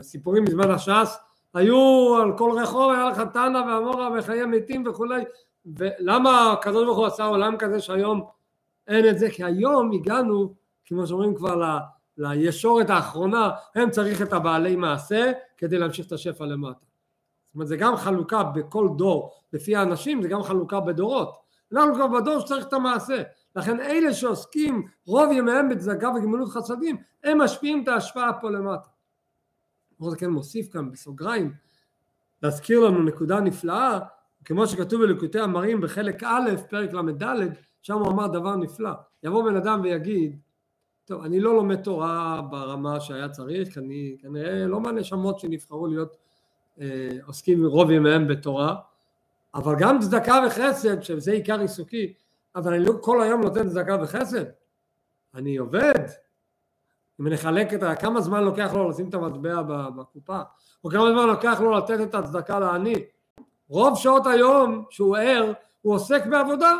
שסיפורים 0.00 0.44
בזמן 0.44 0.70
הש"ס 0.70 1.16
היו 1.54 2.16
על 2.22 2.38
כל 2.38 2.58
רחוב 2.62 2.92
היה 2.92 3.10
לך 3.10 3.22
תנא 3.32 3.58
ואמורה 3.58 4.08
וחיי 4.18 4.46
מתים 4.46 4.86
וכולי. 4.86 5.24
ולמה 5.66 6.52
הקדוש 6.52 6.84
ברוך 6.84 6.98
הוא 6.98 7.06
עשה 7.06 7.24
עולם 7.24 7.56
כזה 7.56 7.80
שהיום 7.80 8.26
אין 8.88 9.08
את 9.08 9.18
זה? 9.18 9.30
כי 9.30 9.44
היום 9.44 9.92
הגענו 9.92 10.54
כמו 10.84 11.06
שאומרים 11.06 11.34
כבר 11.34 11.56
ל, 11.56 11.78
לישורת 12.18 12.90
האחרונה 12.90 13.50
הם 13.74 13.90
צריך 13.90 14.22
את 14.22 14.32
הבעלי 14.32 14.76
מעשה 14.76 15.32
כדי 15.56 15.78
להמשיך 15.78 16.06
את 16.06 16.12
השפע 16.12 16.46
למטה 16.46 16.85
אומרת 17.56 17.68
זה 17.68 17.76
גם 17.76 17.96
חלוקה 17.96 18.42
בכל 18.42 18.88
דור 18.96 19.32
לפי 19.52 19.76
האנשים 19.76 20.22
זה 20.22 20.28
גם 20.28 20.42
חלוקה 20.42 20.80
בדורות. 20.80 21.36
אנחנו 21.72 21.94
כבר 21.94 22.06
בדור 22.06 22.40
שצריך 22.40 22.66
את 22.66 22.72
המעשה. 22.72 23.22
לכן 23.56 23.80
אלה 23.80 24.14
שעוסקים 24.14 24.86
רוב 25.06 25.32
ימיהם 25.32 25.68
בצדקה 25.68 26.10
וגמילות 26.10 26.48
חסדים 26.48 26.96
הם 27.24 27.40
משפיעים 27.40 27.82
את 27.82 27.88
ההשפעה 27.88 28.40
פה 28.40 28.50
למטה. 28.50 28.88
זה 30.10 30.16
כן 30.16 30.30
מוסיף 30.30 30.72
כאן 30.72 30.90
בסוגריים 30.90 31.52
להזכיר 32.42 32.80
לנו 32.80 33.02
נקודה 33.02 33.40
נפלאה 33.40 33.98
כמו 34.44 34.66
שכתוב 34.66 35.02
בליקוטי 35.02 35.40
המרים 35.40 35.80
בחלק 35.80 36.22
א' 36.24 36.50
פרק 36.70 36.92
ל"ד 36.92 37.24
שם 37.82 37.94
הוא 37.94 38.12
אמר 38.12 38.26
דבר 38.26 38.56
נפלא. 38.56 38.90
יבוא 39.22 39.44
בן 39.44 39.56
אדם 39.56 39.80
ויגיד 39.82 40.38
טוב 41.04 41.22
אני 41.22 41.40
לא 41.40 41.54
לומד 41.54 41.82
תורה 41.82 42.42
ברמה 42.50 43.00
שהיה 43.00 43.28
צריך 43.28 43.74
כי 43.74 43.80
אני 43.80 44.16
כנראה 44.22 44.66
לא 44.66 44.80
מהנשמות 44.80 45.38
שנבחרו 45.38 45.86
להיות 45.86 46.16
עוסקים 47.26 47.66
רוב 47.66 47.90
ימיהם 47.90 48.28
בתורה 48.28 48.74
אבל 49.54 49.74
גם 49.78 50.00
צדקה 50.00 50.40
וחסד 50.46 51.02
שזה 51.02 51.32
עיקר 51.32 51.60
עיסוקי 51.60 52.12
אבל 52.56 52.74
אני 52.74 52.84
לא 52.84 52.92
כל 53.00 53.22
היום 53.22 53.40
נותן 53.40 53.68
צדקה 53.68 53.96
וחסד. 54.02 54.44
אני 55.34 55.56
עובד. 55.56 56.04
אם 57.20 57.26
אני 57.26 57.34
אחלק 57.34 57.74
את 57.74 57.82
ה... 57.82 57.94
כמה 57.94 58.20
זמן 58.20 58.44
לוקח 58.44 58.72
לו 58.74 58.90
לשים 58.90 59.08
את 59.08 59.14
המטבע 59.14 59.62
בקופה 59.90 60.40
או 60.84 60.90
כמה 60.90 61.10
זמן 61.10 61.26
לוקח 61.26 61.60
לו 61.60 61.72
לתת 61.72 62.00
את 62.02 62.14
הצדקה 62.14 62.58
לעני. 62.58 62.94
רוב 63.68 63.98
שעות 63.98 64.26
היום 64.26 64.84
שהוא 64.90 65.16
ער 65.16 65.52
הוא 65.82 65.94
עוסק 65.94 66.26
בעבודה. 66.26 66.72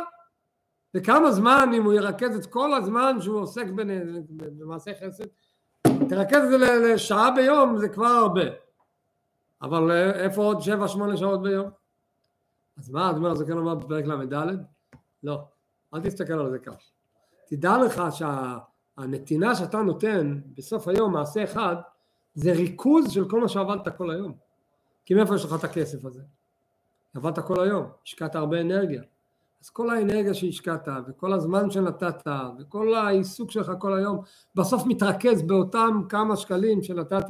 וכמה 0.95 1.31
זמן 1.31 1.71
אם 1.73 1.83
הוא 1.83 1.93
ירכז 1.93 2.35
את 2.35 2.45
כל 2.45 2.73
הזמן 2.73 3.17
שהוא 3.21 3.39
עוסק 3.39 3.65
במעשה 4.29 4.91
חסד 5.01 5.25
תרכז 6.09 6.43
את 6.43 6.49
זה 6.49 6.57
לשעה 6.57 7.31
ביום 7.31 7.77
זה 7.77 7.89
כבר 7.89 8.05
הרבה 8.05 8.41
אבל 9.61 9.91
איפה 10.11 10.43
עוד 10.43 10.61
שבע 10.61 10.87
שמונה 10.87 11.17
שעות 11.17 11.41
ביום 11.41 11.69
אז 12.77 12.89
מה 12.89 13.09
הדבר 13.09 13.31
הזה 13.31 13.45
כן 13.45 13.57
אומר 13.57 13.75
בפרק 13.75 14.05
ל"ד? 14.05 14.33
לא 15.23 15.41
אל 15.93 16.01
תסתכל 16.01 16.33
על 16.33 16.51
זה 16.51 16.59
כך 16.59 16.75
תדע 17.47 17.77
לך 17.77 18.03
שהנתינה 18.11 19.55
שאתה 19.55 19.77
נותן 19.77 20.39
בסוף 20.57 20.87
היום 20.87 21.13
מעשה 21.13 21.43
אחד 21.43 21.75
זה 22.33 22.51
ריכוז 22.51 23.11
של 23.11 23.29
כל 23.29 23.41
מה 23.41 23.47
שעבדת 23.47 23.97
כל 23.97 24.11
היום 24.11 24.33
כי 25.05 25.13
מאיפה 25.13 25.35
יש 25.35 25.45
לך 25.45 25.55
את 25.59 25.63
הכסף 25.63 26.05
הזה? 26.05 26.21
עבדת 27.15 27.39
כל 27.39 27.63
היום, 27.63 27.85
השקעת 28.03 28.35
הרבה 28.35 28.61
אנרגיה. 28.61 29.01
אז 29.63 29.69
כל 29.69 29.89
האנרגיה 29.89 30.33
שהשקעת 30.33 30.87
וכל 31.07 31.33
הזמן 31.33 31.71
שנתת 31.71 32.27
וכל 32.59 32.95
העיסוק 32.95 33.51
שלך 33.51 33.71
כל 33.79 33.97
היום 33.97 34.19
בסוף 34.55 34.85
מתרכז 34.85 35.41
באותם 35.41 36.01
כמה 36.09 36.37
שקלים 36.37 36.83
שנתת 36.83 37.25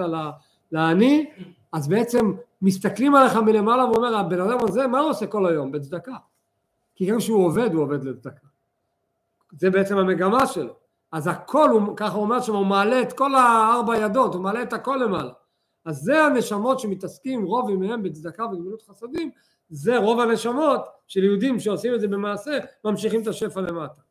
לעני 0.72 1.30
אז 1.74 1.88
בעצם 1.88 2.34
מסתכלים 2.62 3.16
עליך 3.16 3.36
מלמעלה 3.36 3.86
ואומר 3.86 4.16
הבן 4.16 4.42
אדם 4.42 4.58
הזה 4.68 4.88
מה 4.88 5.00
הוא 5.00 5.10
עושה 5.10 5.28
כל 5.28 5.46
היום? 5.46 5.72
בצדקה. 5.72 6.16
כי 6.96 7.06
גם 7.06 7.18
כשהוא 7.18 7.46
עובד 7.46 7.74
הוא 7.74 7.84
עובד 7.84 8.04
לצדקה. 8.04 8.48
זה 9.52 9.70
בעצם 9.70 9.98
המגמה 9.98 10.48
שלו. 10.48 10.74
אז 11.12 11.28
הכל 11.28 11.70
הוא 11.70 11.98
ככה 11.98 12.16
הוא 12.16 12.24
אומר 12.24 12.42
שהוא 12.42 12.66
מעלה 12.66 13.02
את 13.02 13.14
כל 13.14 13.36
הארבע 13.36 13.98
ידות 13.98 14.34
הוא 14.34 14.44
מעלה 14.44 14.62
את 14.62 14.74
הכל 14.74 15.00
למעלה. 15.04 15.32
אז 15.86 15.98
זה 15.98 16.24
הנשמות 16.24 16.80
שמתעסקים 16.80 17.44
רוב 17.44 17.70
ימיהם 17.70 18.04
בצדקה 18.04 18.46
ובגמילות 18.46 18.82
חסדים 18.82 19.32
זה 19.70 19.98
רוב 19.98 20.20
הנשמות 20.20 20.82
של 21.08 21.24
יהודים 21.24 21.60
שעושים 21.60 21.94
את 21.94 22.02
זה 22.02 22.08
במעשה 22.08 22.60
ממשיכים 22.86 23.22
את 23.22 23.28
השפע 23.28 23.62
למטה. 23.62 24.02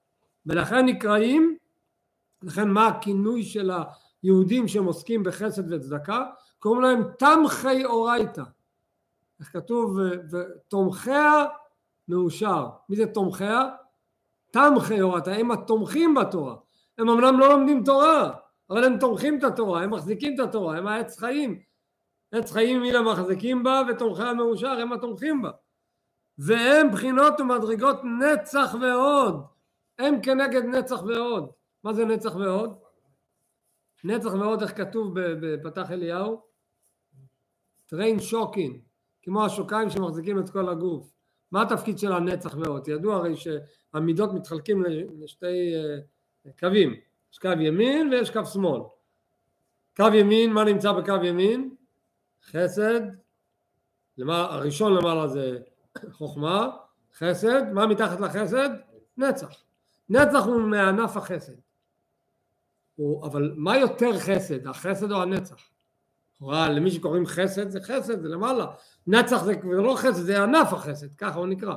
ולכן 0.46 0.86
נקראים 0.86 1.56
לכן 2.42 2.68
מה 2.68 2.86
הכינוי 2.86 3.42
של 3.42 3.70
היהודים 4.22 4.68
שהם 4.68 4.84
עוסקים 4.84 5.22
בחסד 5.22 5.72
וצדקה 5.72 6.24
קוראים 6.66 6.82
להם 6.82 7.02
תמכי 7.18 7.84
אורייתא. 7.84 8.42
איך 9.40 9.52
כתוב 9.52 9.98
ותומכיה 10.30 11.44
מאושר. 12.08 12.66
מי 12.88 12.96
זה 12.96 13.06
תומכיה? 13.06 13.68
תמכי 14.50 15.00
אורייתא. 15.00 15.30
הם 15.30 15.50
התומכים 15.50 16.14
בתורה. 16.14 16.56
הם 16.98 17.08
אמנם 17.08 17.40
לא 17.40 17.48
לומדים 17.48 17.84
תורה 17.84 18.32
אבל 18.70 18.84
הם 18.84 18.98
תומכים 18.98 19.38
את 19.38 19.44
התורה 19.44 19.82
הם 19.82 19.90
מחזיקים 19.90 20.34
את 20.34 20.48
התורה 20.48 20.78
הם 20.78 20.86
העץ 20.86 21.18
חיים. 21.18 21.60
עץ 22.32 22.52
חיים 22.52 22.82
היא 22.82 22.92
למחזיקים 22.92 23.62
בה 23.62 23.82
ותומכי 23.88 24.22
המאושר 24.22 24.80
הם 24.80 24.92
התומכים 24.92 25.42
בה. 25.42 25.50
והם 26.38 26.90
בחינות 26.90 27.40
ומדרגות 27.40 28.00
נצח 28.20 28.74
ועוד. 28.80 29.44
הם 29.98 30.22
כנגד 30.22 30.62
נצח 30.64 31.02
ועוד. 31.02 31.50
מה 31.84 31.92
זה 31.92 32.04
נצח 32.04 32.36
ועוד? 32.36 32.78
נצח 34.04 34.34
ועוד 34.34 34.62
איך 34.62 34.76
כתוב 34.76 35.14
בפתח 35.14 35.90
אליהו? 35.90 36.45
טריין 37.86 38.20
שוקין 38.20 38.80
כמו 39.22 39.44
השוקיים 39.44 39.90
שמחזיקים 39.90 40.38
את 40.38 40.50
כל 40.50 40.68
הגוף 40.68 41.12
מה 41.50 41.62
התפקיד 41.62 41.98
של 41.98 42.12
הנצח 42.12 42.54
ועוד? 42.58 42.88
ידוע 42.88 43.16
הרי 43.16 43.34
שהמידות 43.36 44.32
מתחלקים 44.32 44.82
לשתי 45.18 45.74
אה, 45.74 46.52
קווים 46.58 46.94
יש 47.32 47.38
קו 47.38 47.48
ימין 47.48 48.08
ויש 48.12 48.30
קו 48.30 48.46
שמאל 48.46 48.80
קו 49.96 50.06
ימין 50.14 50.52
מה 50.52 50.64
נמצא 50.64 50.92
בקו 50.92 51.24
ימין? 51.24 51.74
חסד, 52.44 53.00
למה, 54.18 54.40
הראשון 54.40 54.94
למעלה 54.94 55.28
זה 55.28 55.58
חוכמה, 56.18 56.76
חסד, 57.18 57.72
מה 57.72 57.86
מתחת 57.86 58.20
לחסד? 58.20 58.68
נצח. 59.16 59.48
נצח 60.08 60.44
הוא 60.44 60.60
מענף 60.60 61.16
החסד. 61.16 61.52
הוא, 62.96 63.26
אבל 63.26 63.54
מה 63.56 63.78
יותר 63.78 64.18
חסד, 64.18 64.66
החסד 64.66 65.12
או 65.12 65.22
הנצח? 65.22 65.75
לכאורה 66.36 66.68
למי 66.68 66.90
שקוראים 66.90 67.26
חסד 67.26 67.70
זה 67.70 67.80
חסד, 67.80 68.22
זה 68.22 68.28
למעלה. 68.28 68.66
נצח 69.06 69.44
זה 69.44 69.54
לא 69.62 69.94
חסד, 69.96 70.22
זה 70.22 70.42
ענף 70.42 70.72
החסד, 70.72 71.14
ככה 71.14 71.38
הוא 71.38 71.46
נקרא. 71.46 71.76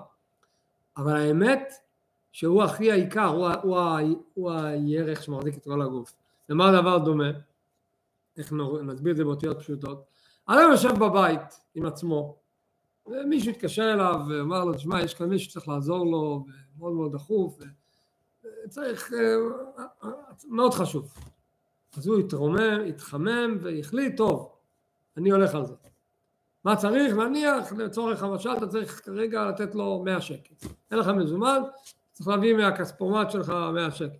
אבל 0.98 1.16
האמת 1.16 1.74
שהוא 2.32 2.64
הכי 2.64 2.92
העיקר, 2.92 3.26
הוא, 3.26 3.48
הוא, 3.48 3.80
הוא, 3.80 4.24
הוא 4.34 4.52
הירך 4.52 5.24
שמחזיק 5.24 5.58
את 5.58 5.64
כל 5.64 5.82
הגוף. 5.82 6.16
למה 6.50 6.70
הדבר 6.70 6.98
דומה? 6.98 7.32
איך 8.38 8.54
נסביר 8.84 9.12
את 9.12 9.18
זה 9.18 9.24
באותיות 9.24 9.60
פשוטות? 9.60 10.06
אדם 10.46 10.72
יושב 10.72 11.00
בבית 11.00 11.60
עם 11.76 11.86
עצמו, 11.86 12.38
ומישהו 13.08 13.52
התקשר 13.52 13.94
אליו 13.94 14.22
ואמר 14.30 14.66
לו, 14.66 14.74
תשמע, 14.74 15.02
יש 15.02 15.14
כאן 15.14 15.30
מישהו 15.30 15.52
שצריך 15.52 15.68
לעזור 15.68 16.06
לו, 16.06 16.46
ומאוד 16.78 16.94
מאוד 16.94 17.14
דחוף, 17.14 17.60
וצריך, 18.66 19.14
אה, 19.14 20.10
מאוד 20.48 20.74
חשוב. 20.74 21.14
אז 21.98 22.08
הוא 22.08 22.20
התרומם, 22.20 22.82
התחמם 22.88 23.58
והחליט, 23.62 24.18
טוב, 24.18 24.52
אני 25.18 25.30
הולך 25.32 25.56
על 25.56 25.66
זה. 25.66 25.74
מה 26.64 26.76
צריך? 26.76 27.14
נניח, 27.14 27.74
לצורך 27.74 28.24
המשל, 28.24 28.50
אתה 28.58 28.68
צריך 28.68 29.06
כרגע 29.06 29.46
לתת 29.46 29.76
לו 29.76 30.02
100 30.06 30.22
שקל. 30.22 30.68
אין 30.92 31.00
לך 31.00 31.08
מזומן, 31.08 31.62
צריך 32.12 32.28
להביא 32.28 32.56
מהכספומט 32.56 33.32
שלך 33.32 33.50
100 33.74 33.92
שקל. 33.92 34.18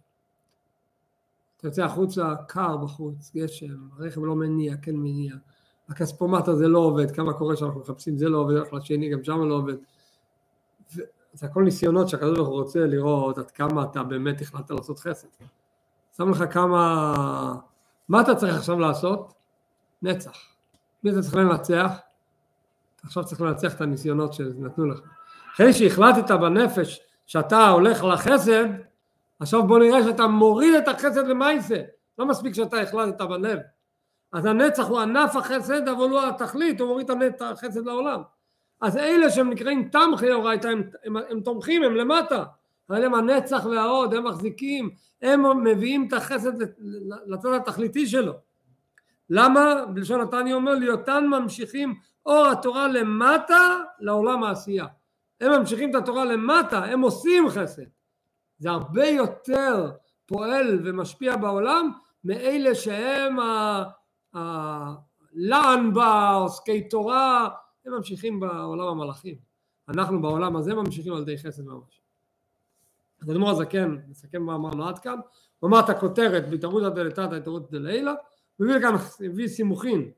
אתה 1.58 1.68
יוצא 1.68 1.84
החוצה, 1.84 2.36
קר 2.48 2.78
בחוץ, 2.78 3.32
גשם, 3.36 3.88
הרכב 3.98 4.24
לא 4.24 4.36
מניע, 4.36 4.78
כן 4.82 4.96
מניע. 4.96 5.36
הכספומט 5.90 6.48
הזה 6.48 6.68
לא 6.68 6.80
עובד, 6.80 7.12
כמה 7.12 7.34
קורה 7.34 7.56
שאנחנו 7.56 7.80
מחפשים 7.80 8.18
זה 8.18 8.30
לא 8.30 8.38
עובד, 8.38 8.56
הולך 8.56 8.74
לשני, 8.74 9.10
גם 9.10 9.24
שם 9.24 9.42
לא 9.42 9.56
עובד. 9.56 9.76
זה 11.34 11.46
הכל 11.46 11.64
ניסיונות 11.64 12.10
שהקדוש 12.10 12.38
ברוך 12.38 12.50
הוא 12.50 12.62
רוצה 12.62 12.86
לראות 12.86 13.38
עד 13.38 13.52
כמה 13.52 13.84
אתה 13.84 14.04
באמת 14.04 14.42
החלטת 14.42 14.72
לעשות 14.72 15.00
חסד. 15.00 15.28
שם 16.20 16.30
לך 16.30 16.54
כמה... 16.54 17.14
מה 18.10 18.22
אתה 18.22 18.36
צריך 18.36 18.56
עכשיו 18.56 18.80
לעשות? 18.80 19.34
נצח. 20.02 20.38
מי 21.04 21.12
אתה 21.12 21.22
צריך 21.22 21.36
לנצח? 21.36 21.92
אתה 22.96 23.08
עכשיו 23.08 23.24
צריך 23.24 23.42
לנצח 23.42 23.74
את 23.74 23.82
הניסיונות 23.82 24.34
שנתנו 24.34 24.86
לך. 24.86 25.00
אחרי 25.56 25.74
שהחלטת 25.74 26.32
בנפש 26.32 27.00
שאתה 27.28 27.68
הולך 27.68 28.04
לחסד, 28.04 28.66
עכשיו 29.40 29.68
בוא 29.68 29.80
נראה 29.80 30.04
שאתה 30.04 30.28
מוריד 30.28 30.76
את 30.76 30.88
החסד 30.88 31.28
למעשה. 31.28 31.82
לא 32.18 32.26
מספיק 32.26 32.54
שאתה 32.54 32.82
החלטת 32.82 33.22
בלב. 33.22 33.60
אז 34.32 34.46
הנצח 34.46 34.88
הוא 34.88 35.00
ענף 35.00 35.36
החסד, 35.36 35.88
אבל 35.88 36.10
הוא 36.10 36.22
התכלית, 36.22 36.80
הוא 36.80 36.88
מוריד 36.88 37.12
את 37.12 37.42
החסד 37.42 37.86
לעולם. 37.86 38.22
אז 38.82 38.98
אלה 38.98 39.30
שהם 39.30 39.50
נקראים 39.50 39.90
תמכי 39.92 40.32
אורייתא, 40.32 40.68
הם, 40.68 40.90
הם, 41.06 41.18
הם 41.30 41.42
תומכים, 41.42 41.84
הם 41.84 41.96
למטה. 41.96 42.44
אבל 42.90 43.04
הם 43.06 43.16
הנצח 43.16 43.66
וההוד, 43.66 44.14
הם 44.14 44.28
מחזיקים, 44.28 44.90
הם 45.22 45.64
מביאים 45.64 46.08
את 46.08 46.14
החסד 46.14 46.52
לצד 47.28 47.54
התכליתי 47.54 48.08
שלו. 48.08 48.34
למה? 49.30 49.86
בלשון 49.94 50.22
נתניה 50.22 50.56
אומר 50.56 50.74
ליותן 50.76 51.28
ממשיכים 51.28 51.96
אור 52.26 52.48
התורה 52.48 52.88
למטה 52.88 53.78
לעולם 54.00 54.44
העשייה. 54.44 54.86
הם 55.42 55.52
ממשיכים 55.52 55.90
את 55.90 55.96
התורה 55.96 56.26
למטה, 56.26 56.86
הם 56.86 57.02
עושים 57.02 57.50
חסד. 57.50 57.84
זה 58.58 58.70
הרבה 58.70 59.08
יותר 59.08 59.92
פועל 60.26 60.80
ומשפיע 60.86 61.38
בעולם 61.38 61.92
מאלה 62.24 62.76
שהם 62.76 63.38
הלען 64.34 65.94
בה, 65.94 66.30
עוסקי 66.30 66.90
תורה, 66.90 67.50
הם 67.86 67.94
ממשיכים 67.94 68.40
בעולם 68.40 68.88
המלאכים. 68.88 69.36
אנחנו 69.90 70.22
בעולם 70.22 70.56
הזה 70.56 70.76
ממשיכים 70.76 71.14
על 71.14 71.22
ידי 71.22 71.38
חסד 71.38 71.66
ממש. 71.66 71.99
אז 73.22 73.32
אדמו"ר 73.32 73.50
הזקן, 73.50 73.98
נסכם 74.10 74.42
מה 74.42 74.56
אמרנו 74.56 74.88
עד 74.88 75.00
כאן, 75.00 75.20
הוא 75.60 75.68
אמר 75.68 75.80
את 75.80 75.90
הכותרת 75.90 76.50
בהתערותא 76.50 76.90
דלתתא 76.90 77.36
התערותא 77.36 77.72
דלילה, 77.72 78.14
הוא 78.58 78.68
הביא 78.68 78.80
כאן, 78.80 78.96
הביא 79.26 79.48
סימוכין, 79.48 80.12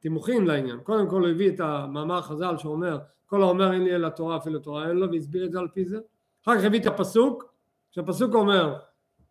תימוכין 0.00 0.46
לעניין. 0.46 0.80
קודם 0.80 1.08
כל 1.08 1.20
הוא 1.20 1.28
הביא 1.28 1.50
את 1.50 1.60
המאמר 1.60 2.22
חז"ל 2.22 2.56
שאומר 2.58 2.98
כל 3.26 3.42
האומר 3.42 3.72
אין 3.72 3.84
לי 3.84 3.94
אלא 3.94 4.08
תורה 4.08 4.36
אפילו 4.36 4.58
תורה 4.58 4.88
אין 4.88 4.96
לו 4.96 5.10
והסביר 5.12 5.44
את 5.44 5.52
זה 5.52 5.58
על 5.58 5.68
פי 5.68 5.84
זה. 5.84 5.98
אחר 6.44 6.58
כך 6.58 6.64
הביא 6.64 6.80
את 6.80 6.86
הפסוק, 6.86 7.44
שהפסוק 7.90 8.34
אומר 8.34 8.76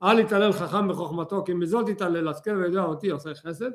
אל 0.03 0.19
יתעלל 0.19 0.51
חכם 0.51 0.87
בחוכמתו 0.87 1.43
כי 1.45 1.53
מזאת 1.53 1.89
יתעלל 1.89 2.27
השכל 2.27 2.57
וידוע 2.57 2.83
אותי 2.83 3.09
עושה 3.09 3.33
חסד. 3.33 3.71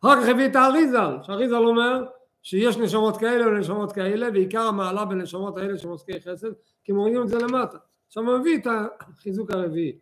אחר 0.00 0.22
כך 0.22 0.28
הביא 0.28 0.46
את 0.46 0.56
האריזל, 0.56 1.16
שהאריזל 1.22 1.64
אומר 1.64 2.04
שיש 2.42 2.76
נשמות 2.76 3.16
כאלה 3.16 3.48
ונשמות 3.48 3.92
כאלה 3.92 4.28
ועיקר 4.34 4.62
המעלה 4.62 5.04
בנשמות 5.04 5.58
האלה 5.58 5.78
שהם 5.78 5.90
עוסקי 5.90 6.20
חסד 6.20 6.50
כי 6.84 6.92
מורידים 6.92 7.22
את 7.22 7.28
זה 7.28 7.38
למטה. 7.38 7.78
עכשיו 8.16 8.30
הוא 8.30 8.38
מביא 8.38 8.58
את 8.58 8.66
החיזוק 9.00 9.50
הרביעי. 9.50 9.98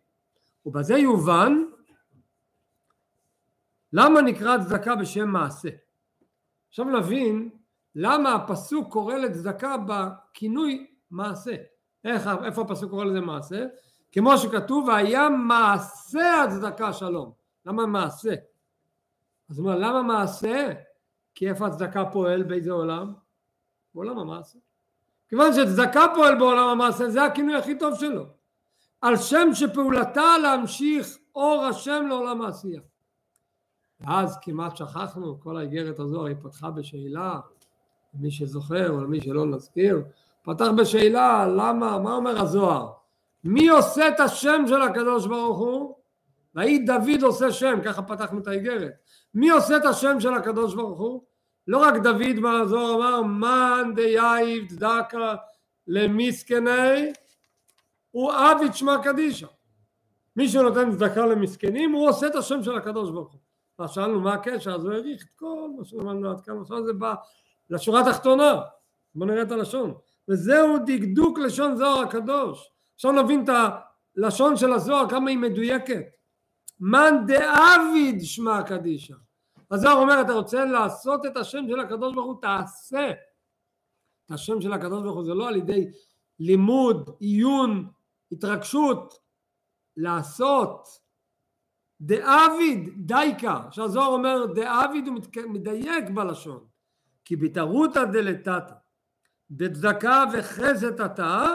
ובזה 0.65 0.93
יובן 0.93 1.63
למה 3.93 4.21
נקרא 4.21 4.57
צדקה 4.63 4.95
בשם 4.95 5.29
מעשה. 5.29 5.69
עכשיו 6.69 6.85
נבין 6.85 7.49
למה 7.95 8.35
הפסוק 8.35 8.91
קורא 8.93 9.15
לצדקה 9.15 9.75
בכינוי 9.87 10.87
מעשה. 11.11 11.55
איך, 12.03 12.29
איפה 12.45 12.61
הפסוק 12.61 12.89
קורא 12.89 13.05
לזה 13.05 13.21
מעשה? 13.21 13.65
כמו 14.11 14.37
שכתוב 14.37 14.87
והיה 14.87 15.29
מעשה 15.29 16.43
הצדקה 16.43 16.93
שלום. 16.93 17.31
למה 17.65 17.85
מעשה? 17.85 18.35
אז 19.49 19.59
הוא 19.59 19.67
אומר 19.67 19.79
למה 19.79 20.03
מעשה? 20.03 20.73
כי 21.35 21.49
איפה 21.49 21.67
הצדקה 21.67 22.05
פועל 22.05 22.43
באיזה 22.43 22.71
עולם? 22.71 23.13
בעולם 23.95 24.19
המעשה. 24.19 24.59
כיוון 25.35 25.53
שצדקה 25.53 26.05
פועל 26.15 26.35
בעולם 26.35 26.67
המעשה 26.67 27.09
זה 27.09 27.23
הכינוי 27.23 27.55
הכי 27.55 27.77
טוב 27.77 27.95
שלו. 27.95 28.25
על 29.01 29.17
שם 29.17 29.49
שפעולתה 29.53 30.37
להמשיך 30.41 31.17
אור 31.35 31.65
השם 31.65 32.05
לעולם 32.09 32.41
העשייה. 32.41 32.81
ואז 33.99 34.37
כמעט 34.41 34.77
שכחנו, 34.77 35.39
כל 35.39 35.57
האיגרת 35.57 35.99
הזו 35.99 36.25
היא 36.25 36.35
פתחה 36.43 36.71
בשאלה, 36.71 37.39
מי 38.13 38.31
שזוכר 38.31 38.89
או 38.89 38.97
מי 38.97 39.21
שלא 39.21 39.45
נזכיר, 39.45 40.03
פתח 40.43 40.67
בשאלה 40.77 41.47
למה, 41.47 41.99
מה 41.99 42.13
אומר 42.13 42.41
הזוהר? 42.41 42.91
מי 43.43 43.67
עושה 43.67 44.07
את 44.07 44.19
השם 44.19 44.63
של 44.67 44.81
הקדוש 44.81 45.27
ברוך 45.27 45.57
הוא? 45.57 45.95
ויהי 46.55 46.79
דוד 46.79 47.23
עושה 47.23 47.51
שם, 47.51 47.79
ככה 47.85 48.01
פתחנו 48.01 48.39
את 48.39 48.47
האיגרת. 48.47 48.93
מי 49.33 49.49
עושה 49.49 49.77
את 49.77 49.85
השם 49.85 50.19
של 50.19 50.33
הקדוש 50.33 50.75
ברוך 50.75 50.99
הוא? 50.99 51.23
לא 51.67 51.77
רק 51.77 51.93
דוד 52.03 52.39
מהזוהר 52.39 52.95
אמר 52.95 53.21
מאן 53.21 53.95
דייב 53.95 54.67
צדקה 54.67 55.35
למסכני 55.87 57.11
הוא 58.11 58.31
עביד 58.31 58.73
שמע 58.73 59.03
קדישא. 59.03 59.47
מי 60.35 60.49
שנותן 60.49 60.91
צדקה 60.91 61.25
למסכנים 61.25 61.91
הוא 61.91 62.09
עושה 62.09 62.27
את 62.27 62.35
השם 62.35 62.63
של 62.63 62.75
הקדוש 62.75 63.11
ברוך 63.11 63.31
הוא. 63.31 63.39
אז 63.79 63.91
שאלנו 63.91 64.21
מה 64.21 64.33
הקשר, 64.33 64.75
אז 64.75 64.85
הוא 64.85 64.93
העריך 64.93 65.23
את 65.23 65.29
כל 65.35 65.69
מה 65.77 65.85
שלמדנו 65.85 66.31
עד 66.31 66.41
כאן, 66.41 66.61
עכשיו 66.61 66.85
זה 66.85 66.93
בא 66.93 67.13
לשורה 67.69 68.01
התחתונה, 68.01 68.61
בואו 69.15 69.29
נראה 69.29 69.41
את 69.41 69.51
הלשון, 69.51 69.93
וזהו 70.29 70.77
דקדוק 70.85 71.39
לשון 71.39 71.77
זוהר 71.77 71.99
הקדוש, 71.99 72.71
עכשיו 72.95 73.11
נבין 73.11 73.43
את 73.43 73.49
הלשון 74.17 74.57
של 74.57 74.73
הזוהר 74.73 75.09
כמה 75.09 75.29
היא 75.29 75.37
מדויקת, 75.37 76.03
מאן 76.79 77.25
דאביד 77.27 78.21
שמע 78.21 78.63
קדישא, 78.63 79.13
הזוהר 79.75 79.97
אומר 79.97 80.21
אתה 80.21 80.33
רוצה 80.33 80.65
לעשות 80.65 81.25
את 81.25 81.37
השם 81.37 81.65
של 81.69 81.79
הקדוש 81.79 82.13
ברוך 82.13 82.25
הוא? 82.25 82.41
תעשה. 82.41 83.11
את 84.25 84.31
השם 84.31 84.61
של 84.61 84.73
הקדוש 84.73 85.03
ברוך 85.03 85.15
הוא 85.15 85.25
זה 85.25 85.33
לא 85.33 85.47
על 85.47 85.55
ידי 85.55 85.91
לימוד, 86.39 87.09
עיון, 87.19 87.89
התרגשות, 88.31 89.13
לעשות. 89.97 90.87
דאביד 92.01 93.07
דייקה, 93.07 93.61
שהזוהר 93.71 94.07
אומר 94.07 94.45
דאביד 94.45 95.07
הוא 95.07 95.15
מדייק 95.47 96.09
בלשון. 96.09 96.67
כי 97.25 97.35
בתערותא 97.35 98.05
דלתתא 98.05 98.73
בצדקה 99.49 100.23
וחסד 100.33 101.01
אתה 101.01 101.45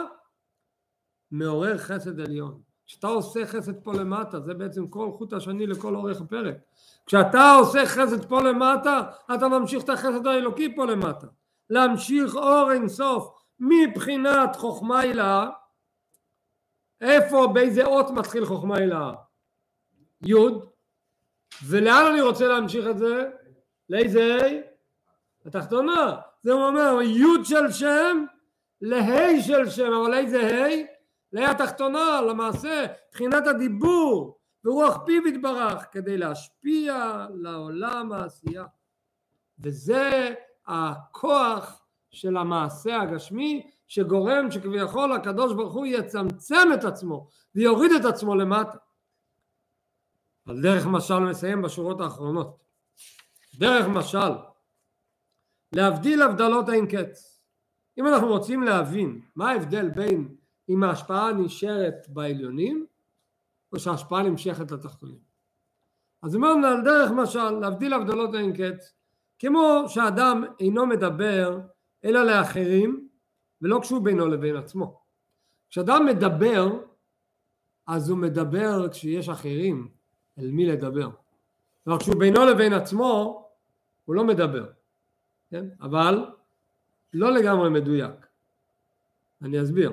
מעורר 1.31 1.77
חסד 1.77 2.19
עליון 2.19 2.61
כשאתה 2.91 3.07
עושה 3.07 3.45
חסד 3.45 3.83
פה 3.83 3.93
למטה 3.93 4.39
זה 4.39 4.53
בעצם 4.53 4.87
כל 4.87 5.11
חוט 5.11 5.33
השני 5.33 5.67
לכל 5.67 5.95
אורך 5.95 6.21
הפרק 6.21 6.55
כשאתה 7.05 7.55
עושה 7.59 7.85
חסד 7.85 8.25
פה 8.25 8.41
למטה 8.41 9.01
אתה 9.35 9.47
ממשיך 9.47 9.83
את 9.83 9.89
החסד 9.89 10.27
האלוקי 10.27 10.75
פה 10.75 10.85
למטה 10.85 11.27
להמשיך 11.69 12.35
אור 12.35 12.71
אינסוף 12.71 13.31
מבחינת 13.59 14.55
חוכמה 14.55 14.99
הילאה 14.99 15.49
איפה 17.01 17.47
באיזה 17.53 17.85
אות 17.85 18.09
מתחיל 18.11 18.45
חוכמה 18.45 18.77
הילאה 18.77 19.13
י' 20.25 20.35
ולאן 21.67 22.05
אני 22.11 22.21
רוצה 22.21 22.47
להמשיך 22.47 22.87
את 22.87 22.97
זה? 22.97 23.29
לאיזה 23.89 24.35
ה'? 24.35 25.47
התחתונה. 25.47 26.15
זה 26.43 26.51
אומר 26.51 27.01
י' 27.01 27.45
של 27.45 27.71
שם 27.71 28.25
לה' 28.81 29.41
של 29.41 29.69
שם, 29.69 29.93
אבל 29.93 30.13
איזה 30.13 30.41
ה'? 30.41 30.90
לה' 31.33 31.51
התחתונה, 31.51 32.21
למעשה, 32.21 32.85
מבחינת 33.09 33.47
הדיבור 33.47 34.39
ורוח 34.65 34.97
פיו 35.05 35.27
יתברך 35.27 35.85
כדי 35.91 36.17
להשפיע 36.17 37.25
לעולם 37.33 38.11
העשייה. 38.11 38.65
וזה 39.59 40.33
הכוח 40.67 41.85
של 42.09 42.37
המעשה 42.37 43.01
הגשמי 43.01 43.71
שגורם 43.87 44.51
שכביכול 44.51 45.11
הקדוש 45.11 45.53
ברוך 45.53 45.73
הוא 45.73 45.85
יצמצם 45.85 46.67
את 46.73 46.83
עצמו 46.83 47.27
ויוריד 47.55 47.91
את 47.91 48.05
עצמו 48.05 48.35
למטה. 48.35 48.77
על 50.47 50.61
דרך 50.61 50.85
משל 50.85 51.19
מסיים 51.19 51.61
בשורות 51.61 52.01
האחרונות. 52.01 52.57
דרך 53.55 53.87
משל, 53.87 54.31
להבדיל 55.75 56.21
הבדלות 56.21 56.69
אין 56.69 56.87
קץ. 56.87 57.43
אם 57.97 58.07
אנחנו 58.07 58.27
רוצים 58.27 58.63
להבין 58.63 59.21
מה 59.35 59.49
ההבדל 59.49 59.89
בין 59.89 60.35
אם 60.71 60.83
ההשפעה 60.83 61.33
נשארת 61.33 62.07
בעליונים 62.09 62.85
או 63.73 63.79
שההשפעה 63.79 64.23
נמשכת 64.23 64.71
לתחתונים. 64.71 65.19
אז 66.21 66.35
אומרים 66.35 66.63
על 66.63 66.83
דרך 66.83 67.11
משל 67.11 67.49
להבדיל 67.49 67.93
הבדלות 67.93 68.35
אין 68.35 68.53
קץ 68.53 68.93
כמו 69.39 69.83
שאדם 69.87 70.43
אינו 70.59 70.85
מדבר 70.85 71.59
אלא 72.03 72.23
לאחרים 72.23 73.07
ולא 73.61 73.79
כשהוא 73.81 74.01
בינו 74.01 74.27
לבין 74.27 74.55
עצמו. 74.55 75.01
כשאדם 75.69 76.05
מדבר 76.05 76.79
אז 77.87 78.09
הוא 78.09 78.17
מדבר 78.17 78.89
כשיש 78.89 79.29
אחרים 79.29 79.87
אל 80.39 80.51
מי 80.51 80.65
לדבר. 80.65 81.09
כלומר 81.83 81.99
כשהוא 81.99 82.15
בינו 82.19 82.45
לבין 82.45 82.73
עצמו 82.73 83.45
הוא 84.05 84.15
לא 84.15 84.23
מדבר, 84.23 84.65
כן? 85.49 85.65
אבל 85.81 86.25
לא 87.13 87.31
לגמרי 87.31 87.69
מדויק. 87.69 88.27
אני 89.41 89.61
אסביר. 89.61 89.91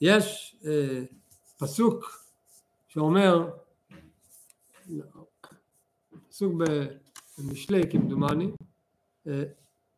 יש 0.00 0.56
אה, 0.66 1.02
פסוק 1.58 2.26
שאומר, 2.88 3.50
פסוק 6.28 6.52
במשלי 7.38 7.90
כמדומני, 7.90 8.50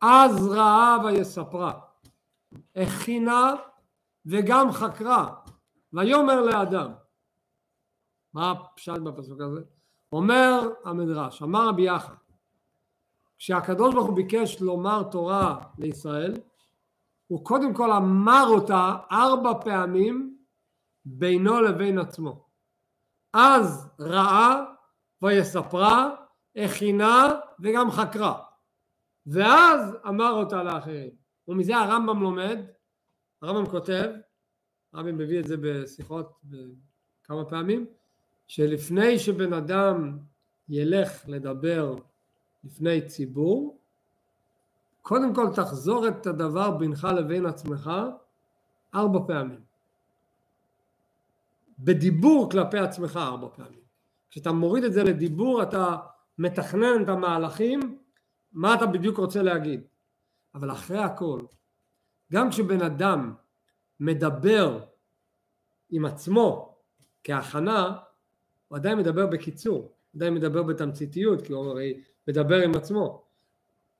אז 0.01 0.47
ראה 0.47 0.97
ויספרה, 1.05 1.79
הכינה 2.75 3.55
וגם 4.25 4.71
חקרה, 4.71 5.35
ויאמר 5.93 6.41
לאדם. 6.41 6.91
מה 8.33 8.51
הפשט 8.51 8.97
בפסוק 8.97 9.41
הזה? 9.41 9.61
אומר 10.11 10.69
המדרש, 10.85 11.41
אמר 11.41 11.67
רבי 11.67 11.81
יחא, 11.81 12.13
כשהקדוש 13.37 13.95
ברוך 13.95 14.07
הוא 14.07 14.15
ביקש 14.15 14.61
לומר 14.61 15.03
תורה 15.03 15.59
לישראל, 15.77 16.33
הוא 17.29 17.45
קודם 17.45 17.73
כל 17.73 17.91
אמר 17.91 18.45
אותה 18.49 18.95
ארבע 19.11 19.53
פעמים 19.63 20.37
בינו 21.05 21.61
לבין 21.61 21.97
עצמו. 21.97 22.45
אז 23.33 23.89
ראה 23.99 24.63
ויספרה, 25.21 26.15
הכינה 26.55 27.39
וגם 27.59 27.91
חקרה. 27.91 28.39
ואז 29.25 29.95
אמר 30.07 30.31
אותה 30.31 30.63
לאחרים. 30.63 31.09
ומזה 31.47 31.77
הרמב"ם 31.77 32.21
לומד, 32.21 32.57
הרמב"ם 33.41 33.71
כותב, 33.71 34.09
הרמב"ם 34.93 35.17
מביא 35.17 35.39
את 35.39 35.47
זה 35.47 35.55
בשיחות 35.57 36.41
כמה 37.23 37.45
פעמים, 37.45 37.85
שלפני 38.47 39.19
שבן 39.19 39.53
אדם 39.53 40.17
ילך 40.69 41.23
לדבר 41.27 41.95
לפני 42.63 43.07
ציבור, 43.07 43.78
קודם 45.01 45.35
כל 45.35 45.47
תחזור 45.55 46.07
את 46.07 46.27
הדבר 46.27 46.71
בינך 46.71 47.07
לבין 47.17 47.45
עצמך 47.45 47.91
ארבע 48.95 49.19
פעמים. 49.27 49.61
בדיבור 51.79 52.49
כלפי 52.51 52.77
עצמך 52.77 53.17
ארבע 53.17 53.47
פעמים. 53.55 53.79
כשאתה 54.29 54.51
מוריד 54.51 54.83
את 54.83 54.93
זה 54.93 55.03
לדיבור 55.03 55.63
אתה 55.63 55.97
מתכנן 56.37 57.03
את 57.03 57.09
המהלכים 57.09 57.99
מה 58.53 58.75
אתה 58.75 58.85
בדיוק 58.85 59.17
רוצה 59.17 59.41
להגיד. 59.41 59.81
אבל 60.55 60.71
אחרי 60.71 60.97
הכל, 60.97 61.39
גם 62.31 62.49
כשבן 62.49 62.81
אדם 62.81 63.33
מדבר 63.99 64.79
עם 65.89 66.05
עצמו 66.05 66.77
כהכנה, 67.23 67.97
הוא 68.67 68.77
עדיין 68.77 68.97
מדבר 68.97 69.27
בקיצור, 69.27 69.95
עדיין 70.15 70.33
מדבר 70.33 70.63
בתמציתיות, 70.63 71.41
כי 71.41 71.53
הוא 71.53 71.65
הרי 71.65 72.01
מדבר 72.27 72.61
עם 72.61 72.75
עצמו. 72.75 73.28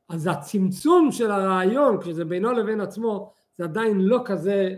אז 0.10 0.28
הצמצום 0.28 1.12
של 1.12 1.32
הרעיון, 1.32 2.02
כשזה 2.02 2.26
בינו 2.26 2.52
לבין 2.52 2.82
עצמו, 2.82 3.34
זה 3.58 3.64
עדיין 3.64 4.02
לא 4.02 4.22
כזה, 4.26 4.76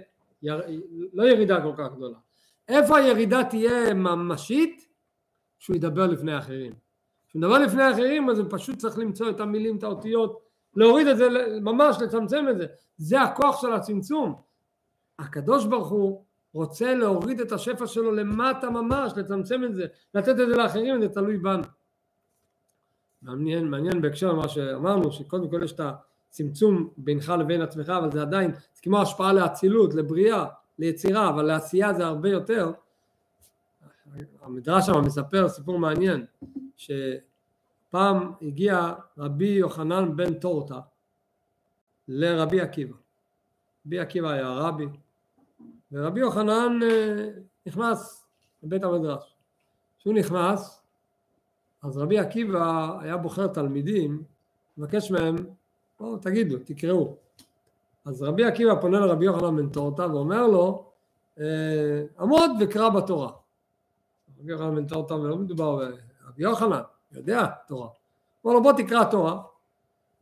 לא 1.14 1.24
ירידה 1.24 1.62
כל 1.62 1.74
כך 1.78 1.94
גדולה. 1.96 2.18
איפה 2.68 2.98
הירידה 2.98 3.44
תהיה 3.44 3.94
ממשית? 3.94 4.88
שהוא 5.60 5.76
ידבר 5.76 6.08
לפני 6.08 6.38
אחרים. 6.38 6.74
כשהוא 7.28 7.40
מדבר 7.40 7.60
לפני 7.60 7.92
אחרים 7.92 8.30
אז 8.30 8.40
הוא 8.40 8.48
פשוט 8.50 8.78
צריך 8.78 8.98
למצוא 8.98 9.30
את 9.30 9.40
המילים, 9.40 9.78
את 9.78 9.84
האותיות, 9.84 10.40
להוריד 10.76 11.08
את 11.08 11.18
זה, 11.18 11.28
ממש 11.62 11.98
לצמצם 12.02 12.46
את 12.50 12.58
זה. 12.58 12.66
זה 12.98 13.22
הכוח 13.22 13.62
של 13.62 13.74
הצמצום. 13.74 14.36
הקדוש 15.20 15.66
ברוך 15.66 15.90
הוא 15.90 16.24
רוצה 16.54 16.96
להוריד 16.96 17.40
את 17.40 17.52
השפע 17.52 17.88
שלו 17.88 18.12
למטה 18.12 18.70
ממש, 18.70 19.14
לצמצם 19.16 19.64
את 19.64 19.76
זה, 19.76 19.86
לתת 20.16 20.30
את 20.30 20.36
זה 20.38 20.58
לאחרים, 20.58 21.02
זה 21.02 21.10
תלוי 21.10 21.38
בנו. 21.38 21.64
מעניין, 23.22 23.68
מעניין 23.68 24.02
בהקשר 24.02 24.32
למה 24.32 24.48
שאמרנו, 24.48 25.12
שקודם 25.12 25.50
כל 25.50 25.64
יש 25.64 25.72
את 25.72 25.82
הצמצום 26.30 26.90
בינך 26.98 27.34
לבין 27.40 27.62
עצמך, 27.62 27.90
אבל 27.90 28.12
זה 28.12 28.22
עדיין, 28.22 28.52
זה 28.54 28.82
כמו 28.82 29.02
השפעה 29.02 29.34
לאצילות, 29.34 29.94
לבריאה, 29.94 30.46
ליצירה, 30.80 31.30
אבל 31.30 31.44
לעשייה 31.46 31.94
זה 31.94 32.06
הרבה 32.06 32.30
יותר. 32.30 32.72
המדרש 34.42 34.86
שם 34.86 35.02
מספר 35.06 35.50
סיפור 35.50 35.80
מעניין, 35.80 36.26
שפעם 36.78 38.32
הגיע 38.42 38.94
רבי 39.18 39.48
יוחנן 39.48 40.16
בן 40.16 40.34
טורטה 40.34 40.80
לרבי 42.08 42.62
עקיבא. 42.62 42.96
רבי 43.86 44.00
עקיבא 44.00 44.30
היה 44.30 44.50
רבי, 44.50 44.86
ורבי 45.92 46.20
יוחנן 46.20 46.80
אה, 46.84 47.30
נכנס 47.66 48.28
לבית 48.64 48.84
המדרש. 48.84 49.36
כשהוא 50.00 50.14
נכנס, 50.14 50.81
אז 51.82 51.98
רבי 51.98 52.20
עקיבא 52.20 52.98
היה 53.02 53.18
בוחר 53.18 53.48
תלמידים, 53.48 54.24
מבקש 54.78 55.12
מהם, 55.12 55.36
בואו 56.00 56.18
תגידו, 56.18 56.58
תקראו. 56.66 57.16
אז 58.06 58.22
רבי 58.22 58.46
עקיבא 58.46 58.82
פונה 58.82 59.00
לרבי 59.00 59.26
יוחנן 59.26 59.56
בן 59.58 59.70
טורטה 59.70 60.08
ואומר 60.14 60.48
לו, 60.48 60.86
אה, 61.40 62.04
עמוד 62.20 62.52
וקרא 62.60 62.90
בתורה. 62.90 63.32
רבי 64.40 64.52
יוחנן 64.52 64.76
בן 64.76 64.88
טורטה, 64.88 65.16
ולא 65.16 65.38
מדובר 65.38 65.76
ברבי 65.76 66.44
יוחנן, 66.44 66.82
יודע 67.12 67.46
תורה. 67.68 67.88
אמר 68.46 68.54
לו 68.54 68.64
בוא 68.64 68.74
תקרא 68.74 69.04
תורה. 69.04 69.42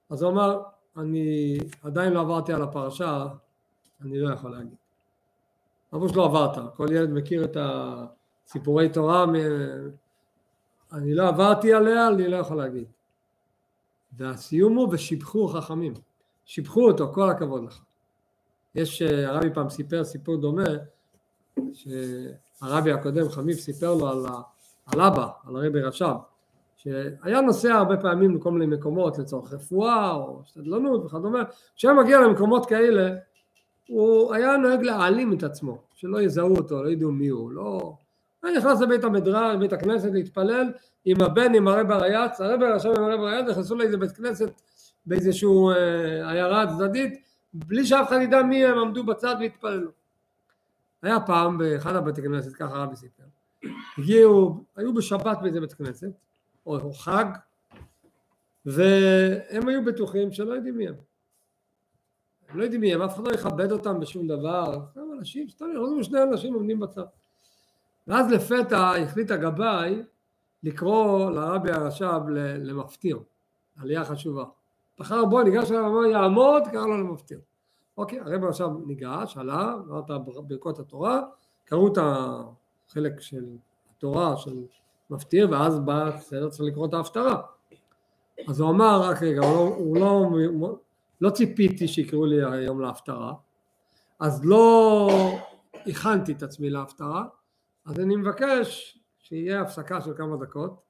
אז 0.09 0.21
הוא 0.21 0.31
אמר, 0.31 0.61
אני 0.97 1.57
עדיין 1.83 2.13
לא 2.13 2.21
עברתי 2.21 2.53
על 2.53 2.61
הפרשה, 2.61 3.27
אני 4.01 4.19
לא 4.19 4.33
יכול 4.33 4.51
להגיד. 4.51 4.75
אמרו 5.93 6.09
שלא 6.09 6.25
עברת, 6.25 6.75
כל 6.75 6.87
ילד 6.91 7.09
מכיר 7.09 7.43
את 7.43 7.57
הסיפורי 7.59 8.89
תורה, 8.89 9.25
אני 10.93 11.15
לא 11.15 11.27
עברתי 11.27 11.73
עליה, 11.73 12.07
אני 12.07 12.27
לא 12.27 12.37
יכול 12.37 12.57
להגיד. 12.57 12.85
והסיום 14.17 14.75
הוא 14.75 14.89
ושיבחו 14.91 15.47
חכמים, 15.47 15.93
שיבחו 16.45 16.87
אותו, 16.87 17.13
כל 17.13 17.29
הכבוד 17.29 17.63
לך. 17.63 17.79
יש, 18.75 19.01
הרבי 19.01 19.53
פעם 19.53 19.69
סיפר 19.69 20.03
סיפור 20.03 20.37
דומה, 20.37 20.63
שהרבי 21.73 22.91
הקודם 22.91 23.29
חמיף 23.29 23.59
סיפר 23.59 23.93
לו 23.93 24.09
על, 24.09 24.25
על 24.85 25.01
אבא, 25.01 25.27
על 25.45 25.55
הרבי 25.55 25.81
רש"ב, 25.81 26.15
שהיה 26.77 27.41
נוסע 27.41 27.73
הרבה 27.73 27.97
פעמים 27.97 28.35
לכל 28.35 28.51
מיני 28.51 28.75
מקומות 28.75 29.17
לצורך 29.17 29.53
רפואה 29.53 30.11
או 30.11 30.41
שתדלנות 30.45 31.05
וכדומה, 31.05 31.43
כשהיה 31.75 31.93
מגיע 31.93 32.19
למקומות 32.19 32.65
כאלה 32.65 33.15
הוא 33.87 34.33
היה 34.33 34.57
נוהג 34.57 34.81
להעלים 34.81 35.33
את 35.33 35.43
עצמו, 35.43 35.77
שלא 35.93 36.21
יזהו 36.21 36.55
אותו, 36.55 36.83
לא 36.83 36.89
ידעו 36.89 37.11
מי 37.11 37.27
הוא, 37.27 37.51
לא... 37.51 37.93
הוא 38.43 38.51
נכנס 38.51 38.81
לבית 38.81 39.03
המדרש, 39.03 39.55
לבית 39.55 39.73
הכנסת 39.73 40.09
להתפלל 40.13 40.71
עם 41.05 41.21
הבן, 41.21 41.55
עם 41.55 41.67
הרב 41.67 41.91
הרייץ, 41.91 42.41
הרב 42.41 42.61
הרשם 42.61 42.89
עם 42.89 43.03
הרב 43.03 43.19
הרייץ, 43.19 43.45
נכנסו 43.49 43.75
לאיזה 43.75 43.97
בית 43.97 44.11
כנסת 44.11 44.51
באיזשהו 45.05 45.69
אה, 45.69 46.31
עיירה 46.31 46.65
צדדית, 46.67 47.23
בלי 47.53 47.85
שאף 47.85 48.07
אחד 48.07 48.19
ידע 48.21 48.43
מי 48.43 48.65
הם, 48.65 48.77
עמדו 48.77 49.03
בצד 49.03 49.35
והתפללו. 49.39 49.91
היה 51.01 51.19
פעם 51.19 51.57
באחד 51.57 51.95
הבתי 51.95 52.21
כנסת, 52.21 52.53
ככה 52.53 52.75
רבי 52.75 52.95
סיפר, 52.95 53.23
הגיעו, 53.97 54.63
היו 54.75 54.93
בשבת 54.93 55.37
באיזה 55.41 55.61
בית 55.61 55.73
כנסת, 55.73 56.11
או 56.65 56.93
חג, 56.93 57.25
והם 58.65 59.67
היו 59.67 59.85
בטוחים 59.85 60.31
שלא 60.31 60.53
יודעים 60.53 60.77
מי 60.77 60.87
הם. 60.87 60.95
הם 62.49 62.59
לא 62.59 62.63
יודעים 62.63 62.81
מי 62.81 62.93
הם, 62.93 63.01
אף 63.01 63.15
אחד 63.15 63.27
לא 63.27 63.33
יכבד 63.33 63.71
אותם 63.71 63.99
בשום 63.99 64.27
דבר, 64.27 64.79
כמה 64.93 65.13
אנשים, 65.19 65.49
סתם 65.49 65.65
ירדו 65.73 66.03
שני 66.03 66.23
אנשים 66.23 66.53
עומדים 66.53 66.79
בצד. 66.79 67.03
ואז 68.09 68.31
לפתע 68.31 68.91
החליט 69.03 69.31
הגבאי 69.31 70.03
לקרוא 70.63 71.31
לרבי 71.31 71.71
הרש"ב 71.71 72.21
למפטיר, 72.57 73.19
עלייה 73.77 74.05
חשובה. 74.05 74.43
בחר 74.99 75.25
בו, 75.25 75.43
ניגש 75.43 75.71
אליו 75.71 75.83
ואמר 75.83 76.05
יעמוד, 76.05 76.63
קרא 76.71 76.85
לו 76.85 76.97
למפטיר. 76.97 77.39
אוקיי, 77.97 78.19
הרבי 78.19 78.45
הרש"ב 78.45 78.69
ניגש, 78.87 79.37
עלה, 79.37 79.73
אמר 79.89 79.99
את 79.99 80.11
ברכות 80.47 80.79
התורה, 80.79 81.21
קראו 81.65 81.87
את 81.87 81.97
החלק 82.01 83.21
של 83.21 83.45
התורה 83.91 84.37
של 84.37 84.63
מפטיר, 85.09 85.47
ואז 85.51 85.79
בא 85.79 86.09
בסדר 86.09 86.49
צריך 86.49 86.69
לקרוא 86.71 86.87
את 86.87 86.93
ההפטרה. 86.93 87.41
אז 88.47 88.59
הוא 88.59 88.69
אמר, 88.69 89.01
רק 89.01 89.23
רגע, 89.23 89.45
הוא 89.45 89.97
לא, 89.97 90.09
הוא 90.09 90.61
לא, 90.61 90.75
לא 91.21 91.29
ציפיתי 91.29 91.87
שיקראו 91.87 92.25
לי 92.25 92.43
היום 92.43 92.81
להפטרה, 92.81 93.33
אז 94.19 94.45
לא 94.45 95.09
הכנתי 95.87 96.31
את 96.31 96.43
עצמי 96.43 96.69
להפטרה, 96.69 97.25
אז 97.89 97.99
אני 97.99 98.15
מבקש 98.15 98.99
שיהיה 99.19 99.61
הפסקה 99.61 100.01
של 100.01 100.13
כמה 100.17 100.37
דקות, 100.37 100.81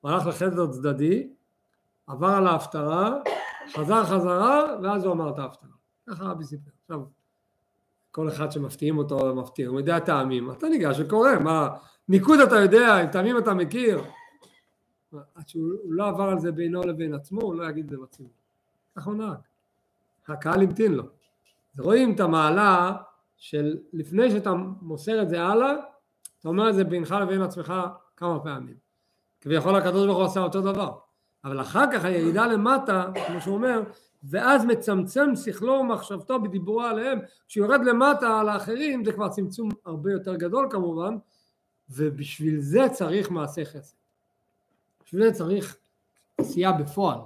הוא 0.00 0.10
הלך 0.10 0.26
לחדר 0.26 0.66
צדדי, 0.66 1.32
עבר 2.06 2.26
על 2.26 2.46
ההפטרה, 2.46 3.16
חזר 3.74 4.04
חזרה, 4.04 4.64
ואז 4.82 5.04
הוא 5.04 5.12
אמר 5.12 5.30
את 5.30 5.38
ההפטרה. 5.38 5.70
ככה 6.10 6.24
רבי 6.24 6.44
סיפר. 6.44 6.70
עכשיו, 6.82 7.00
כל 8.10 8.28
אחד 8.28 8.52
שמפתיעים 8.52 8.98
אותו 8.98 9.34
מפתיע, 9.34 9.68
הוא 9.68 9.80
יודע 9.80 9.98
טעמים, 9.98 10.50
אתה 10.50 10.68
ניגש 10.68 11.00
וקורא, 11.00 11.30
מה, 11.44 11.68
ניקוד 12.08 12.40
אתה 12.40 12.56
יודע, 12.56 13.02
אם 13.02 13.06
טעמים 13.06 13.38
אתה 13.38 13.54
מכיר. 13.54 14.02
עד 15.34 15.48
שהוא 15.48 15.72
לא 15.88 16.08
עבר 16.08 16.28
על 16.28 16.38
זה 16.38 16.52
בינו 16.52 16.82
לבין 16.82 17.14
עצמו, 17.14 17.40
הוא 17.40 17.54
לא 17.54 17.70
יגיד 17.70 17.84
את 17.84 17.90
זה 17.90 17.96
בציבור. 18.02 18.32
ככה 18.96 19.10
הוא 19.10 19.18
נהג. 19.18 19.38
הקהל 20.28 20.62
המתין 20.62 20.92
לו. 20.92 21.04
רואים 21.78 22.14
את 22.14 22.20
המעלה 22.20 22.96
של 23.36 23.78
לפני 23.92 24.30
שאתה 24.30 24.52
מוסר 24.80 25.22
את 25.22 25.28
זה 25.28 25.42
הלאה, 25.42 25.91
אתה 26.42 26.48
אומר 26.48 26.70
את 26.70 26.74
זה 26.74 26.84
בינך 26.84 27.14
לבין 27.22 27.42
עצמך 27.42 27.74
כמה 28.16 28.40
פעמים. 28.40 28.74
כביכול 29.40 29.76
הקדוש 29.76 30.06
ברוך 30.06 30.18
הוא 30.18 30.26
עשה 30.26 30.40
אותו 30.40 30.60
דבר. 30.60 30.92
אבל 31.44 31.60
אחר 31.60 31.84
כך 31.92 32.04
הירידה 32.04 32.46
למטה, 32.46 33.06
כמו 33.26 33.40
שהוא 33.40 33.54
אומר, 33.54 33.82
ואז 34.24 34.64
מצמצם 34.64 35.36
שכלו 35.36 35.72
ומחשבתו 35.72 36.42
בדיבורו 36.42 36.82
עליהם, 36.82 37.18
כשהוא 37.48 37.66
יורד 37.66 37.84
למטה 37.84 38.40
על 38.40 38.48
האחרים 38.48 39.04
זה 39.04 39.12
כבר 39.12 39.28
צמצום 39.28 39.70
הרבה 39.84 40.12
יותר 40.12 40.36
גדול 40.36 40.68
כמובן, 40.70 41.16
ובשביל 41.90 42.60
זה 42.60 42.80
צריך 42.92 43.30
מעשה 43.30 43.64
חסד. 43.64 43.96
בשביל 45.04 45.22
זה 45.22 45.32
צריך 45.32 45.76
עשייה 46.38 46.72
בפועל. 46.72 47.18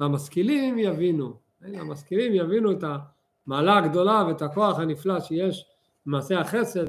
והמשכילים 0.00 0.78
יבינו, 0.78 1.34
המשכילים 1.62 2.34
יבינו 2.34 2.72
את 2.72 2.84
המעלה 3.46 3.78
הגדולה 3.78 4.24
ואת 4.28 4.42
הכוח 4.42 4.78
הנפלא 4.78 5.20
שיש 5.20 5.66
במעשה 6.06 6.40
החסד, 6.40 6.86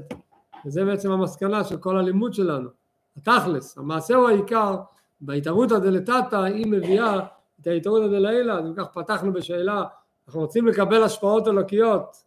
וזה 0.66 0.86
בעצם 0.86 1.12
המסקנה 1.12 1.64
של 1.64 1.78
כל 1.78 1.98
הלימוד 1.98 2.34
שלנו. 2.34 2.70
התכלס, 3.18 3.78
המעשה 3.78 4.16
הוא 4.16 4.28
העיקר, 4.28 4.76
בהתערותא 5.22 5.80
דלתתא 5.80 6.36
היא 6.36 6.68
מביאה 6.68 7.20
את 7.62 7.68
ההתערותא 7.68 8.08
דלעילא, 8.08 8.54
אז 8.54 8.66
אם 8.66 8.74
כך 8.76 8.88
פתחנו 8.94 9.34
בשאלה, 9.34 9.84
אנחנו 10.28 10.42
רוצים 10.42 10.68
לקבל 10.68 11.04
השפעות 11.04 11.48
אלוקיות, 11.48 12.18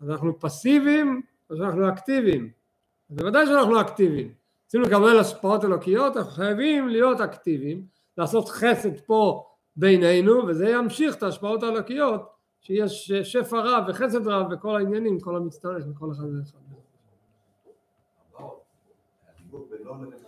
אז 0.00 0.10
אנחנו 0.10 0.40
פסיביים 0.40 1.22
או 1.50 1.56
שאנחנו 1.56 1.88
אקטיביים? 1.88 2.50
בוודאי 3.10 3.46
שאנחנו 3.46 3.80
אקטיביים. 3.80 4.32
רוצים 4.64 4.82
לקבל 4.82 5.18
השפעות 5.18 5.64
אלוקיות, 5.64 6.16
אנחנו 6.16 6.30
חייבים 6.30 6.88
להיות 6.88 7.20
אקטיביים, 7.20 7.86
לעשות 8.18 8.48
חסד 8.48 9.00
פה 9.06 9.44
בינינו, 9.76 10.46
וזה 10.46 10.68
ימשיך 10.68 11.16
את 11.16 11.22
ההשפעות 11.22 11.62
האלוקיות, 11.62 12.30
שיש 12.60 13.12
שפע 13.12 13.60
רב 13.60 13.84
וחסד 13.88 14.28
רב 14.28 14.46
וכל 14.52 14.76
העניינים, 14.76 15.20
כל 15.20 15.36
המצטרף 15.36 15.82
וכל 15.90 16.12
אחד 16.12 16.24
ואחד. 16.24 16.65
הדיבור 19.86 20.04
בינו 20.04 20.16
לבין 20.16 20.25